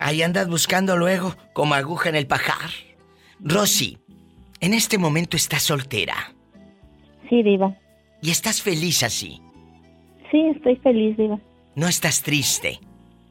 ahí 0.00 0.22
andas 0.22 0.48
buscando 0.48 0.96
luego 0.96 1.36
como 1.52 1.74
aguja 1.74 2.08
en 2.08 2.16
el 2.16 2.26
pajar. 2.26 2.70
Rosy, 3.38 3.98
en 4.58 4.74
este 4.74 4.98
momento 4.98 5.36
estás 5.36 5.62
soltera. 5.62 6.34
Sí, 7.28 7.44
Diva. 7.44 7.76
¿Y 8.22 8.30
estás 8.32 8.60
feliz 8.60 9.04
así? 9.04 9.40
Sí, 10.32 10.48
estoy 10.56 10.74
feliz, 10.76 11.16
Diva. 11.16 11.38
¿No 11.76 11.86
estás 11.86 12.22
triste? 12.24 12.80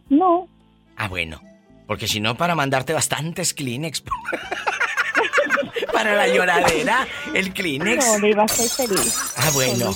No. 0.10 0.48
Ah, 0.96 1.10
bueno. 1.10 1.42
Porque 1.88 2.08
si 2.08 2.20
no, 2.20 2.36
para 2.36 2.56
mandarte 2.56 2.94
bastantes 2.94 3.54
Kleenex. 3.54 4.04
para 5.94 6.16
la 6.16 6.28
lloradera, 6.28 7.08
el 7.34 7.54
Kleenex. 7.54 8.06
No, 8.06 8.28
Diva, 8.28 8.46
estoy 8.46 8.88
feliz. 8.88 9.34
Ah, 9.38 9.50
bueno. 9.54 9.92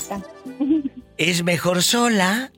¿Es 1.17 1.43
mejor 1.43 1.81
sola? 1.81 2.51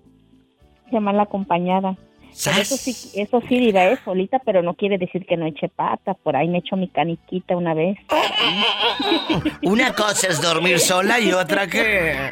Que 0.89 0.99
mal 0.99 1.19
acompañada. 1.19 1.97
Eso 2.31 2.77
sí, 2.77 2.95
eso 3.15 3.41
sí, 3.47 3.59
Diva, 3.59 3.85
es 3.85 3.99
solita, 4.05 4.39
pero 4.39 4.61
no 4.61 4.73
quiere 4.73 4.97
decir 4.97 5.25
que 5.25 5.35
no 5.35 5.45
eche 5.45 5.67
pata. 5.67 6.13
Por 6.13 6.35
ahí 6.35 6.47
me 6.47 6.59
echo 6.59 6.75
mi 6.75 6.87
caniquita 6.87 7.57
una 7.57 7.73
vez. 7.73 7.97
Una 9.63 9.93
cosa 9.93 10.27
es 10.27 10.41
dormir 10.41 10.79
sola 10.79 11.19
y 11.19 11.33
otra 11.33 11.67
que... 11.67 12.29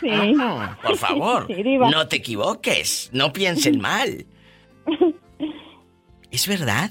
Sí. 0.00 0.34
Por 0.82 0.96
favor, 0.96 1.48
no 1.90 2.08
te 2.08 2.16
equivoques. 2.16 3.10
No 3.12 3.32
piensen 3.32 3.80
mal. 3.80 4.26
¿Es 6.32 6.48
verdad? 6.48 6.90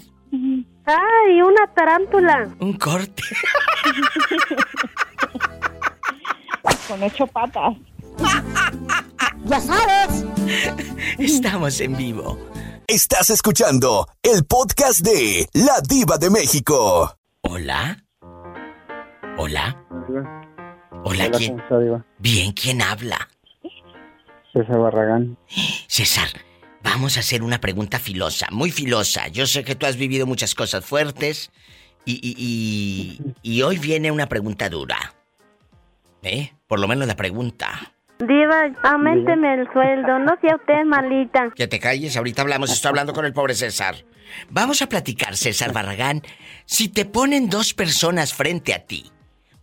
¡Ay, 0.86 1.42
una 1.42 1.66
tarántula! 1.74 2.48
Un 2.60 2.74
corte. 2.74 3.24
Con 6.88 7.02
ocho 7.02 7.26
patas. 7.26 7.76
¡Ya 9.46 9.60
sabes! 9.60 10.26
Estamos 11.18 11.82
en 11.82 11.98
vivo. 11.98 12.38
Estás 12.86 13.32
escuchando 13.32 14.08
el 14.22 14.46
podcast 14.46 15.00
de 15.00 15.50
La 15.54 15.82
Diva 15.82 16.20
de 16.20 16.30
México. 16.30 17.18
Hola. 17.42 17.98
Hola. 19.39 19.84
Hola, 21.04 21.32
¿quién? 21.32 21.60
Bien, 22.20 22.52
¿quién 22.52 22.84
habla? 22.84 23.28
César 24.54 24.78
Barragán. 24.78 25.36
César, 25.88 26.28
vamos 26.84 27.18
a 27.18 27.22
hacer 27.22 27.44
una 27.44 27.60
pregunta 27.60 28.00
filosa, 28.00 28.48
muy 28.52 28.72
filosa. 28.72 29.28
Yo 29.28 29.46
sé 29.46 29.64
que 29.64 29.76
tú 29.76 29.86
has 29.86 29.98
vivido 29.98 30.26
muchas 30.26 30.56
cosas 30.56 30.86
fuertes 30.86 31.52
y, 32.06 32.20
y, 32.24 33.22
y 33.42 33.62
hoy 33.62 33.78
viene 33.78 34.12
una 34.12 34.28
pregunta 34.28 34.70
dura. 34.70 35.16
¿Eh? 36.24 36.54
Por 36.68 36.80
lo 36.80 36.88
menos 36.88 37.08
la 37.08 37.16
pregunta. 37.16 37.94
Diva, 38.20 38.72
aumenteme 38.84 39.56
el 39.56 39.68
sueldo, 39.74 40.20
no 40.20 40.38
sea 40.42 40.56
usted 40.56 40.86
malita. 40.86 41.50
Que 41.56 41.68
te 41.68 41.80
calles, 41.80 42.16
ahorita 42.16 42.44
hablamos, 42.44 42.72
estoy 42.72 42.90
hablando 42.90 43.14
con 43.14 43.26
el 43.26 43.34
pobre 43.34 43.56
César. 43.56 43.96
Vamos 44.50 44.82
a 44.82 44.88
platicar, 44.88 45.36
César 45.36 45.74
Barragán. 45.74 46.22
Si 46.66 46.88
te 46.88 47.06
ponen 47.06 47.50
dos 47.50 47.74
personas 47.74 48.34
frente 48.34 48.76
a 48.76 48.86
ti, 48.86 49.12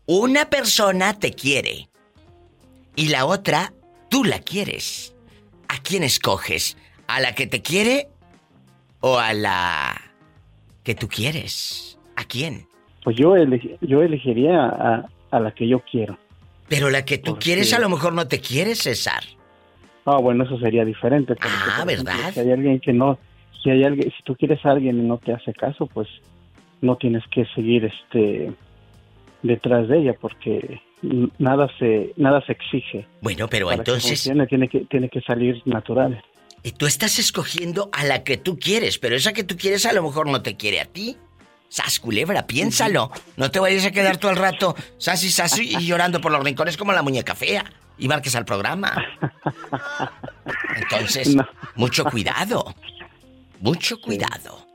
una 0.06 0.50
persona 0.50 1.18
te 1.18 1.32
quiere 1.32 1.88
y 2.96 3.08
la 3.08 3.26
otra 3.26 3.72
tú 4.10 4.24
la 4.24 4.40
quieres, 4.40 5.14
¿a 5.68 5.80
quién 5.80 6.02
escoges? 6.02 6.76
¿A 7.08 7.20
la 7.20 7.34
que 7.34 7.46
te 7.46 7.62
quiere 7.62 8.08
o 9.00 9.18
a 9.18 9.32
la 9.32 10.00
que 10.84 10.94
tú 10.94 11.08
quieres? 11.08 11.98
¿A 12.16 12.24
quién? 12.24 12.66
Pues 13.02 13.16
yo, 13.16 13.34
yo 13.80 14.02
elegiría 14.02 14.66
a, 14.66 15.08
a 15.30 15.40
la 15.40 15.50
que 15.52 15.66
yo 15.66 15.80
quiero. 15.80 16.18
Pero 16.68 16.90
la 16.90 17.04
que 17.04 17.18
tú 17.18 17.38
quieres 17.38 17.72
a 17.72 17.78
lo 17.78 17.88
mejor 17.88 18.12
no 18.12 18.28
te 18.28 18.40
quiere, 18.40 18.74
César. 18.74 19.24
Ah, 20.04 20.18
bueno, 20.18 20.44
eso 20.44 20.58
sería 20.58 20.84
diferente. 20.84 21.34
ah, 21.40 21.84
¿verdad? 21.86 22.32
si 22.32 22.40
hay 22.40 22.52
alguien 22.52 22.80
que 22.80 22.92
no, 22.92 23.18
si 23.62 23.70
hay 23.70 23.84
alguien, 23.84 24.10
si 24.10 24.22
tú 24.22 24.36
quieres 24.36 24.64
a 24.64 24.70
alguien 24.72 24.98
y 24.98 25.02
no 25.02 25.18
te 25.18 25.32
hace 25.32 25.52
caso, 25.52 25.86
pues 25.86 26.08
no 26.80 26.96
tienes 26.96 27.24
que 27.30 27.44
seguir 27.54 27.84
este 27.86 28.52
detrás 29.42 29.88
de 29.88 29.98
ella 29.98 30.14
porque 30.20 30.80
nada 31.38 31.68
se 31.78 32.12
nada 32.16 32.44
se 32.44 32.52
exige. 32.52 33.06
Bueno, 33.20 33.48
pero 33.48 33.70
entonces 33.72 34.22
tiene 34.22 34.68
que 34.68 34.80
tiene 34.86 35.08
que 35.08 35.20
salir 35.22 35.62
natural. 35.64 36.22
Y 36.62 36.72
tú 36.72 36.86
estás 36.86 37.18
escogiendo 37.18 37.88
a 37.92 38.04
la 38.04 38.24
que 38.24 38.36
tú 38.36 38.58
quieres, 38.58 38.98
pero 38.98 39.16
esa 39.16 39.32
que 39.32 39.44
tú 39.44 39.56
quieres 39.56 39.86
a 39.86 39.92
lo 39.92 40.02
mejor 40.02 40.26
no 40.26 40.42
te 40.42 40.56
quiere 40.56 40.80
a 40.80 40.86
ti. 40.86 41.16
Sas, 41.68 42.00
culebra, 42.00 42.46
piénsalo. 42.46 43.10
No 43.36 43.50
te 43.50 43.60
vayas 43.60 43.84
a 43.84 43.90
quedar 43.90 44.16
todo 44.16 44.30
el 44.30 44.38
rato 44.38 44.74
sas 44.96 45.22
y 45.24 45.30
sas 45.30 45.58
y 45.58 45.78
llorando 45.86 46.20
por 46.20 46.32
los 46.32 46.42
rincones 46.42 46.76
como 46.76 46.92
la 46.92 47.02
muñeca 47.02 47.34
fea. 47.34 47.64
Y 47.98 48.08
marques 48.08 48.34
al 48.36 48.44
programa. 48.44 48.94
Entonces, 50.76 51.36
mucho 51.74 52.04
cuidado. 52.04 52.74
Mucho 53.60 54.00
cuidado. 54.00 54.66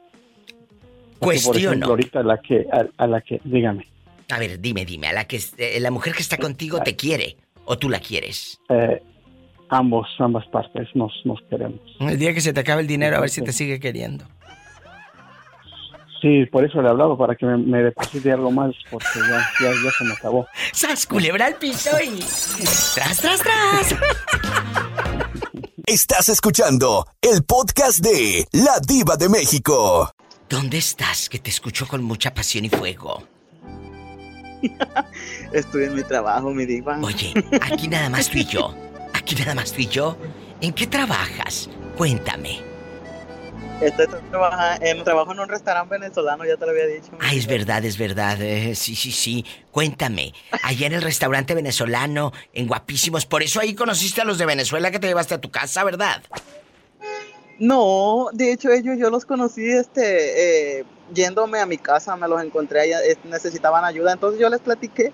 Cuestiono. 1.20 1.88
ahorita 1.88 2.20
a 2.20 2.24
la 2.24 2.38
que, 2.38 2.66
a, 2.98 3.08
la 3.08 3.22
que, 3.22 3.40
dígame. 3.46 3.88
A 4.30 4.40
ver, 4.40 4.60
dime, 4.60 4.86
dime, 4.86 5.08
a 5.08 5.14
la 5.14 5.26
que 5.26 5.42
eh, 5.58 5.80
la 5.80 5.90
mujer 5.90 6.14
que 6.14 6.22
está 6.22 6.38
contigo 6.38 6.82
te 6.82 6.96
quiere 6.96 7.38
o 7.66 7.78
tú 7.78 7.90
la 7.90 8.00
quieres. 8.00 8.60
Eh, 8.70 9.02
ambos, 9.74 10.08
ambas 10.20 10.46
partes 10.48 10.88
nos, 10.96 11.12
nos 11.26 11.40
queremos. 11.50 11.80
El 12.00 12.18
día 12.18 12.34
que 12.34 12.42
se 12.42 12.54
te 12.54 12.60
acabe 12.62 12.82
el 12.82 12.88
dinero, 12.88 13.18
a 13.18 13.20
ver 13.20 13.30
si 13.30 13.42
te 13.42 13.52
sigue 13.52 13.80
queriendo. 13.80 14.26
Sí, 16.22 16.46
por 16.46 16.64
eso 16.64 16.82
le 16.82 16.88
hablaba, 16.88 17.18
para 17.18 17.36
que 17.36 17.46
me, 17.46 17.84
deposite 17.84 18.32
algo 18.32 18.50
más, 18.50 18.74
porque 18.90 19.06
ya, 19.20 19.46
ya, 19.60 19.92
se 19.92 20.06
me 20.06 20.14
acabó. 20.14 20.48
¡Sas, 20.72 21.06
culebra 21.06 21.48
al 21.48 21.56
piso 21.56 21.90
y... 22.02 22.20
¡Tras, 22.96 23.18
tras, 23.18 23.42
tras! 23.42 23.96
Estás 25.86 26.30
escuchando 26.30 27.06
el 27.22 27.44
podcast 27.44 28.00
de 28.00 28.48
La 28.54 28.80
Diva 28.88 29.18
de 29.18 29.28
México. 29.28 30.10
¿Dónde 30.48 30.78
estás? 30.78 31.28
Que 31.28 31.40
te 31.40 31.50
escucho 31.50 31.86
con 31.90 32.02
mucha 32.02 32.34
pasión 32.34 32.64
y 32.64 32.70
fuego. 32.70 33.22
Estoy 35.52 35.84
en 35.84 35.96
mi 35.96 36.04
trabajo, 36.04 36.52
mi 36.52 36.66
diva. 36.66 37.00
Oye, 37.02 37.34
aquí 37.62 37.90
nada 37.90 38.10
más 38.10 38.30
tú 38.30 38.38
y 38.38 38.46
yo. 38.46 38.74
Aquí 39.24 39.36
nada 39.36 39.56
más 39.56 39.72
tú 39.72 39.80
y 39.80 39.88
yo. 39.88 40.18
¿En 40.60 40.74
qué 40.74 40.86
trabajas? 40.86 41.70
Cuéntame. 41.96 42.60
Estoy 43.80 44.08
en 44.82 44.98
un 44.98 45.04
trabajo 45.06 45.32
en 45.32 45.40
un 45.40 45.48
restaurante 45.48 45.98
venezolano, 45.98 46.44
ya 46.44 46.58
te 46.58 46.66
lo 46.66 46.72
había 46.72 46.88
dicho. 46.88 47.08
Ay, 47.22 47.38
es 47.40 47.48
verdad, 47.48 47.86
es 47.86 47.98
verdad. 47.98 48.42
Eh, 48.42 48.76
sí, 48.76 48.98
sí, 48.98 49.14
sí. 49.14 49.46
Cuéntame. 49.72 50.34
Allá 50.62 50.88
en 50.88 50.94
el 50.94 51.02
restaurante 51.02 51.56
venezolano, 51.56 52.34
en 52.52 52.68
Guapísimos. 52.68 53.26
Por 53.26 53.44
eso 53.44 53.62
ahí 53.62 53.74
conociste 53.76 54.20
a 54.20 54.26
los 54.26 54.38
de 54.38 54.46
Venezuela 54.46 54.92
que 54.92 55.00
te 55.00 55.08
llevaste 55.08 55.36
a 55.36 55.42
tu 55.42 55.50
casa, 55.52 55.86
¿verdad? 55.86 56.22
No, 57.60 58.28
de 58.34 58.52
hecho 58.52 58.72
ellos 58.72 58.98
yo 59.00 59.10
los 59.10 59.24
conocí 59.24 59.66
este 59.66 60.80
eh, 60.80 60.86
yéndome 61.14 61.60
a 61.60 61.66
mi 61.66 61.78
casa, 61.78 62.18
me 62.18 62.28
los 62.28 62.44
encontré 62.44 62.82
allá, 62.82 63.00
necesitaban 63.24 63.86
ayuda, 63.86 64.12
entonces 64.12 64.42
yo 64.42 64.50
les 64.50 64.60
platiqué 64.60 65.14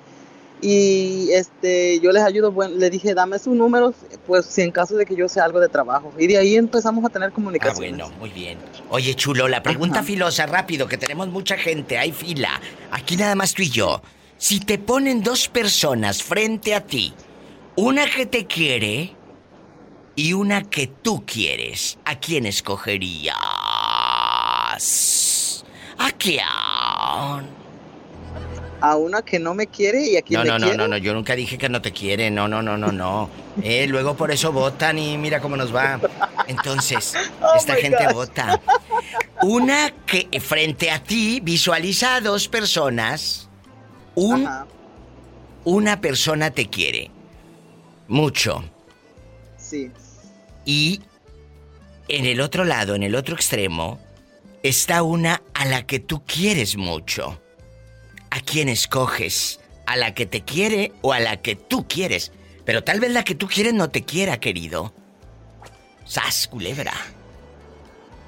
y 0.61 1.31
este 1.31 1.99
yo 2.01 2.11
les 2.11 2.23
ayudo 2.23 2.51
bueno, 2.51 2.75
le 2.75 2.89
dije 2.89 3.13
dame 3.13 3.39
sus 3.39 3.55
números 3.55 3.95
pues 4.27 4.45
si 4.45 4.61
en 4.61 4.71
caso 4.71 4.97
de 4.97 5.05
que 5.05 5.15
yo 5.15 5.29
sea 5.29 5.45
algo 5.45 5.59
de 5.59 5.69
trabajo 5.69 6.11
y 6.17 6.27
de 6.27 6.37
ahí 6.37 6.55
empezamos 6.55 7.05
a 7.05 7.09
tener 7.09 7.31
comunicación 7.31 8.01
ah, 8.01 8.05
bueno 8.05 8.19
muy 8.19 8.29
bien. 8.29 8.57
Oye 8.89 9.15
chulo 9.15 9.47
la 9.47 9.63
pregunta 9.63 10.03
filosa 10.03 10.45
rápido 10.45 10.87
que 10.87 10.97
tenemos 10.97 11.29
mucha 11.29 11.57
gente 11.57 11.97
hay 11.97 12.11
fila. 12.11 12.59
Aquí 12.91 13.15
nada 13.15 13.35
más 13.35 13.53
tú 13.53 13.61
y 13.61 13.69
yo. 13.69 14.01
Si 14.37 14.59
te 14.59 14.77
ponen 14.77 15.21
dos 15.21 15.47
personas 15.47 16.23
frente 16.23 16.75
a 16.75 16.85
ti 16.85 17.13
una 17.75 18.05
que 18.09 18.25
te 18.25 18.45
quiere 18.45 19.15
y 20.15 20.33
una 20.33 20.63
que 20.63 20.87
tú 20.87 21.23
quieres 21.25 21.97
a 22.03 22.19
quién 22.19 22.45
escogerías 22.45 23.35
a 25.97 26.11
quién 26.17 27.58
a 28.81 28.95
una 28.95 29.21
que 29.21 29.39
no 29.39 29.53
me 29.53 29.67
quiere 29.67 30.07
y 30.07 30.17
a 30.17 30.21
quien 30.21 30.39
no, 30.39 30.57
no, 30.57 30.59
no, 30.59 30.73
no, 30.73 30.87
no, 30.87 30.97
yo 30.97 31.13
nunca 31.13 31.35
dije 31.35 31.57
que 31.57 31.69
no 31.69 31.81
te 31.81 31.91
quiere, 31.91 32.31
no, 32.31 32.47
no, 32.47 32.61
no, 32.61 32.77
no, 32.77 32.91
no. 32.91 33.29
Eh, 33.61 33.87
luego 33.87 34.15
por 34.15 34.31
eso 34.31 34.51
votan 34.51 34.97
y 34.97 35.17
mira 35.17 35.41
cómo 35.41 35.57
nos 35.57 35.75
va. 35.75 35.99
Entonces, 36.47 37.13
oh 37.41 37.55
esta 37.55 37.75
gente 37.75 38.07
vota. 38.13 38.61
Una 39.41 39.91
que 40.05 40.27
frente 40.39 40.91
a 40.91 41.03
ti 41.03 41.39
visualiza 41.41 42.15
a 42.15 42.21
dos 42.21 42.47
personas. 42.47 43.49
Un, 44.15 44.49
una 45.63 46.01
persona 46.01 46.51
te 46.51 46.69
quiere. 46.69 47.11
Mucho. 48.07 48.63
Sí. 49.57 49.91
Y 50.65 51.01
en 52.07 52.25
el 52.25 52.41
otro 52.41 52.65
lado, 52.65 52.95
en 52.95 53.03
el 53.03 53.15
otro 53.15 53.35
extremo, 53.35 53.99
está 54.63 55.03
una 55.03 55.41
a 55.53 55.65
la 55.65 55.85
que 55.85 55.99
tú 55.99 56.23
quieres 56.25 56.75
mucho. 56.75 57.39
¿A 58.31 58.39
quién 58.41 58.69
escoges? 58.69 59.59
¿A 59.85 59.95
la 59.95 60.13
que 60.13 60.25
te 60.25 60.41
quiere 60.41 60.91
o 61.01 61.13
a 61.13 61.19
la 61.19 61.41
que 61.41 61.55
tú 61.55 61.87
quieres? 61.87 62.31
Pero 62.65 62.83
tal 62.83 62.99
vez 62.99 63.11
la 63.11 63.23
que 63.23 63.35
tú 63.35 63.47
quieres 63.47 63.73
no 63.73 63.89
te 63.89 64.03
quiera, 64.03 64.39
querido. 64.39 64.93
Sas, 66.05 66.47
culebra. 66.47 66.93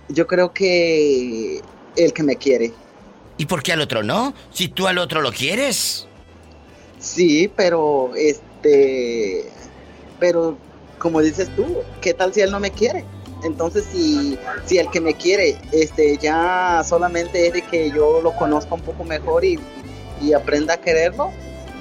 Yo 0.10 0.28
creo 0.28 0.54
que 0.54 1.62
el 1.96 2.14
que 2.14 2.24
me 2.24 2.36
quiere. 2.36 2.74
¿Y 3.38 3.46
por 3.46 3.64
qué 3.64 3.74
al 3.74 3.82
otro 3.82 4.04
no? 4.04 4.34
Si 4.52 4.68
tú 4.68 4.88
al 4.88 4.98
otro 4.98 5.22
lo 5.22 5.32
quieres. 5.32 6.08
Sí, 7.00 7.52
pero 7.56 8.12
este, 8.16 9.46
pero 10.20 10.58
como 11.00 11.22
dices 11.22 11.50
tú, 11.56 11.78
¿qué 12.02 12.14
tal 12.14 12.34
si 12.34 12.42
él 12.42 12.52
no 12.52 12.60
me 12.60 12.72
quiere? 12.72 13.04
Entonces, 13.44 13.86
si, 13.92 14.38
si 14.66 14.78
el 14.78 14.90
que 14.92 15.02
me 15.02 15.16
quiere, 15.16 15.58
este, 15.72 16.18
ya 16.18 16.84
solamente 16.88 17.48
es 17.48 17.54
de 17.54 17.62
que 17.64 17.90
yo 17.90 18.22
lo 18.22 18.36
conozca 18.36 18.76
un 18.76 18.82
poco 18.82 19.04
mejor 19.04 19.44
y, 19.44 19.60
y 20.22 20.34
aprenda 20.34 20.76
a 20.76 20.78
quererlo. 20.78 21.32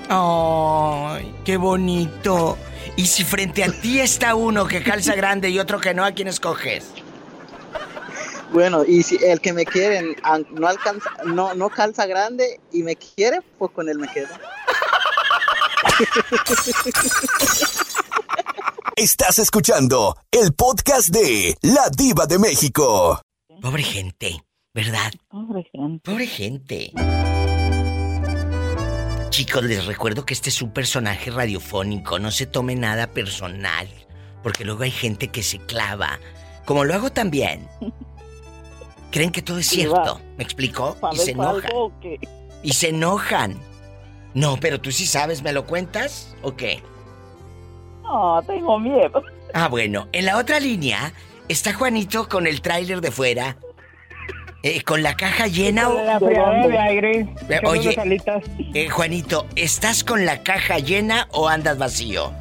¡Ay, 0.08 1.34
qué 1.44 1.56
bonito! 1.56 2.58
Y 2.96 3.06
si 3.06 3.24
frente 3.24 3.62
a 3.62 3.70
ti 3.70 4.00
está 4.00 4.34
uno 4.34 4.66
que 4.66 4.82
calza 4.82 5.14
grande 5.14 5.50
y 5.50 5.58
otro 5.58 5.80
que 5.80 5.94
no, 5.94 6.04
¿a 6.04 6.12
quién 6.12 6.28
escoges? 6.28 6.90
Bueno, 8.52 8.84
y 8.84 9.02
si 9.04 9.16
el 9.24 9.40
que 9.40 9.52
me 9.52 9.64
quiere 9.64 10.16
no 10.50 10.66
alcanza, 10.66 11.10
no, 11.24 11.54
no 11.54 11.70
calza 11.70 12.06
grande 12.06 12.60
y 12.72 12.82
me 12.82 12.96
quiere, 12.96 13.40
pues 13.58 13.70
con 13.70 13.88
él 13.88 13.98
me 13.98 14.08
quedo. 14.08 14.28
Estás 18.96 19.38
escuchando 19.38 20.16
el 20.30 20.52
podcast 20.52 21.08
de 21.10 21.56
La 21.62 21.88
Diva 21.90 22.26
de 22.26 22.38
México. 22.38 23.20
Pobre 23.62 23.82
gente, 23.82 24.42
¿verdad? 24.74 25.12
Pobre 25.28 25.62
gente. 25.70 26.10
Pobre 26.10 26.26
gente. 26.26 26.92
Chicos, 29.30 29.62
les 29.62 29.86
recuerdo 29.86 30.26
que 30.26 30.34
este 30.34 30.50
es 30.50 30.60
un 30.60 30.72
personaje 30.72 31.30
radiofónico, 31.30 32.18
no 32.18 32.32
se 32.32 32.46
tome 32.46 32.74
nada 32.74 33.06
personal, 33.06 33.88
porque 34.42 34.64
luego 34.64 34.82
hay 34.82 34.90
gente 34.90 35.28
que 35.28 35.44
se 35.44 35.58
clava, 35.60 36.18
como 36.64 36.84
lo 36.84 36.94
hago 36.94 37.10
también. 37.10 37.68
Creen 39.12 39.30
que 39.30 39.40
todo 39.40 39.58
es 39.58 39.68
cierto, 39.68 40.20
¿me 40.36 40.42
explicó? 40.42 40.96
Y 41.12 41.16
se 41.16 41.30
enojan. 41.30 41.70
Y 42.62 42.72
se 42.72 42.88
enojan. 42.88 43.56
No, 44.34 44.56
pero 44.58 44.80
tú 44.80 44.90
sí 44.90 45.06
sabes, 45.06 45.42
¿me 45.42 45.52
lo 45.52 45.64
cuentas 45.64 46.34
o 46.42 46.56
qué? 46.56 46.82
No, 48.02 48.42
tengo 48.44 48.80
miedo. 48.80 49.22
Ah, 49.54 49.68
bueno, 49.68 50.08
en 50.12 50.26
la 50.26 50.38
otra 50.38 50.58
línea 50.58 51.12
está 51.48 51.72
Juanito 51.72 52.28
con 52.28 52.48
el 52.48 52.60
tráiler 52.60 53.00
de 53.00 53.12
fuera. 53.12 53.56
Eh, 54.62 54.82
con 54.82 55.02
la 55.02 55.16
caja 55.16 55.46
llena 55.46 55.88
o... 55.88 55.94
La 55.94 56.18
de 56.18 56.78
aire. 56.78 57.26
Eh, 57.48 57.60
oye, 57.64 57.96
eh, 58.74 58.88
Juanito, 58.88 59.46
¿estás 59.56 60.04
con 60.04 60.26
la 60.26 60.42
caja 60.42 60.78
llena 60.78 61.28
o 61.32 61.48
andas 61.48 61.78
vacío? 61.78 62.32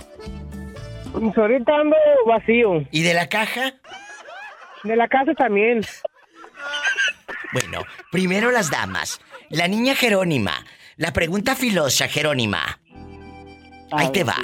Pues 1.14 1.38
ahorita 1.38 1.76
ando 1.76 1.96
vacío. 2.28 2.86
¿Y 2.92 3.04
de 3.04 3.14
la 3.14 3.28
caja? 3.28 3.74
De 4.84 4.96
la 4.96 5.08
casa 5.08 5.34
también. 5.34 5.82
Bueno, 7.54 7.84
primero 8.12 8.52
las 8.52 8.70
damas. 8.70 9.20
La 9.50 9.68
niña 9.68 9.96
Jerónima. 9.96 10.66
La 10.98 11.14
pregunta 11.14 11.56
filosa, 11.56 12.08
Jerónima. 12.08 12.80
Ahí 13.92 14.12
te 14.12 14.24
va. 14.24 14.36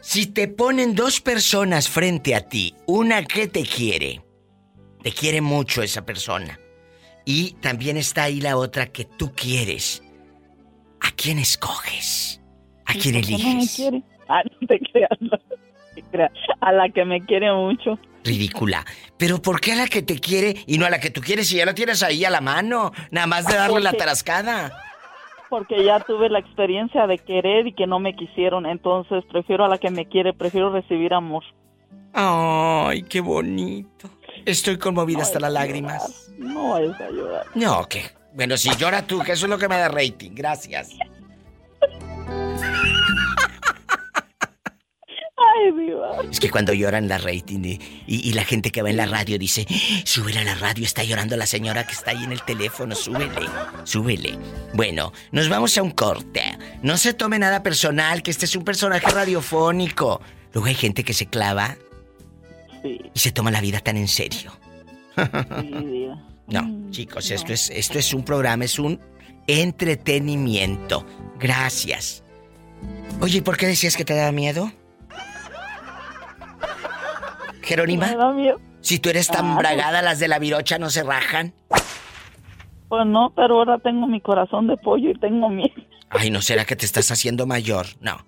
Si 0.00 0.26
te 0.26 0.48
ponen 0.48 0.94
dos 0.94 1.20
personas 1.20 1.88
frente 1.88 2.34
a 2.34 2.48
ti, 2.48 2.74
una 2.86 3.24
que 3.24 3.46
te 3.46 3.62
quiere, 3.64 4.22
te 5.02 5.12
quiere 5.12 5.40
mucho 5.40 5.82
esa 5.82 6.04
persona, 6.04 6.58
y 7.30 7.52
también 7.60 7.96
está 7.96 8.24
ahí 8.24 8.40
la 8.40 8.56
otra 8.56 8.86
que 8.86 9.04
tú 9.04 9.32
quieres, 9.36 10.02
¿a 11.00 11.12
quién 11.12 11.38
escoges? 11.38 12.42
¿A 12.86 12.94
quién 12.94 13.14
eliges? 13.14 13.76
quiere? 13.76 14.02
Ah, 14.28 14.42
no 14.60 14.66
te 14.66 14.80
creas, 14.80 16.30
A 16.60 16.72
la 16.72 16.88
que 16.88 17.04
me 17.04 17.24
quiere 17.24 17.52
mucho. 17.52 18.00
Ridícula. 18.24 18.84
Pero 19.16 19.40
¿por 19.40 19.60
qué 19.60 19.72
a 19.72 19.76
la 19.76 19.86
que 19.86 20.02
te 20.02 20.18
quiere 20.18 20.56
y 20.66 20.76
no 20.76 20.86
a 20.86 20.90
la 20.90 20.98
que 20.98 21.10
tú 21.10 21.20
quieres 21.20 21.46
si 21.46 21.58
ya 21.58 21.66
la 21.66 21.74
tienes 21.74 22.02
ahí 22.02 22.24
a 22.24 22.30
la 22.30 22.40
mano? 22.40 22.90
Nada 23.12 23.28
más 23.28 23.46
de 23.46 23.54
darle 23.54 23.80
la 23.80 23.92
tarascada 23.92 24.72
porque 25.48 25.84
ya 25.84 25.98
tuve 25.98 26.30
la 26.30 26.38
experiencia 26.38 27.08
de 27.08 27.18
querer 27.18 27.66
y 27.66 27.72
que 27.72 27.88
no 27.88 27.98
me 27.98 28.14
quisieron, 28.14 28.66
entonces 28.66 29.24
prefiero 29.24 29.64
a 29.64 29.68
la 29.68 29.78
que 29.78 29.90
me 29.90 30.06
quiere, 30.06 30.32
prefiero 30.32 30.70
recibir 30.70 31.12
amor. 31.12 31.42
Ay, 32.12 33.02
qué 33.02 33.20
bonito. 33.20 34.08
Estoy 34.46 34.78
conmovida 34.78 35.22
hasta 35.22 35.40
las 35.40 35.52
lágrimas. 35.52 36.30
No 36.38 36.78
es 36.78 37.00
a 37.00 37.10
llorar. 37.10 37.46
No, 37.54 37.86
¿qué? 37.88 38.10
Bueno, 38.32 38.56
si 38.56 38.70
llora 38.76 39.06
tú, 39.06 39.20
que 39.20 39.32
eso 39.32 39.46
es 39.46 39.50
lo 39.50 39.58
que 39.58 39.68
me 39.68 39.76
da 39.76 39.88
rating. 39.88 40.30
Gracias. 40.34 40.90
Es 46.30 46.40
que 46.40 46.50
cuando 46.50 46.72
lloran 46.72 47.08
la 47.08 47.18
rating 47.18 47.78
y, 48.06 48.32
la 48.32 48.44
gente 48.44 48.70
que 48.70 48.82
va 48.82 48.90
en 48.90 48.96
la 48.96 49.06
radio 49.06 49.38
dice, 49.38 49.66
súbele 50.04 50.38
a 50.38 50.44
la 50.44 50.54
radio, 50.54 50.84
está 50.84 51.02
llorando 51.02 51.36
la 51.36 51.46
señora 51.46 51.86
que 51.86 51.92
está 51.92 52.12
ahí 52.12 52.24
en 52.24 52.32
el 52.32 52.42
teléfono, 52.42 52.94
súbele, 52.94 53.48
súbele. 53.84 54.38
Bueno, 54.74 55.12
nos 55.32 55.48
vamos 55.48 55.76
a 55.76 55.82
un 55.82 55.90
corte. 55.90 56.42
No 56.82 56.96
se 56.96 57.14
tome 57.14 57.38
nada 57.38 57.62
personal, 57.62 58.22
que 58.22 58.30
este 58.30 58.44
es 58.44 58.56
un 58.56 58.64
personaje 58.64 59.10
radiofónico. 59.10 60.20
Luego 60.52 60.68
hay 60.68 60.74
gente 60.74 61.04
que 61.04 61.14
se 61.14 61.26
clava 61.26 61.76
y 62.84 63.18
se 63.18 63.32
toma 63.32 63.50
la 63.50 63.60
vida 63.60 63.80
tan 63.80 63.96
en 63.96 64.08
serio. 64.08 64.52
no, 66.46 66.62
mm, 66.62 66.90
chicos, 66.90 67.30
esto 67.30 67.52
es, 67.52 67.70
esto 67.70 67.98
es 67.98 68.14
un 68.14 68.24
programa, 68.24 68.64
es 68.64 68.78
un 68.78 69.00
entretenimiento. 69.46 71.04
Gracias. 71.38 72.22
Oye, 73.20 73.42
¿por 73.42 73.56
qué 73.56 73.66
decías 73.66 73.96
que 73.96 74.04
te 74.04 74.14
da 74.14 74.32
miedo? 74.32 74.72
Jerónima? 77.62 78.08
Si 78.80 78.98
tú 78.98 79.10
eres 79.10 79.28
tan 79.28 79.52
ah, 79.52 79.56
bragada, 79.56 80.02
las 80.02 80.18
de 80.18 80.28
la 80.28 80.38
virocha 80.38 80.78
no 80.78 80.90
se 80.90 81.02
rajan. 81.02 81.52
Pues 82.88 83.06
no, 83.06 83.32
pero 83.36 83.58
ahora 83.58 83.78
tengo 83.78 84.06
mi 84.06 84.20
corazón 84.20 84.66
de 84.66 84.76
pollo 84.76 85.10
y 85.10 85.18
tengo 85.18 85.48
miedo. 85.48 85.74
Ay, 86.08 86.30
¿no 86.30 86.42
será 86.42 86.64
que 86.64 86.74
te 86.74 86.86
estás 86.86 87.10
haciendo 87.10 87.46
mayor? 87.46 87.86
No. 88.00 88.18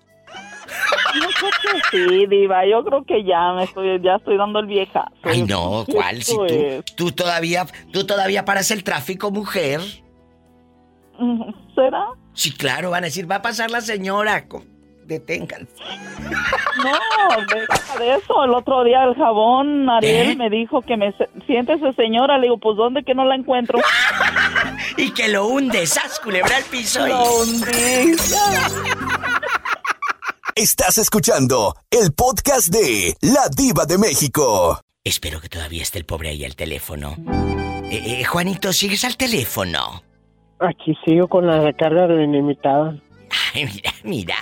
No 1.19 1.27
creo 1.29 1.51
que 1.61 1.97
sí, 1.97 2.25
diva. 2.27 2.65
Yo 2.65 2.83
creo 2.83 3.03
que 3.03 3.23
ya 3.23 3.53
me 3.53 3.63
estoy, 3.63 4.01
ya 4.01 4.15
estoy 4.15 4.37
dando 4.37 4.59
el 4.59 4.67
vieja. 4.67 5.11
Ay, 5.23 5.43
no, 5.43 5.85
¿cuál? 5.91 6.23
Si 6.23 6.35
tú, 6.35 6.83
tú 6.95 7.11
todavía, 7.11 7.65
tú 7.91 8.05
todavía 8.05 8.45
paras 8.45 8.71
el 8.71 8.83
tráfico, 8.83 9.31
mujer. 9.31 9.81
¿Será? 11.75 12.07
Sí, 12.33 12.51
claro, 12.51 12.89
van 12.89 13.03
a 13.03 13.07
decir, 13.07 13.29
va 13.29 13.35
a 13.35 13.41
pasar 13.41 13.69
la 13.69 13.81
señora 13.81 14.47
deténganse. 15.05 15.73
No, 16.83 17.99
de 17.99 18.15
eso. 18.15 18.43
El 18.43 18.51
otro 18.51 18.83
día 18.83 19.03
el 19.03 19.15
jabón, 19.15 19.89
Ariel, 19.89 20.31
¿Eh? 20.31 20.35
me 20.35 20.49
dijo 20.49 20.81
que 20.81 20.97
me 20.97 21.13
siéntese 21.45 21.93
señora. 21.93 22.37
Le 22.37 22.43
digo, 22.43 22.57
pues 22.57 22.77
¿dónde 22.77 23.03
que 23.03 23.13
no 23.13 23.25
la 23.25 23.35
encuentro? 23.35 23.79
y 24.97 25.11
que 25.11 25.27
lo 25.27 25.47
hunde, 25.47 25.85
sas, 25.85 26.19
culebra 26.19 26.57
al 26.57 26.63
piso. 26.63 27.05
Lo 27.05 27.23
hundí. 27.41 28.15
Estás 30.55 30.99
escuchando 30.99 31.75
el 31.89 32.13
podcast 32.13 32.67
de 32.71 33.15
La 33.21 33.49
Diva 33.49 33.85
de 33.85 33.97
México. 33.97 34.79
Espero 35.03 35.41
que 35.41 35.49
todavía 35.49 35.81
esté 35.81 35.97
el 35.97 36.05
pobre 36.05 36.29
ahí 36.29 36.45
al 36.45 36.55
teléfono. 36.55 37.15
Eh, 37.89 38.19
eh, 38.21 38.23
Juanito, 38.23 38.71
¿sigues 38.71 39.03
al 39.03 39.17
teléfono? 39.17 40.03
Aquí 40.59 40.95
sigo 41.05 41.27
con 41.27 41.47
la 41.47 41.59
recarga 41.59 42.05
de 42.05 42.23
ilimitada. 42.25 42.95
Ay, 43.55 43.65
mira, 43.65 43.91
mira. 44.03 44.35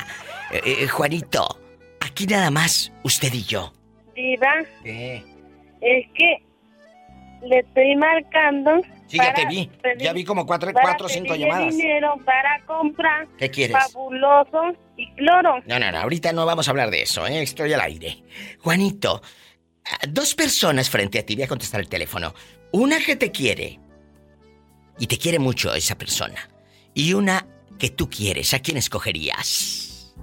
Eh, 0.51 0.83
eh, 0.83 0.87
Juanito, 0.89 1.57
aquí 2.01 2.27
nada 2.27 2.51
más, 2.51 2.91
usted 3.03 3.33
y 3.33 3.43
yo. 3.43 3.71
Diva. 4.13 4.53
Es 4.83 6.05
que 6.13 6.43
le 7.47 7.59
estoy 7.59 7.95
marcando. 7.95 8.81
Sí, 9.11 9.17
ya 9.17 9.33
te 9.33 9.45
vi. 9.45 9.69
ya 9.99 10.13
vi 10.13 10.23
como 10.23 10.45
cuatro, 10.45 10.71
cuatro 10.71 11.07
o 11.07 11.09
cinco 11.09 11.35
llamadas. 11.35 11.75
dinero 11.75 12.15
para 12.23 12.63
comprar. 12.65 13.27
¿Qué 13.37 13.51
quieres? 13.51 13.75
Fabuloso 13.77 14.73
y 14.95 15.11
cloro. 15.15 15.55
No, 15.65 15.79
no, 15.79 15.91
no. 15.91 15.97
Ahorita 15.97 16.31
no 16.31 16.45
vamos 16.45 16.69
a 16.69 16.71
hablar 16.71 16.89
de 16.89 17.01
eso, 17.01 17.27
¿eh? 17.27 17.41
Estoy 17.41 17.73
al 17.73 17.81
aire. 17.81 18.23
Juanito, 18.61 19.21
dos 20.07 20.33
personas 20.33 20.89
frente 20.89 21.19
a 21.19 21.25
ti. 21.25 21.35
Voy 21.35 21.43
a 21.43 21.47
contestar 21.49 21.81
el 21.81 21.89
teléfono. 21.89 22.33
Una 22.71 22.99
que 22.99 23.17
te 23.17 23.31
quiere. 23.31 23.79
Y 24.97 25.07
te 25.07 25.17
quiere 25.17 25.39
mucho 25.39 25.73
esa 25.73 25.97
persona. 25.97 26.49
Y 26.93 27.11
una 27.11 27.45
que 27.77 27.89
tú 27.89 28.09
quieres. 28.09 28.53
¿A 28.53 28.59
quién 28.59 28.77
escogerías? 28.77 30.15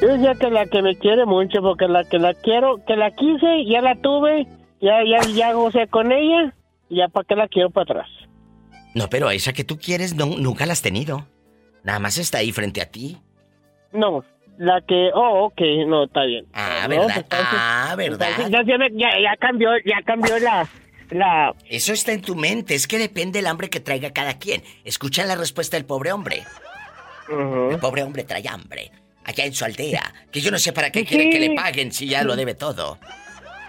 Yo 0.00 0.08
diría 0.14 0.34
que 0.34 0.50
la 0.50 0.66
que 0.66 0.82
me 0.82 0.96
quiere 0.96 1.26
mucho, 1.26 1.62
porque 1.62 1.86
la 1.86 2.02
que 2.02 2.18
la 2.18 2.34
quiero, 2.34 2.84
que 2.86 2.96
la 2.96 3.12
quise, 3.12 3.64
ya 3.66 3.80
la 3.82 3.94
tuve, 3.94 4.48
ya, 4.80 4.98
ya, 5.04 5.20
ya 5.32 5.52
gocé 5.52 5.86
con 5.86 6.10
ella, 6.10 6.52
ya 6.90 7.06
para 7.06 7.24
qué 7.24 7.36
la 7.36 7.46
quiero 7.46 7.70
para 7.70 7.84
atrás. 7.84 8.21
No, 8.94 9.08
pero 9.08 9.30
esa 9.30 9.52
que 9.52 9.64
tú 9.64 9.78
quieres 9.78 10.14
no, 10.14 10.26
nunca 10.26 10.66
la 10.66 10.72
has 10.72 10.82
tenido. 10.82 11.26
Nada 11.82 11.98
más 11.98 12.18
está 12.18 12.38
ahí 12.38 12.52
frente 12.52 12.80
a 12.80 12.86
ti. 12.86 13.18
No, 13.92 14.24
la 14.58 14.80
que, 14.86 15.10
oh, 15.14 15.46
ok, 15.46 15.60
no, 15.86 16.04
está 16.04 16.24
bien. 16.24 16.46
Ah, 16.52 16.86
¿verdad? 16.88 17.26
Pues, 17.28 17.42
ah, 17.42 17.94
¿verdad? 17.96 18.28
Ya, 18.48 18.62
ya, 18.62 19.36
cambió, 19.38 19.70
ya 19.84 20.02
cambió 20.04 20.38
la, 20.38 20.68
la... 21.10 21.54
Eso 21.68 21.92
está 21.92 22.12
en 22.12 22.22
tu 22.22 22.36
mente, 22.36 22.74
es 22.74 22.86
que 22.86 22.98
depende 22.98 23.40
el 23.40 23.46
hambre 23.46 23.70
que 23.70 23.80
traiga 23.80 24.12
cada 24.12 24.38
quien. 24.38 24.62
Escucha 24.84 25.24
la 25.24 25.34
respuesta 25.34 25.76
del 25.76 25.84
pobre 25.84 26.12
hombre. 26.12 26.44
El 27.28 27.78
pobre 27.78 28.02
hombre 28.02 28.24
trae 28.24 28.46
hambre 28.48 28.90
allá 29.24 29.44
en 29.44 29.54
su 29.54 29.64
aldea. 29.64 30.12
Que 30.30 30.40
yo 30.40 30.50
no 30.50 30.58
sé 30.58 30.72
para 30.72 30.90
qué 30.90 31.04
quiere 31.04 31.30
que 31.30 31.40
le 31.40 31.54
paguen 31.54 31.92
si 31.92 32.06
ya 32.06 32.22
lo 32.22 32.36
debe 32.36 32.54
todo. 32.54 32.98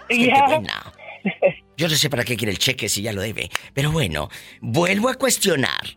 Yo 1.76 1.88
no 1.88 1.94
sé 1.94 2.08
para 2.08 2.24
qué 2.24 2.36
quiere 2.36 2.52
el 2.52 2.58
cheque 2.58 2.88
si 2.88 3.02
ya 3.02 3.12
lo 3.12 3.22
debe. 3.22 3.50
Pero 3.72 3.90
bueno, 3.90 4.28
vuelvo 4.60 5.08
a 5.08 5.14
cuestionar. 5.14 5.96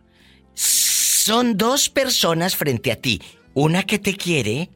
Son 0.54 1.56
dos 1.56 1.88
personas 1.88 2.56
frente 2.56 2.90
a 2.90 2.96
ti. 2.96 3.20
Una 3.54 3.84
que 3.84 3.98
te 3.98 4.16
quiere 4.16 4.70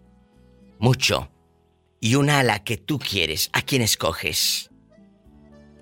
mucho 0.79 1.29
y 2.01 2.17
una 2.17 2.41
a 2.41 2.43
la 2.43 2.65
que 2.65 2.77
tú 2.77 2.99
quieres. 2.99 3.51
¿A 3.53 3.63
quién 3.63 3.83
escoges? 3.83 4.71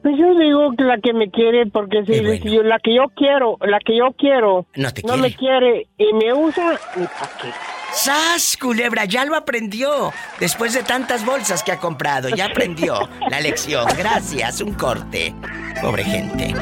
Pues 0.03 0.15
yo 0.19 0.39
digo 0.39 0.73
que 0.77 0.85
la 0.85 0.99
que 0.99 1.13
me 1.13 1.31
quiere, 1.31 1.67
porque 1.67 2.05
si, 2.07 2.51
yo, 2.51 2.63
la 2.63 2.79
que 2.79 2.95
yo 2.95 3.05
quiero, 3.15 3.59
la 3.61 3.79
que 3.81 3.97
yo 3.97 4.13
quiero, 4.17 4.67
no, 4.75 4.93
te 4.93 5.03
no 5.03 5.19
me 5.19 5.35
quiere 5.35 5.89
y 5.99 6.13
me 6.15 6.33
usa, 6.33 6.81
ni 6.97 7.07
para 7.07 7.29
qué. 7.41 7.80
¡Sas, 7.93 8.57
culebra! 8.57 9.05
Ya 9.05 9.25
lo 9.25 9.35
aprendió. 9.37 10.13
Después 10.39 10.75
de 10.75 10.83
tantas 10.83 11.25
bolsas 11.25 11.63
que 11.63 11.73
ha 11.73 11.79
comprado, 11.79 12.29
ya 12.29 12.47
aprendió 12.47 13.09
la 13.29 13.41
lección. 13.41 13.85
Gracias, 13.97 14.61
un 14.61 14.75
corte. 14.75 15.35
Pobre 15.83 16.05
gente. 16.05 16.55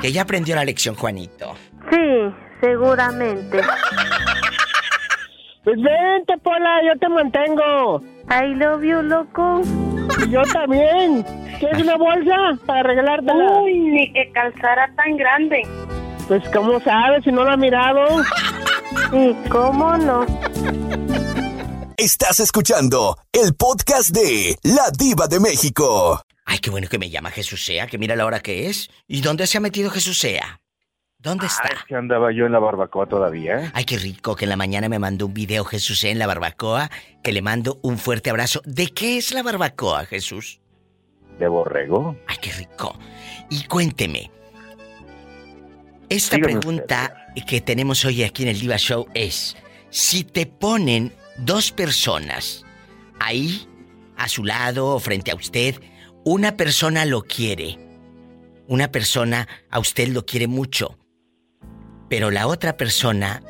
Que 0.00 0.12
ya 0.12 0.22
aprendió 0.22 0.54
la 0.56 0.64
lección, 0.64 0.94
Juanito. 0.94 1.54
Sí, 1.90 2.34
seguramente. 2.60 3.60
Pues 5.64 5.76
vente, 5.76 6.36
Pola, 6.42 6.80
yo 6.86 6.98
te 6.98 7.08
mantengo. 7.08 8.02
I 8.30 8.54
love 8.54 8.82
you, 8.82 9.02
loco. 9.02 9.62
yo 10.28 10.42
también. 10.52 11.24
¿Quieres 11.58 11.82
una 11.82 11.96
bolsa 11.96 12.34
para 12.66 12.82
regalártela? 12.82 13.60
Uy, 13.62 13.74
ni 13.78 14.12
que 14.12 14.30
calzara 14.32 14.90
tan 14.96 15.16
grande. 15.16 15.62
Pues, 16.28 16.42
¿cómo 16.50 16.78
sabes 16.80 17.24
si 17.24 17.32
no 17.32 17.44
la 17.44 17.52
ha 17.52 17.56
mirado? 17.56 18.04
Sí, 18.94 19.36
¿cómo 19.50 19.96
no? 19.96 20.26
Estás 21.96 22.40
escuchando 22.40 23.16
el 23.32 23.54
podcast 23.54 24.10
de 24.10 24.56
La 24.62 24.90
Diva 24.96 25.26
de 25.26 25.40
México. 25.40 26.20
Ay, 26.44 26.58
qué 26.58 26.70
bueno 26.70 26.88
que 26.88 26.98
me 26.98 27.10
llama 27.10 27.30
Jesús 27.30 27.64
Sea, 27.64 27.86
que 27.86 27.98
mira 27.98 28.16
la 28.16 28.26
hora 28.26 28.40
que 28.40 28.68
es. 28.68 28.90
¿Y 29.06 29.20
dónde 29.20 29.46
se 29.46 29.58
ha 29.58 29.60
metido 29.60 29.90
Jesús 29.90 30.18
Sea? 30.18 30.60
¿Dónde 31.18 31.46
está? 31.46 31.68
es 31.68 31.84
que 31.88 31.94
andaba 31.94 32.32
yo 32.32 32.44
en 32.44 32.52
la 32.52 32.58
barbacoa 32.58 33.06
todavía. 33.06 33.70
Ay, 33.74 33.84
qué 33.84 33.96
rico 33.98 34.36
que 34.36 34.44
en 34.44 34.50
la 34.50 34.56
mañana 34.56 34.88
me 34.88 34.98
mandó 34.98 35.26
un 35.26 35.34
video 35.34 35.64
Jesús 35.64 36.04
en 36.04 36.18
la 36.18 36.26
barbacoa, 36.26 36.90
que 37.22 37.32
le 37.32 37.40
mando 37.40 37.78
un 37.82 37.98
fuerte 37.98 38.28
abrazo. 38.30 38.60
¿De 38.64 38.88
qué 38.88 39.16
es 39.16 39.32
la 39.32 39.42
barbacoa, 39.42 40.04
Jesús? 40.04 40.60
De 41.38 41.48
borrego. 41.48 42.16
Ay, 42.26 42.36
qué 42.42 42.52
rico. 42.52 42.98
Y 43.48 43.64
cuénteme. 43.64 44.30
Esta 46.10 46.36
pregunta 46.36 47.23
que 47.42 47.60
tenemos 47.60 48.04
hoy 48.04 48.22
aquí 48.22 48.42
en 48.44 48.50
el 48.50 48.60
Diva 48.60 48.76
Show 48.76 49.06
es, 49.14 49.56
si 49.90 50.24
te 50.24 50.46
ponen 50.46 51.12
dos 51.38 51.72
personas 51.72 52.64
ahí, 53.20 53.68
a 54.16 54.28
su 54.28 54.44
lado 54.44 54.88
o 54.88 55.00
frente 55.00 55.30
a 55.30 55.34
usted, 55.34 55.80
una 56.24 56.56
persona 56.56 57.04
lo 57.04 57.22
quiere, 57.22 57.78
una 58.68 58.90
persona 58.90 59.48
a 59.70 59.78
usted 59.78 60.08
lo 60.08 60.24
quiere 60.24 60.46
mucho, 60.46 60.98
pero 62.08 62.30
la 62.30 62.46
otra 62.46 62.76
persona, 62.76 63.42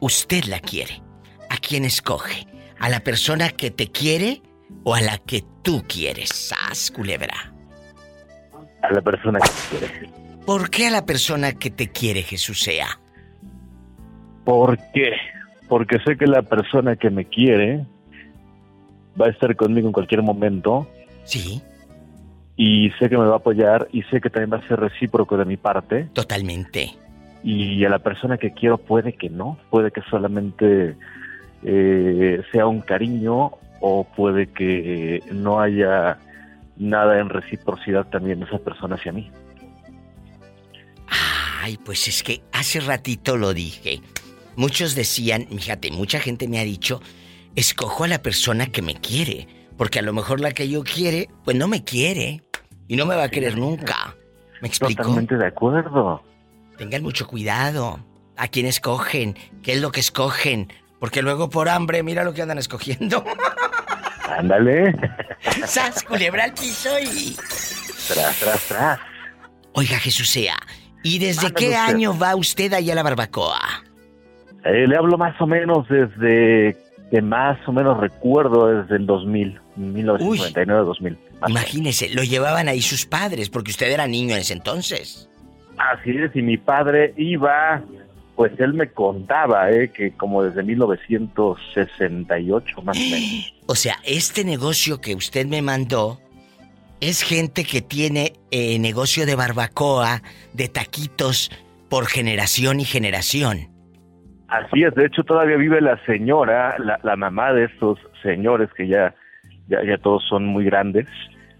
usted 0.00 0.44
la 0.44 0.60
quiere. 0.60 1.02
¿A 1.50 1.58
quién 1.58 1.84
escoge? 1.84 2.46
¿A 2.78 2.88
la 2.88 3.00
persona 3.00 3.50
que 3.50 3.70
te 3.70 3.90
quiere 3.90 4.42
o 4.84 4.94
a 4.94 5.00
la 5.00 5.18
que 5.18 5.44
tú 5.62 5.84
quieres? 5.86 6.30
¡Sas, 6.30 6.90
culebra! 6.90 7.54
A 8.82 8.92
la 8.92 9.00
persona 9.00 9.38
que 9.40 9.78
te 9.78 9.86
quiere. 9.86 10.10
¿Por 10.46 10.70
qué 10.70 10.86
a 10.86 10.90
la 10.90 11.06
persona 11.06 11.52
que 11.52 11.70
te 11.70 11.88
quiere, 11.88 12.22
Jesús 12.22 12.60
sea? 12.60 13.00
¿Por 14.44 14.78
qué? 14.92 15.12
Porque 15.68 15.98
sé 16.06 16.16
que 16.16 16.26
la 16.26 16.42
persona 16.42 16.96
que 16.96 17.10
me 17.10 17.24
quiere 17.24 17.86
va 19.20 19.26
a 19.26 19.30
estar 19.30 19.56
conmigo 19.56 19.86
en 19.86 19.92
cualquier 19.92 20.22
momento. 20.22 20.86
Sí 21.24 21.62
y 22.56 22.90
sé 22.98 23.08
que 23.08 23.18
me 23.18 23.24
va 23.24 23.34
a 23.34 23.38
apoyar 23.38 23.88
y 23.92 24.02
sé 24.04 24.20
que 24.20 24.30
también 24.30 24.52
va 24.52 24.64
a 24.64 24.68
ser 24.68 24.78
recíproco 24.78 25.36
de 25.36 25.44
mi 25.44 25.56
parte. 25.56 26.08
Totalmente. 26.12 26.92
Y 27.42 27.84
a 27.84 27.88
la 27.88 27.98
persona 27.98 28.38
que 28.38 28.52
quiero 28.52 28.78
puede 28.78 29.14
que 29.14 29.28
no, 29.28 29.58
puede 29.70 29.90
que 29.90 30.02
solamente 30.02 30.96
eh, 31.62 32.42
sea 32.52 32.66
un 32.66 32.80
cariño 32.80 33.52
o 33.80 34.04
puede 34.16 34.46
que 34.46 35.22
no 35.32 35.60
haya 35.60 36.18
nada 36.76 37.18
en 37.18 37.28
reciprocidad 37.28 38.06
también 38.06 38.40
de 38.40 38.46
esa 38.46 38.58
persona 38.58 38.94
hacia 38.94 39.12
mí. 39.12 39.30
Ay, 41.64 41.78
pues 41.78 42.08
es 42.08 42.22
que 42.22 42.42
hace 42.52 42.78
ratito 42.78 43.38
lo 43.38 43.54
dije. 43.54 44.02
Muchos 44.54 44.94
decían, 44.94 45.46
fíjate, 45.48 45.90
mucha 45.90 46.20
gente 46.20 46.46
me 46.46 46.60
ha 46.60 46.62
dicho, 46.62 47.00
escojo 47.54 48.04
a 48.04 48.08
la 48.08 48.20
persona 48.20 48.66
que 48.66 48.82
me 48.82 48.96
quiere. 48.96 49.48
Porque 49.78 49.98
a 49.98 50.02
lo 50.02 50.12
mejor 50.12 50.40
la 50.40 50.52
que 50.52 50.68
yo 50.68 50.84
quiere, 50.84 51.30
pues 51.42 51.56
no 51.56 51.66
me 51.66 51.82
quiere. 51.82 52.42
Y 52.86 52.96
no 52.96 53.06
me 53.06 53.16
va 53.16 53.22
a 53.22 53.28
querer 53.30 53.56
nunca. 53.56 54.14
¿Me 54.60 54.68
explico? 54.68 55.04
Totalmente 55.04 55.38
de 55.38 55.46
acuerdo. 55.46 56.22
Tengan 56.76 57.02
mucho 57.02 57.26
cuidado. 57.26 57.98
¿A 58.36 58.48
quién 58.48 58.66
escogen? 58.66 59.34
¿Qué 59.62 59.72
es 59.72 59.80
lo 59.80 59.90
que 59.90 60.00
escogen? 60.00 60.70
Porque 61.00 61.22
luego 61.22 61.48
por 61.48 61.70
hambre, 61.70 62.02
mira 62.02 62.24
lo 62.24 62.34
que 62.34 62.42
andan 62.42 62.58
escogiendo. 62.58 63.24
Ándale. 64.28 64.94
¡Sas, 65.66 66.02
culebra 66.02 66.44
al 66.44 66.52
piso 66.52 66.90
y... 67.00 67.34
Tras, 68.06 68.38
tras, 68.38 68.68
tras. 68.68 69.00
Oiga, 69.72 69.98
Jesús 69.98 70.28
sea, 70.28 70.58
¿y 71.04 71.20
desde 71.20 71.52
qué 71.52 71.76
año 71.76 72.18
va 72.18 72.34
usted 72.34 72.72
allá 72.72 72.94
a 72.94 72.96
la 72.96 73.04
barbacoa? 73.04 73.60
Eh, 74.64 74.88
le 74.88 74.96
hablo 74.96 75.16
más 75.16 75.40
o 75.40 75.46
menos 75.46 75.86
desde 75.88 76.76
que 77.10 77.22
más 77.22 77.56
o 77.68 77.72
menos 77.72 78.00
recuerdo 78.00 78.66
desde 78.66 78.96
el 78.96 79.06
2000, 79.06 79.60
1999-2000. 79.78 81.16
Imagínese, 81.46 82.08
lo 82.08 82.24
llevaban 82.24 82.66
ahí 82.68 82.80
sus 82.80 83.04
padres, 83.06 83.50
porque 83.50 83.70
usted 83.70 83.92
era 83.92 84.08
niño 84.08 84.34
en 84.34 84.40
ese 84.40 84.54
entonces. 84.54 85.28
Así 85.76 86.10
es, 86.10 86.34
y 86.34 86.42
mi 86.42 86.56
padre 86.56 87.14
iba, 87.16 87.82
pues 88.36 88.52
él 88.58 88.74
me 88.74 88.90
contaba, 88.90 89.70
¿eh? 89.70 89.90
que 89.90 90.12
como 90.12 90.42
desde 90.42 90.62
1968 90.62 92.82
más 92.82 92.96
o 92.96 93.00
menos. 93.00 93.52
O 93.66 93.74
sea, 93.74 93.98
este 94.04 94.44
negocio 94.44 95.00
que 95.00 95.14
usted 95.14 95.46
me 95.46 95.62
mandó 95.62 96.20
es 97.08 97.22
gente 97.22 97.64
que 97.64 97.82
tiene 97.82 98.32
eh, 98.50 98.78
negocio 98.78 99.26
de 99.26 99.36
barbacoa, 99.36 100.22
de 100.54 100.68
taquitos, 100.68 101.50
por 101.90 102.06
generación 102.06 102.80
y 102.80 102.84
generación. 102.84 103.68
Así 104.48 104.82
es, 104.82 104.94
de 104.94 105.06
hecho 105.06 105.22
todavía 105.22 105.56
vive 105.56 105.80
la 105.80 106.02
señora, 106.06 106.76
la, 106.78 106.98
la 107.02 107.16
mamá 107.16 107.52
de 107.52 107.64
estos 107.64 107.98
señores 108.22 108.70
que 108.76 108.88
ya, 108.88 109.14
ya, 109.68 109.84
ya 109.84 109.98
todos 109.98 110.24
son 110.28 110.46
muy 110.46 110.64
grandes 110.64 111.06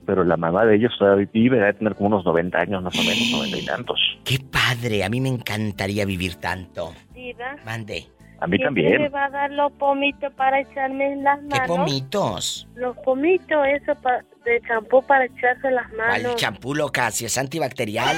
pero 0.06 0.24
la 0.24 0.36
mamá 0.36 0.64
de 0.66 0.76
ellos 0.76 0.92
todavía 0.98 1.28
vive, 1.32 1.58
debe 1.58 1.72
tener 1.74 1.94
como 1.94 2.08
unos 2.08 2.24
90 2.24 2.58
años 2.58 2.82
más 2.82 2.94
o 2.94 3.02
menos, 3.02 3.30
90 3.32 3.58
y 3.58 3.64
tantos. 3.64 4.18
¡Qué 4.24 4.36
padre! 4.38 5.04
A 5.04 5.08
mí 5.08 5.20
me 5.20 5.30
encantaría 5.30 6.04
vivir 6.04 6.36
tanto. 6.36 6.92
Diva. 7.14 7.56
Mande. 7.64 8.06
A 8.44 8.46
mí 8.46 8.58
también. 8.58 9.00
me 9.00 9.08
va 9.08 9.24
a 9.24 9.30
dar 9.30 9.50
los 9.52 9.72
pomitos 9.72 10.30
para 10.34 10.60
echarme 10.60 11.14
en 11.14 11.24
las 11.24 11.42
manos? 11.44 11.60
¿Qué 11.60 11.66
pomitos? 11.66 12.68
Los 12.74 12.94
pomitos, 12.98 13.66
eso 13.66 13.98
de 14.44 14.60
champú 14.68 15.02
para 15.02 15.24
echarse 15.24 15.70
las 15.70 15.90
manos. 15.94 16.20
¿Cuál 16.20 16.36
champú, 16.36 16.74
loca? 16.74 17.10
Si 17.10 17.24
es 17.24 17.38
antibacterial. 17.38 18.14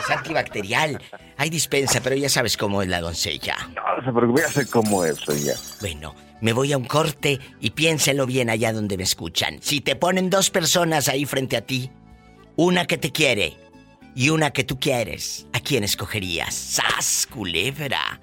Es 0.00 0.10
antibacterial. 0.10 0.98
Hay 1.36 1.50
dispensa, 1.50 2.00
pero 2.02 2.16
ya 2.16 2.30
sabes 2.30 2.56
cómo 2.56 2.80
es 2.80 2.88
la 2.88 3.02
doncella. 3.02 3.54
No, 3.74 3.96
no 3.98 4.02
se 4.02 4.12
preocupe, 4.14 4.40
ya 4.40 4.48
sé 4.48 4.70
cómo 4.70 5.04
es 5.04 5.18
ella. 5.28 5.52
Bueno, 5.82 6.14
me 6.40 6.54
voy 6.54 6.72
a 6.72 6.78
un 6.78 6.86
corte 6.86 7.38
y 7.60 7.72
piénselo 7.72 8.24
bien 8.24 8.48
allá 8.48 8.72
donde 8.72 8.96
me 8.96 9.02
escuchan. 9.02 9.58
Si 9.60 9.82
te 9.82 9.94
ponen 9.94 10.30
dos 10.30 10.48
personas 10.48 11.10
ahí 11.10 11.26
frente 11.26 11.58
a 11.58 11.60
ti, 11.60 11.90
una 12.56 12.86
que 12.86 12.96
te 12.96 13.12
quiere 13.12 13.58
y 14.14 14.30
una 14.30 14.52
que 14.52 14.64
tú 14.64 14.80
quieres, 14.80 15.46
¿a 15.52 15.60
quién 15.60 15.84
escogerías? 15.84 16.54
¡Sas, 16.54 17.28
culebra! 17.30 18.20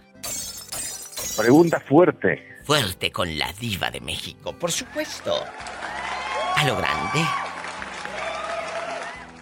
Pregunta 1.38 1.80
fuerte. 1.80 2.44
Fuerte 2.66 3.12
con 3.12 3.38
la 3.38 3.52
diva 3.54 3.90
de 3.90 4.02
México, 4.02 4.54
por 4.54 4.72
supuesto. 4.72 5.34
A 6.56 6.66
lo 6.66 6.76
grande. 6.78 7.26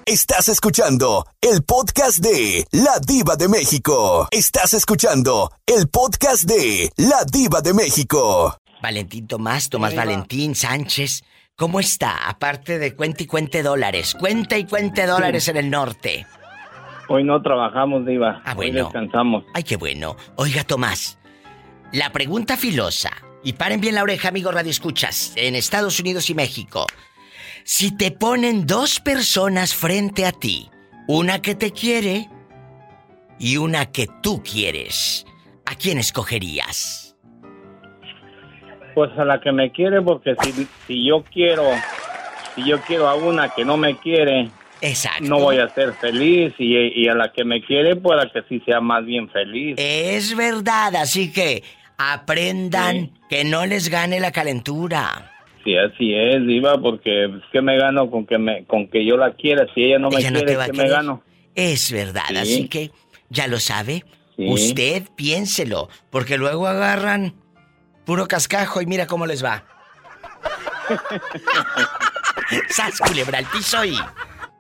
Estás 0.06 0.50
escuchando 0.50 1.28
el 1.40 1.62
podcast 1.64 2.18
de 2.18 2.66
La 2.72 3.00
Diva 3.06 3.36
de 3.36 3.48
México. 3.48 4.28
Estás 4.32 4.74
escuchando 4.74 5.52
el 5.68 5.88
podcast 5.88 6.46
de 6.46 6.90
La 6.98 7.24
Diva 7.32 7.62
de 7.62 7.76
México. 7.76 8.58
Valentín 8.82 9.28
Tomás, 9.28 9.70
Tomás 9.70 9.94
Valentín 9.94 10.56
Sánchez, 10.56 11.24
¿cómo 11.56 11.80
está? 11.80 12.28
Aparte 12.28 12.80
de 12.80 12.96
cuenta 12.96 13.22
y 13.22 13.28
cuente 13.28 13.62
dólares, 13.62 14.16
cuenta 14.20 14.58
y 14.58 14.66
cuente 14.66 15.06
dólares 15.06 15.48
en 15.48 15.58
el 15.58 15.70
norte. 15.70 16.26
Hoy 17.08 17.24
no 17.24 17.40
trabajamos, 17.42 18.04
Diva. 18.06 18.42
Ah, 18.46 18.56
bueno. 18.56 18.78
Hoy 18.78 18.84
descansamos. 18.86 19.44
Ay, 19.54 19.64
qué 19.64 19.76
bueno. 19.76 20.16
Oiga, 20.38 20.64
Tomás, 20.64 21.19
la 21.92 22.12
pregunta 22.12 22.56
filosa, 22.56 23.12
y 23.44 23.54
paren 23.54 23.82
bien 23.82 23.96
la 23.96 24.04
oreja, 24.04 24.30
amigos 24.30 24.54
Radio 24.54 24.70
Escuchas, 24.70 25.34
en 25.36 25.56
Estados 25.56 26.00
Unidos 26.00 26.30
y 26.30 26.36
México. 26.36 26.86
Si 27.64 27.96
te 27.96 28.12
ponen 28.12 28.68
dos 28.68 29.00
personas 29.00 29.74
frente 29.74 30.26
a 30.26 30.32
ti, 30.32 30.70
una 31.08 31.42
que 31.42 31.56
te 31.56 31.72
quiere 31.72 32.28
y 33.40 33.58
una 33.58 33.92
que 33.92 34.08
tú 34.22 34.44
quieres, 34.44 35.26
¿a 35.66 35.76
quién 35.76 35.98
escogerías? 35.98 37.16
Pues 38.94 39.12
a 39.18 39.26
la 39.26 39.40
que 39.40 39.52
me 39.52 39.72
quiere, 39.72 40.02
porque 40.02 40.36
si, 40.44 40.68
si 40.88 41.08
yo 41.08 41.24
quiero, 41.24 41.64
si 42.56 42.68
yo 42.68 42.82
quiero 42.82 43.08
a 43.08 43.16
una 43.16 43.50
que 43.50 43.64
no 43.64 43.78
me 43.78 43.98
quiere, 43.98 44.50
Exacto. 44.82 45.24
no 45.24 45.40
voy 45.40 45.60
a 45.60 45.70
ser 45.70 45.94
feliz 45.94 46.54
y, 46.58 46.76
y 46.76 47.08
a 47.08 47.16
la 47.16 47.32
que 47.32 47.46
me 47.46 47.64
quiere, 47.64 47.96
pues 47.96 48.24
a 48.24 48.30
que 48.30 48.44
sí 48.50 48.62
sea 48.66 48.82
más 48.82 49.06
bien 49.06 49.30
feliz. 49.30 49.76
Es 49.78 50.36
verdad, 50.36 50.96
así 50.96 51.32
que 51.32 51.64
aprendan 52.00 53.12
que 53.30 53.44
no 53.44 53.66
les 53.66 53.90
gane 53.90 54.22
la 54.22 54.32
calentura. 54.32 55.34
Sí, 55.64 55.76
así 55.76 56.14
es, 56.14 56.48
Diva, 56.48 56.82
porque 56.82 57.26
es 57.26 57.44
que 57.52 57.62
me 57.62 57.78
gano 57.78 58.10
con 58.10 58.26
que 58.26 58.38
me 58.38 58.66
con 58.66 58.88
que 58.88 59.06
yo 59.06 59.18
la 59.18 59.34
quiera, 59.34 59.68
si 59.76 59.84
ella 59.84 60.00
no 60.00 60.10
me 60.10 60.18
quiere, 60.18 60.46
que 60.46 60.74
me 60.74 60.88
gano. 60.88 61.22
Es 61.54 61.92
verdad, 61.92 62.38
así 62.38 62.70
que 62.70 62.92
ya 63.30 63.48
lo 63.48 63.60
sabe. 63.60 64.06
Usted 64.38 65.04
piénselo, 65.18 65.90
porque 66.10 66.38
luego 66.38 66.68
agarran 66.68 67.34
puro 68.06 68.26
cascajo 68.30 68.82
y 68.82 68.86
mira 68.86 69.06
cómo 69.06 69.26
les 69.26 69.44
va. 69.44 69.66
¡Sas, 72.70 73.00
culebra 73.00 73.40
al 73.40 73.46
piso 73.46 73.84
y... 73.84 73.98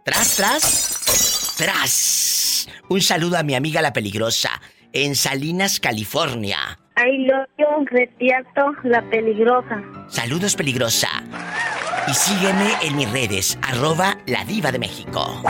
Tras, 0.03 0.35
tras, 0.35 1.55
tras. 1.57 2.67
Un 2.89 3.01
saludo 3.01 3.37
a 3.37 3.43
mi 3.43 3.55
amiga 3.55 3.81
la 3.81 3.93
peligrosa, 3.93 4.61
en 4.91 5.15
Salinas, 5.15 5.79
California. 5.79 6.77
Ay, 7.01 7.25
lo 7.25 7.45
retierto 7.85 8.73
la 8.83 9.01
peligrosa. 9.09 9.81
Saludos, 10.09 10.53
peligrosa. 10.57 11.07
Y 12.09 12.13
sígueme 12.13 12.71
en 12.83 12.97
mis 12.97 13.09
redes, 13.09 13.57
arroba 13.61 14.17
la 14.27 14.43
diva 14.43 14.69
de 14.69 14.79
México. 14.79 15.41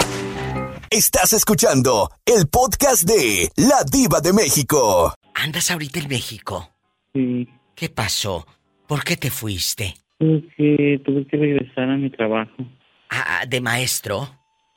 Estás 0.92 1.34
escuchando 1.34 2.10
el 2.24 2.48
podcast 2.52 3.10
de 3.10 3.50
La 3.58 3.84
Diva 3.92 4.22
de 4.22 4.32
México. 4.32 5.12
¿Andas 5.34 5.72
ahorita 5.72 6.00
en 6.00 6.08
México? 6.10 6.70
Sí. 7.16 7.48
¿Qué 7.76 7.90
pasó? 7.90 8.46
¿Por 8.88 9.04
qué 9.04 9.16
te 9.16 9.32
fuiste? 9.32 9.96
Porque 10.20 11.02
tuve 11.04 11.26
que 11.26 11.38
regresar 11.38 11.90
a 11.90 11.98
mi 11.98 12.12
trabajo. 12.12 12.64
Ah, 13.10 13.44
¿de 13.48 13.60
maestro? 13.60 14.30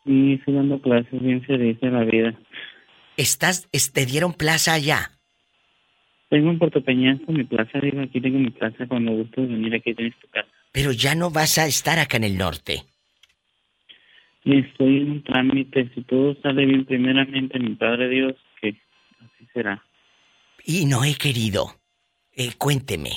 Sí, 0.06 0.34
estoy 0.38 0.54
dando 0.54 0.80
clases 0.80 1.20
bien 1.20 1.42
feliz 1.44 1.76
en 1.82 1.92
la 1.92 2.04
vida. 2.04 2.34
¿Estás, 3.18 3.68
te 3.92 4.06
dieron 4.06 4.32
plaza 4.32 4.72
allá? 4.72 5.10
Tengo 6.32 6.50
en 6.50 6.58
Puerto 6.58 6.80
Peñasco 6.82 7.30
mi 7.30 7.44
plaza, 7.44 7.78
digo, 7.78 8.00
aquí 8.00 8.18
tengo 8.18 8.38
mi 8.38 8.48
plaza 8.48 8.86
cuando 8.86 9.12
gustes 9.12 9.50
venir, 9.50 9.74
aquí 9.74 9.92
tienes 9.92 10.18
tu 10.18 10.28
casa. 10.28 10.48
Pero 10.72 10.90
ya 10.92 11.14
no 11.14 11.30
vas 11.30 11.58
a 11.58 11.66
estar 11.66 11.98
acá 11.98 12.16
en 12.16 12.24
el 12.24 12.38
norte. 12.38 12.84
Estoy 14.42 15.02
en 15.02 15.10
un 15.10 15.22
trámite, 15.24 15.90
si 15.94 16.00
todo 16.04 16.34
sale 16.40 16.64
bien 16.64 16.86
primeramente, 16.86 17.58
mi 17.58 17.74
Padre 17.74 18.08
Dios, 18.08 18.34
que 18.62 18.68
así 19.20 19.46
será. 19.52 19.84
Y 20.64 20.86
no 20.86 21.04
he 21.04 21.16
querido. 21.16 21.66
Eh, 22.34 22.52
cuénteme. 22.56 23.10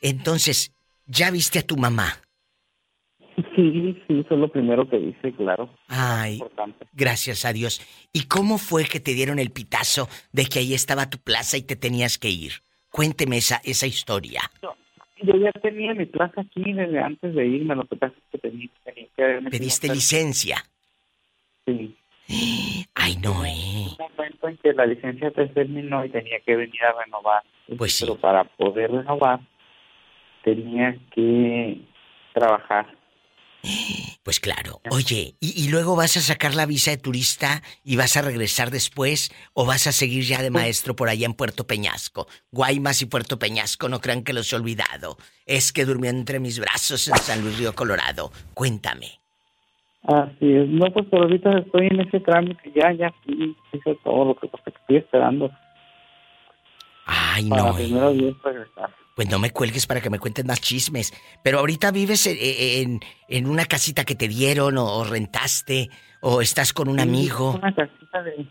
Entonces, 0.00 0.74
¿ya 1.04 1.30
viste 1.30 1.58
a 1.58 1.66
tu 1.66 1.76
mamá? 1.76 2.06
Sí, 3.36 4.02
sí, 4.06 4.20
eso 4.20 4.34
es 4.34 4.40
lo 4.40 4.48
primero 4.48 4.88
que 4.88 4.98
dice, 4.98 5.32
claro. 5.32 5.68
Ay, 5.88 6.40
gracias 6.94 7.44
a 7.44 7.52
Dios. 7.52 7.82
¿Y 8.12 8.28
cómo 8.28 8.56
fue 8.56 8.84
que 8.84 8.98
te 8.98 9.12
dieron 9.12 9.38
el 9.38 9.50
pitazo 9.50 10.08
de 10.32 10.46
que 10.46 10.60
ahí 10.60 10.72
estaba 10.72 11.10
tu 11.10 11.18
plaza 11.18 11.58
y 11.58 11.62
te 11.62 11.76
tenías 11.76 12.16
que 12.16 12.30
ir? 12.30 12.52
Cuénteme 12.90 13.36
esa, 13.36 13.60
esa 13.62 13.86
historia. 13.86 14.40
Yo, 15.22 15.34
ya 15.36 15.52
tenía 15.52 15.92
mi 15.92 16.06
plaza 16.06 16.40
aquí 16.40 16.72
desde 16.72 16.98
antes 16.98 17.34
de 17.34 17.46
irme, 17.46 17.74
lo 17.74 17.84
que 17.84 17.96
pasa 17.96 18.14
es 18.16 18.24
que 18.32 18.38
tenía, 18.38 18.68
que... 18.84 19.50
¿Pediste 19.50 19.88
licencia? 19.88 20.56
Sí. 21.66 21.94
Ay, 22.94 23.16
no, 23.22 23.44
eh. 23.44 23.86
Un 23.98 24.06
momento 24.16 24.48
en 24.48 24.56
que 24.56 24.72
la 24.72 24.86
licencia 24.86 25.30
te 25.30 25.46
terminó 25.48 26.04
y 26.06 26.08
tenía 26.08 26.40
que 26.40 26.56
venir 26.56 26.82
a 26.84 27.04
renovar. 27.04 27.42
Pues 27.76 27.98
sí. 27.98 28.04
Pero 28.04 28.18
para 28.18 28.44
poder 28.44 28.90
renovar, 28.90 29.40
tenía 30.42 30.96
que 31.14 31.82
trabajar. 32.32 32.95
Pues 34.22 34.40
claro. 34.40 34.80
Oye, 34.90 35.36
¿y, 35.40 35.68
luego 35.68 35.96
vas 35.96 36.16
a 36.16 36.20
sacar 36.20 36.54
la 36.54 36.66
visa 36.66 36.90
de 36.90 36.96
turista 36.96 37.62
y 37.84 37.96
vas 37.96 38.16
a 38.16 38.22
regresar 38.22 38.70
después 38.70 39.32
o 39.54 39.66
vas 39.66 39.86
a 39.86 39.92
seguir 39.92 40.24
ya 40.24 40.42
de 40.42 40.50
maestro 40.50 40.96
por 40.96 41.08
allá 41.08 41.26
en 41.26 41.34
Puerto 41.34 41.66
Peñasco? 41.66 42.26
Guaymas 42.50 43.02
y 43.02 43.06
Puerto 43.06 43.38
Peñasco, 43.38 43.88
no 43.88 44.00
crean 44.00 44.24
que 44.24 44.32
los 44.32 44.52
he 44.52 44.56
olvidado. 44.56 45.16
Es 45.44 45.72
que 45.72 45.84
durmió 45.84 46.10
entre 46.10 46.40
mis 46.40 46.58
brazos 46.58 47.06
en 47.08 47.16
San 47.16 47.42
Luis 47.42 47.58
Río 47.58 47.74
Colorado. 47.74 48.32
Cuéntame. 48.54 49.20
Así 50.02 50.52
es. 50.54 50.68
No, 50.68 50.86
pues 50.92 51.06
por 51.06 51.22
ahorita 51.22 51.58
estoy 51.58 51.88
en 51.88 52.00
ese 52.00 52.20
trámite. 52.20 52.72
Ya, 52.74 52.92
ya 52.92 53.12
hice 53.26 53.98
todo 54.04 54.24
lo 54.24 54.34
que, 54.36 54.46
estoy 54.46 54.96
esperando. 54.96 55.50
Ay, 57.04 57.48
para 57.48 57.62
no. 57.62 57.70
Eh. 57.70 57.84
Primero 57.84 58.10
regresar. 58.42 58.90
Pues 59.16 59.30
no 59.30 59.38
me 59.38 59.50
cuelgues 59.50 59.86
para 59.86 60.02
que 60.02 60.10
me 60.10 60.18
cuentes 60.18 60.44
más 60.44 60.60
chismes. 60.60 61.10
Pero 61.42 61.60
ahorita 61.60 61.90
vives 61.90 62.26
en, 62.26 63.00
en, 63.28 63.46
una 63.46 63.64
casita 63.64 64.04
que 64.04 64.14
te 64.14 64.28
dieron 64.28 64.76
o, 64.76 65.04
rentaste 65.04 65.88
o 66.20 66.42
estás 66.42 66.74
con 66.74 66.90
un 66.90 67.00
amigo. 67.00 67.52
Una 67.52 67.74
casita 67.74 68.22
de... 68.22 68.46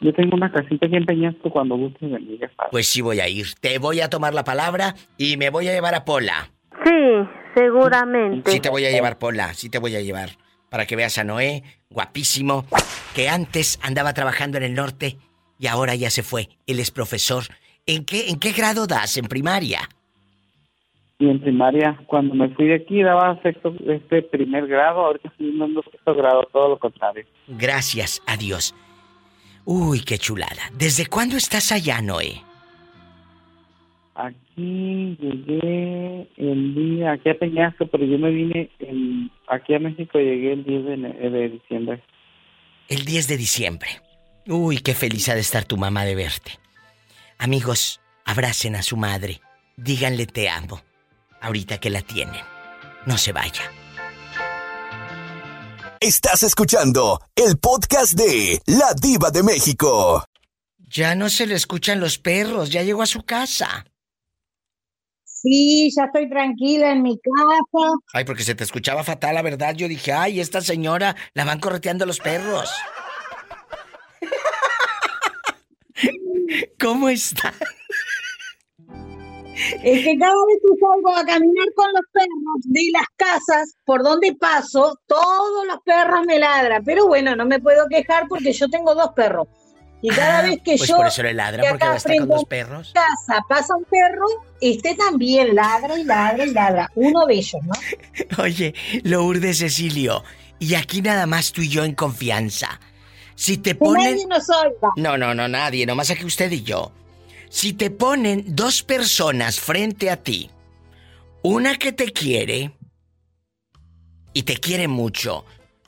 Yo 0.00 0.14
tengo 0.14 0.36
una 0.36 0.52
casita 0.52 0.86
aquí 0.86 0.94
en 0.94 1.06
Peñasco 1.06 1.50
cuando 1.50 1.76
gustes 1.76 2.08
venir. 2.08 2.48
Pues 2.70 2.86
sí 2.86 3.00
voy 3.00 3.18
a 3.18 3.28
ir. 3.28 3.46
Te 3.60 3.78
voy 3.78 4.00
a 4.00 4.08
tomar 4.08 4.32
la 4.32 4.44
palabra 4.44 4.94
y 5.16 5.36
me 5.36 5.50
voy 5.50 5.66
a 5.66 5.72
llevar 5.72 5.96
a 5.96 6.04
Pola. 6.04 6.52
Sí, 6.84 6.92
seguramente. 7.56 8.48
Sí 8.48 8.60
te 8.60 8.70
voy 8.70 8.84
a 8.84 8.92
llevar, 8.92 9.18
Pola. 9.18 9.54
Sí 9.54 9.70
te 9.70 9.80
voy 9.80 9.96
a 9.96 10.00
llevar. 10.00 10.30
Para 10.70 10.86
que 10.86 10.94
veas 10.94 11.18
a 11.18 11.24
Noé, 11.24 11.64
guapísimo, 11.90 12.64
que 13.16 13.28
antes 13.28 13.80
andaba 13.82 14.14
trabajando 14.14 14.56
en 14.56 14.62
el 14.62 14.74
norte 14.74 15.18
y 15.58 15.66
ahora 15.66 15.96
ya 15.96 16.10
se 16.10 16.22
fue. 16.22 16.48
Él 16.68 16.78
es 16.78 16.92
profesor 16.92 17.42
¿En 17.88 18.04
qué, 18.04 18.28
¿En 18.28 18.38
qué 18.38 18.52
grado 18.52 18.86
das? 18.86 19.16
¿En 19.16 19.24
primaria? 19.24 19.80
Y 21.18 21.26
en 21.30 21.40
primaria, 21.40 21.98
cuando 22.06 22.34
me 22.34 22.50
fui 22.50 22.66
de 22.66 22.74
aquí, 22.74 23.02
daba 23.02 23.40
sexto, 23.42 23.74
este 23.86 24.20
primer 24.22 24.66
grado, 24.66 25.06
ahorita 25.06 25.28
estoy 25.28 25.58
dando 25.58 25.82
sexto 25.82 26.14
grado, 26.14 26.42
todo 26.52 26.68
lo 26.68 26.78
contrario. 26.78 27.24
Gracias 27.46 28.22
a 28.26 28.36
Dios. 28.36 28.74
Uy, 29.64 30.00
qué 30.00 30.18
chulada. 30.18 30.70
¿Desde 30.76 31.06
cuándo 31.06 31.38
estás 31.38 31.72
allá, 31.72 32.02
Noé? 32.02 32.42
Aquí 34.14 35.16
llegué 35.18 36.28
el 36.36 36.74
día, 36.74 37.12
aquí 37.12 37.30
a 37.30 37.38
Peñasco, 37.38 37.86
pero 37.86 38.04
yo 38.04 38.18
me 38.18 38.30
vine 38.30 38.70
aquí 39.46 39.74
a 39.74 39.78
México, 39.78 40.18
llegué 40.18 40.52
el 40.52 40.64
10 40.64 40.84
de, 40.84 41.30
de 41.30 41.48
diciembre. 41.48 42.02
El 42.88 43.06
10 43.06 43.28
de 43.28 43.36
diciembre. 43.38 43.88
Uy, 44.46 44.78
qué 44.78 44.92
feliz 44.92 45.30
ha 45.30 45.34
de 45.34 45.40
estar 45.40 45.64
tu 45.64 45.78
mamá 45.78 46.04
de 46.04 46.14
verte. 46.14 46.67
Amigos, 47.40 48.00
abracen 48.24 48.74
a 48.74 48.82
su 48.82 48.96
madre. 48.96 49.40
Díganle 49.76 50.26
te 50.26 50.48
amo. 50.48 50.82
Ahorita 51.40 51.78
que 51.78 51.88
la 51.88 52.02
tienen. 52.02 52.42
No 53.06 53.16
se 53.16 53.32
vaya. 53.32 53.62
Estás 56.00 56.42
escuchando 56.42 57.20
el 57.36 57.56
podcast 57.58 58.14
de 58.14 58.60
La 58.66 58.92
Diva 59.00 59.30
de 59.30 59.44
México. 59.44 60.24
Ya 60.78 61.14
no 61.14 61.28
se 61.28 61.46
le 61.46 61.54
escuchan 61.54 62.00
los 62.00 62.18
perros, 62.18 62.70
ya 62.70 62.82
llegó 62.82 63.02
a 63.02 63.06
su 63.06 63.22
casa. 63.22 63.86
Sí, 65.24 65.92
ya 65.96 66.06
estoy 66.06 66.28
tranquila 66.28 66.90
en 66.90 67.02
mi 67.02 67.20
casa. 67.20 67.92
Ay, 68.12 68.24
porque 68.24 68.42
se 68.42 68.56
te 68.56 68.64
escuchaba 68.64 69.04
fatal, 69.04 69.36
la 69.36 69.42
verdad. 69.42 69.76
Yo 69.76 69.86
dije, 69.86 70.12
ay, 70.12 70.40
esta 70.40 70.60
señora 70.60 71.14
la 71.34 71.44
van 71.44 71.60
correteando 71.60 72.04
los 72.04 72.18
perros. 72.18 72.68
¿Cómo 76.80 77.08
está? 77.08 77.52
Es 79.82 80.04
que 80.04 80.16
cada 80.18 80.34
vez 80.46 80.58
que 80.62 80.78
salgo 80.80 81.16
a 81.16 81.24
caminar 81.24 81.66
con 81.74 81.86
los 81.92 82.02
perros 82.12 82.60
de 82.64 82.80
las 82.92 83.06
casas 83.16 83.74
por 83.84 84.04
donde 84.04 84.34
paso, 84.36 84.96
todos 85.06 85.66
los 85.66 85.78
perros 85.84 86.24
me 86.26 86.38
ladran. 86.38 86.84
Pero 86.84 87.08
bueno, 87.08 87.34
no 87.34 87.44
me 87.44 87.58
puedo 87.58 87.88
quejar 87.88 88.26
porque 88.28 88.52
yo 88.52 88.68
tengo 88.68 88.94
dos 88.94 89.10
perros. 89.16 89.48
Y 90.00 90.10
cada 90.10 90.38
Ah, 90.38 90.42
vez 90.42 90.60
que 90.64 90.76
pues 90.76 90.88
yo. 90.88 90.96
por 90.96 91.08
eso 91.08 91.24
le 91.24 91.34
ladra, 91.34 91.60
que 91.64 91.70
porque 91.70 91.86
va 91.88 91.92
a 91.94 91.96
estar 91.96 92.16
con 92.18 92.28
dos 92.28 92.44
perros. 92.44 92.92
casa 92.94 93.44
pasa 93.48 93.74
un 93.74 93.82
perro, 93.84 94.26
este 94.60 94.94
también 94.94 95.56
ladra 95.56 95.98
y 95.98 96.04
ladra 96.04 96.46
y 96.46 96.52
ladra. 96.52 96.88
Uno 96.94 97.26
de 97.26 97.34
ellos, 97.34 97.60
¿no? 97.64 97.72
Oye, 98.44 98.74
Lourdes 99.02 99.58
Cecilio, 99.58 100.22
y 100.60 100.76
aquí 100.76 101.02
nada 101.02 101.26
más 101.26 101.50
tú 101.50 101.62
y 101.62 101.68
yo 101.68 101.82
en 101.82 101.96
confianza. 101.96 102.78
Si 103.38 103.56
te 103.56 103.76
ponen... 103.76 104.14
nadie 104.14 104.26
nos 104.26 104.50
oiga. 104.50 104.90
No, 104.96 105.16
no, 105.16 105.32
no, 105.32 105.46
nadie, 105.46 105.86
nomás 105.86 106.10
aquí 106.10 106.24
usted 106.24 106.50
y 106.50 106.64
yo. 106.64 106.90
Si 107.48 107.72
te 107.72 107.88
ponen 107.88 108.44
dos 108.48 108.82
personas 108.82 109.60
frente 109.60 110.10
a 110.10 110.16
ti, 110.16 110.50
una 111.44 111.76
que 111.76 111.92
te 111.92 112.12
quiere 112.12 112.72
y 114.32 114.42
te 114.42 114.56
quiere 114.56 114.88
mucho, 114.88 115.44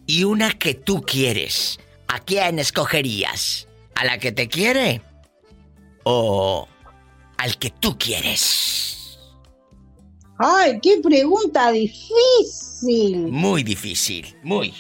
y 0.07 0.23
una 0.23 0.53
que 0.53 0.75
tú 0.75 1.03
quieres, 1.03 1.81
¿a 2.07 2.21
quién 2.21 2.61
escogerías? 2.61 3.67
¿A 3.97 4.05
la 4.05 4.19
que 4.19 4.31
te 4.31 4.47
quiere? 4.47 5.03
¿O 6.05 6.69
al 7.37 7.59
que 7.59 7.71
tú 7.71 7.99
quieres? 7.99 9.19
Ay, 10.39 10.79
qué 10.81 11.01
pregunta 11.03 11.73
difícil. 11.73 13.27
Muy 13.27 13.65
difícil, 13.65 14.37
muy, 14.45 14.73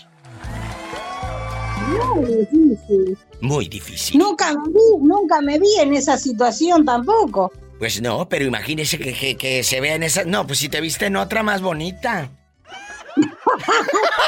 Muy 1.90 2.26
difícil. 2.26 3.18
muy 3.40 3.68
difícil. 3.68 4.18
Nunca 4.18 4.52
me 4.52 4.68
vi, 4.68 4.96
nunca 5.00 5.40
me 5.40 5.58
vi 5.58 5.76
en 5.80 5.94
esa 5.94 6.16
situación 6.16 6.84
tampoco. 6.84 7.52
Pues 7.78 8.00
no, 8.02 8.28
pero 8.28 8.44
imagínese 8.44 8.98
que, 8.98 9.14
que, 9.14 9.36
que 9.36 9.62
se 9.64 9.80
vea 9.80 9.94
en 9.94 10.02
esa... 10.02 10.24
No, 10.24 10.46
pues 10.46 10.58
si 10.58 10.68
te 10.68 10.80
viste 10.80 11.06
en 11.06 11.16
otra 11.16 11.42
más 11.42 11.62
bonita. 11.62 12.30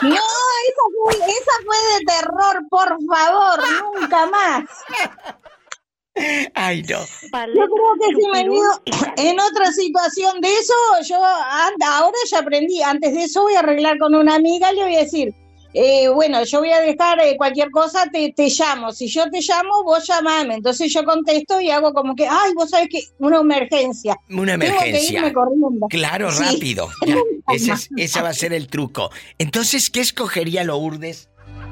No, 0.03 0.09
esa 0.09 0.85
fue, 1.05 1.15
esa 1.15 1.53
fue 1.65 1.77
de 1.77 2.05
terror, 2.07 2.67
por 2.69 2.89
favor, 3.07 3.61
nunca 3.95 4.27
más. 4.27 4.65
Ay, 6.55 6.83
no. 6.83 6.99
Yo 6.99 7.65
creo 7.69 7.95
que 8.01 8.17
si 8.17 8.27
me 8.27 8.43
venido 8.43 8.83
en 9.17 9.41
otra 9.41 9.73
situación 9.73 10.41
de 10.41 10.49
eso, 10.53 10.75
yo 11.05 11.17
ahora 11.25 12.17
ya 12.31 12.39
aprendí, 12.41 12.83
antes 12.83 13.15
de 13.15 13.25
eso 13.25 13.43
voy 13.43 13.55
a 13.55 13.61
arreglar 13.61 13.99
con 13.99 14.15
una 14.15 14.35
amiga 14.35 14.73
y 14.73 14.77
le 14.77 14.83
voy 14.83 14.97
a 14.97 15.05
decir, 15.05 15.35
eh, 15.75 16.09
bueno, 16.09 16.45
yo 16.45 16.61
voy 16.61 16.71
a 16.71 16.81
dejar 16.81 17.21
eh, 17.21 17.37
cualquier 17.37 17.71
cosa, 17.71 18.07
te, 18.13 18.33
te, 18.37 18.49
llamo. 18.49 18.93
Si 18.93 19.09
yo 19.09 19.31
te 19.31 19.41
llamo, 19.41 19.85
vos 19.85 20.07
llamame. 20.07 20.55
Entonces 20.57 20.93
yo 20.93 21.05
contesto 21.05 21.61
y 21.61 21.71
hago 21.71 21.93
como 21.93 22.15
que, 22.15 22.27
ay, 22.29 22.53
vos 22.55 22.71
sabés 22.71 22.89
que 22.91 23.01
una 23.19 23.41
emergencia. 23.41 24.17
Una 24.31 24.55
emergencia. 24.55 25.33
Claro, 25.89 26.31
rápido. 26.31 26.89
ese, 27.53 27.73
ese 27.97 28.23
va 28.23 28.29
a 28.31 28.35
ser 28.35 28.53
el 28.53 28.67
truco. 28.67 29.11
Entonces, 29.39 29.89
¿qué 29.89 30.01
escogería 30.01 30.65
Lourdes, 30.65 31.29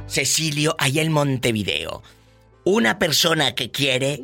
Cecilio, 0.06 0.76
allá 0.78 1.02
en 1.02 1.12
Montevideo? 1.12 2.02
Una 2.64 2.98
persona 2.98 3.54
que 3.54 3.70
quiere 3.70 4.22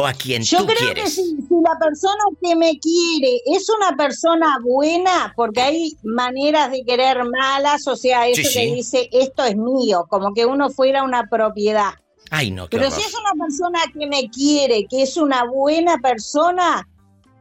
o 0.00 0.06
a 0.06 0.12
quien 0.12 0.42
Yo 0.44 0.58
tú 0.58 0.66
creo 0.66 0.94
que 0.94 1.10
si, 1.10 1.36
la 1.60 1.76
persona 1.76 2.22
que 2.40 2.54
me 2.54 2.78
quiere 2.78 3.40
es 3.46 3.68
una 3.68 3.96
persona 3.96 4.58
buena, 4.62 5.32
porque 5.34 5.60
hay 5.60 5.96
maneras 6.04 6.70
de 6.70 6.84
querer 6.84 7.24
malas, 7.24 7.84
o 7.88 7.96
sea, 7.96 8.28
eso 8.28 8.48
que 8.54 8.74
dice 8.74 9.08
esto 9.10 9.42
es 9.42 9.56
mío, 9.56 10.06
como 10.08 10.32
que 10.34 10.46
uno 10.46 10.70
fuera 10.70 11.02
una 11.02 11.26
propiedad. 11.28 11.94
Ay, 12.30 12.52
no, 12.52 12.68
Pero 12.70 12.90
si 12.92 13.00
es 13.00 13.12
una 13.12 13.44
persona 13.44 13.80
que 13.92 14.06
me 14.06 14.30
quiere, 14.30 14.86
que 14.88 15.02
es 15.02 15.16
una 15.16 15.44
buena 15.44 15.98
persona, 15.98 16.86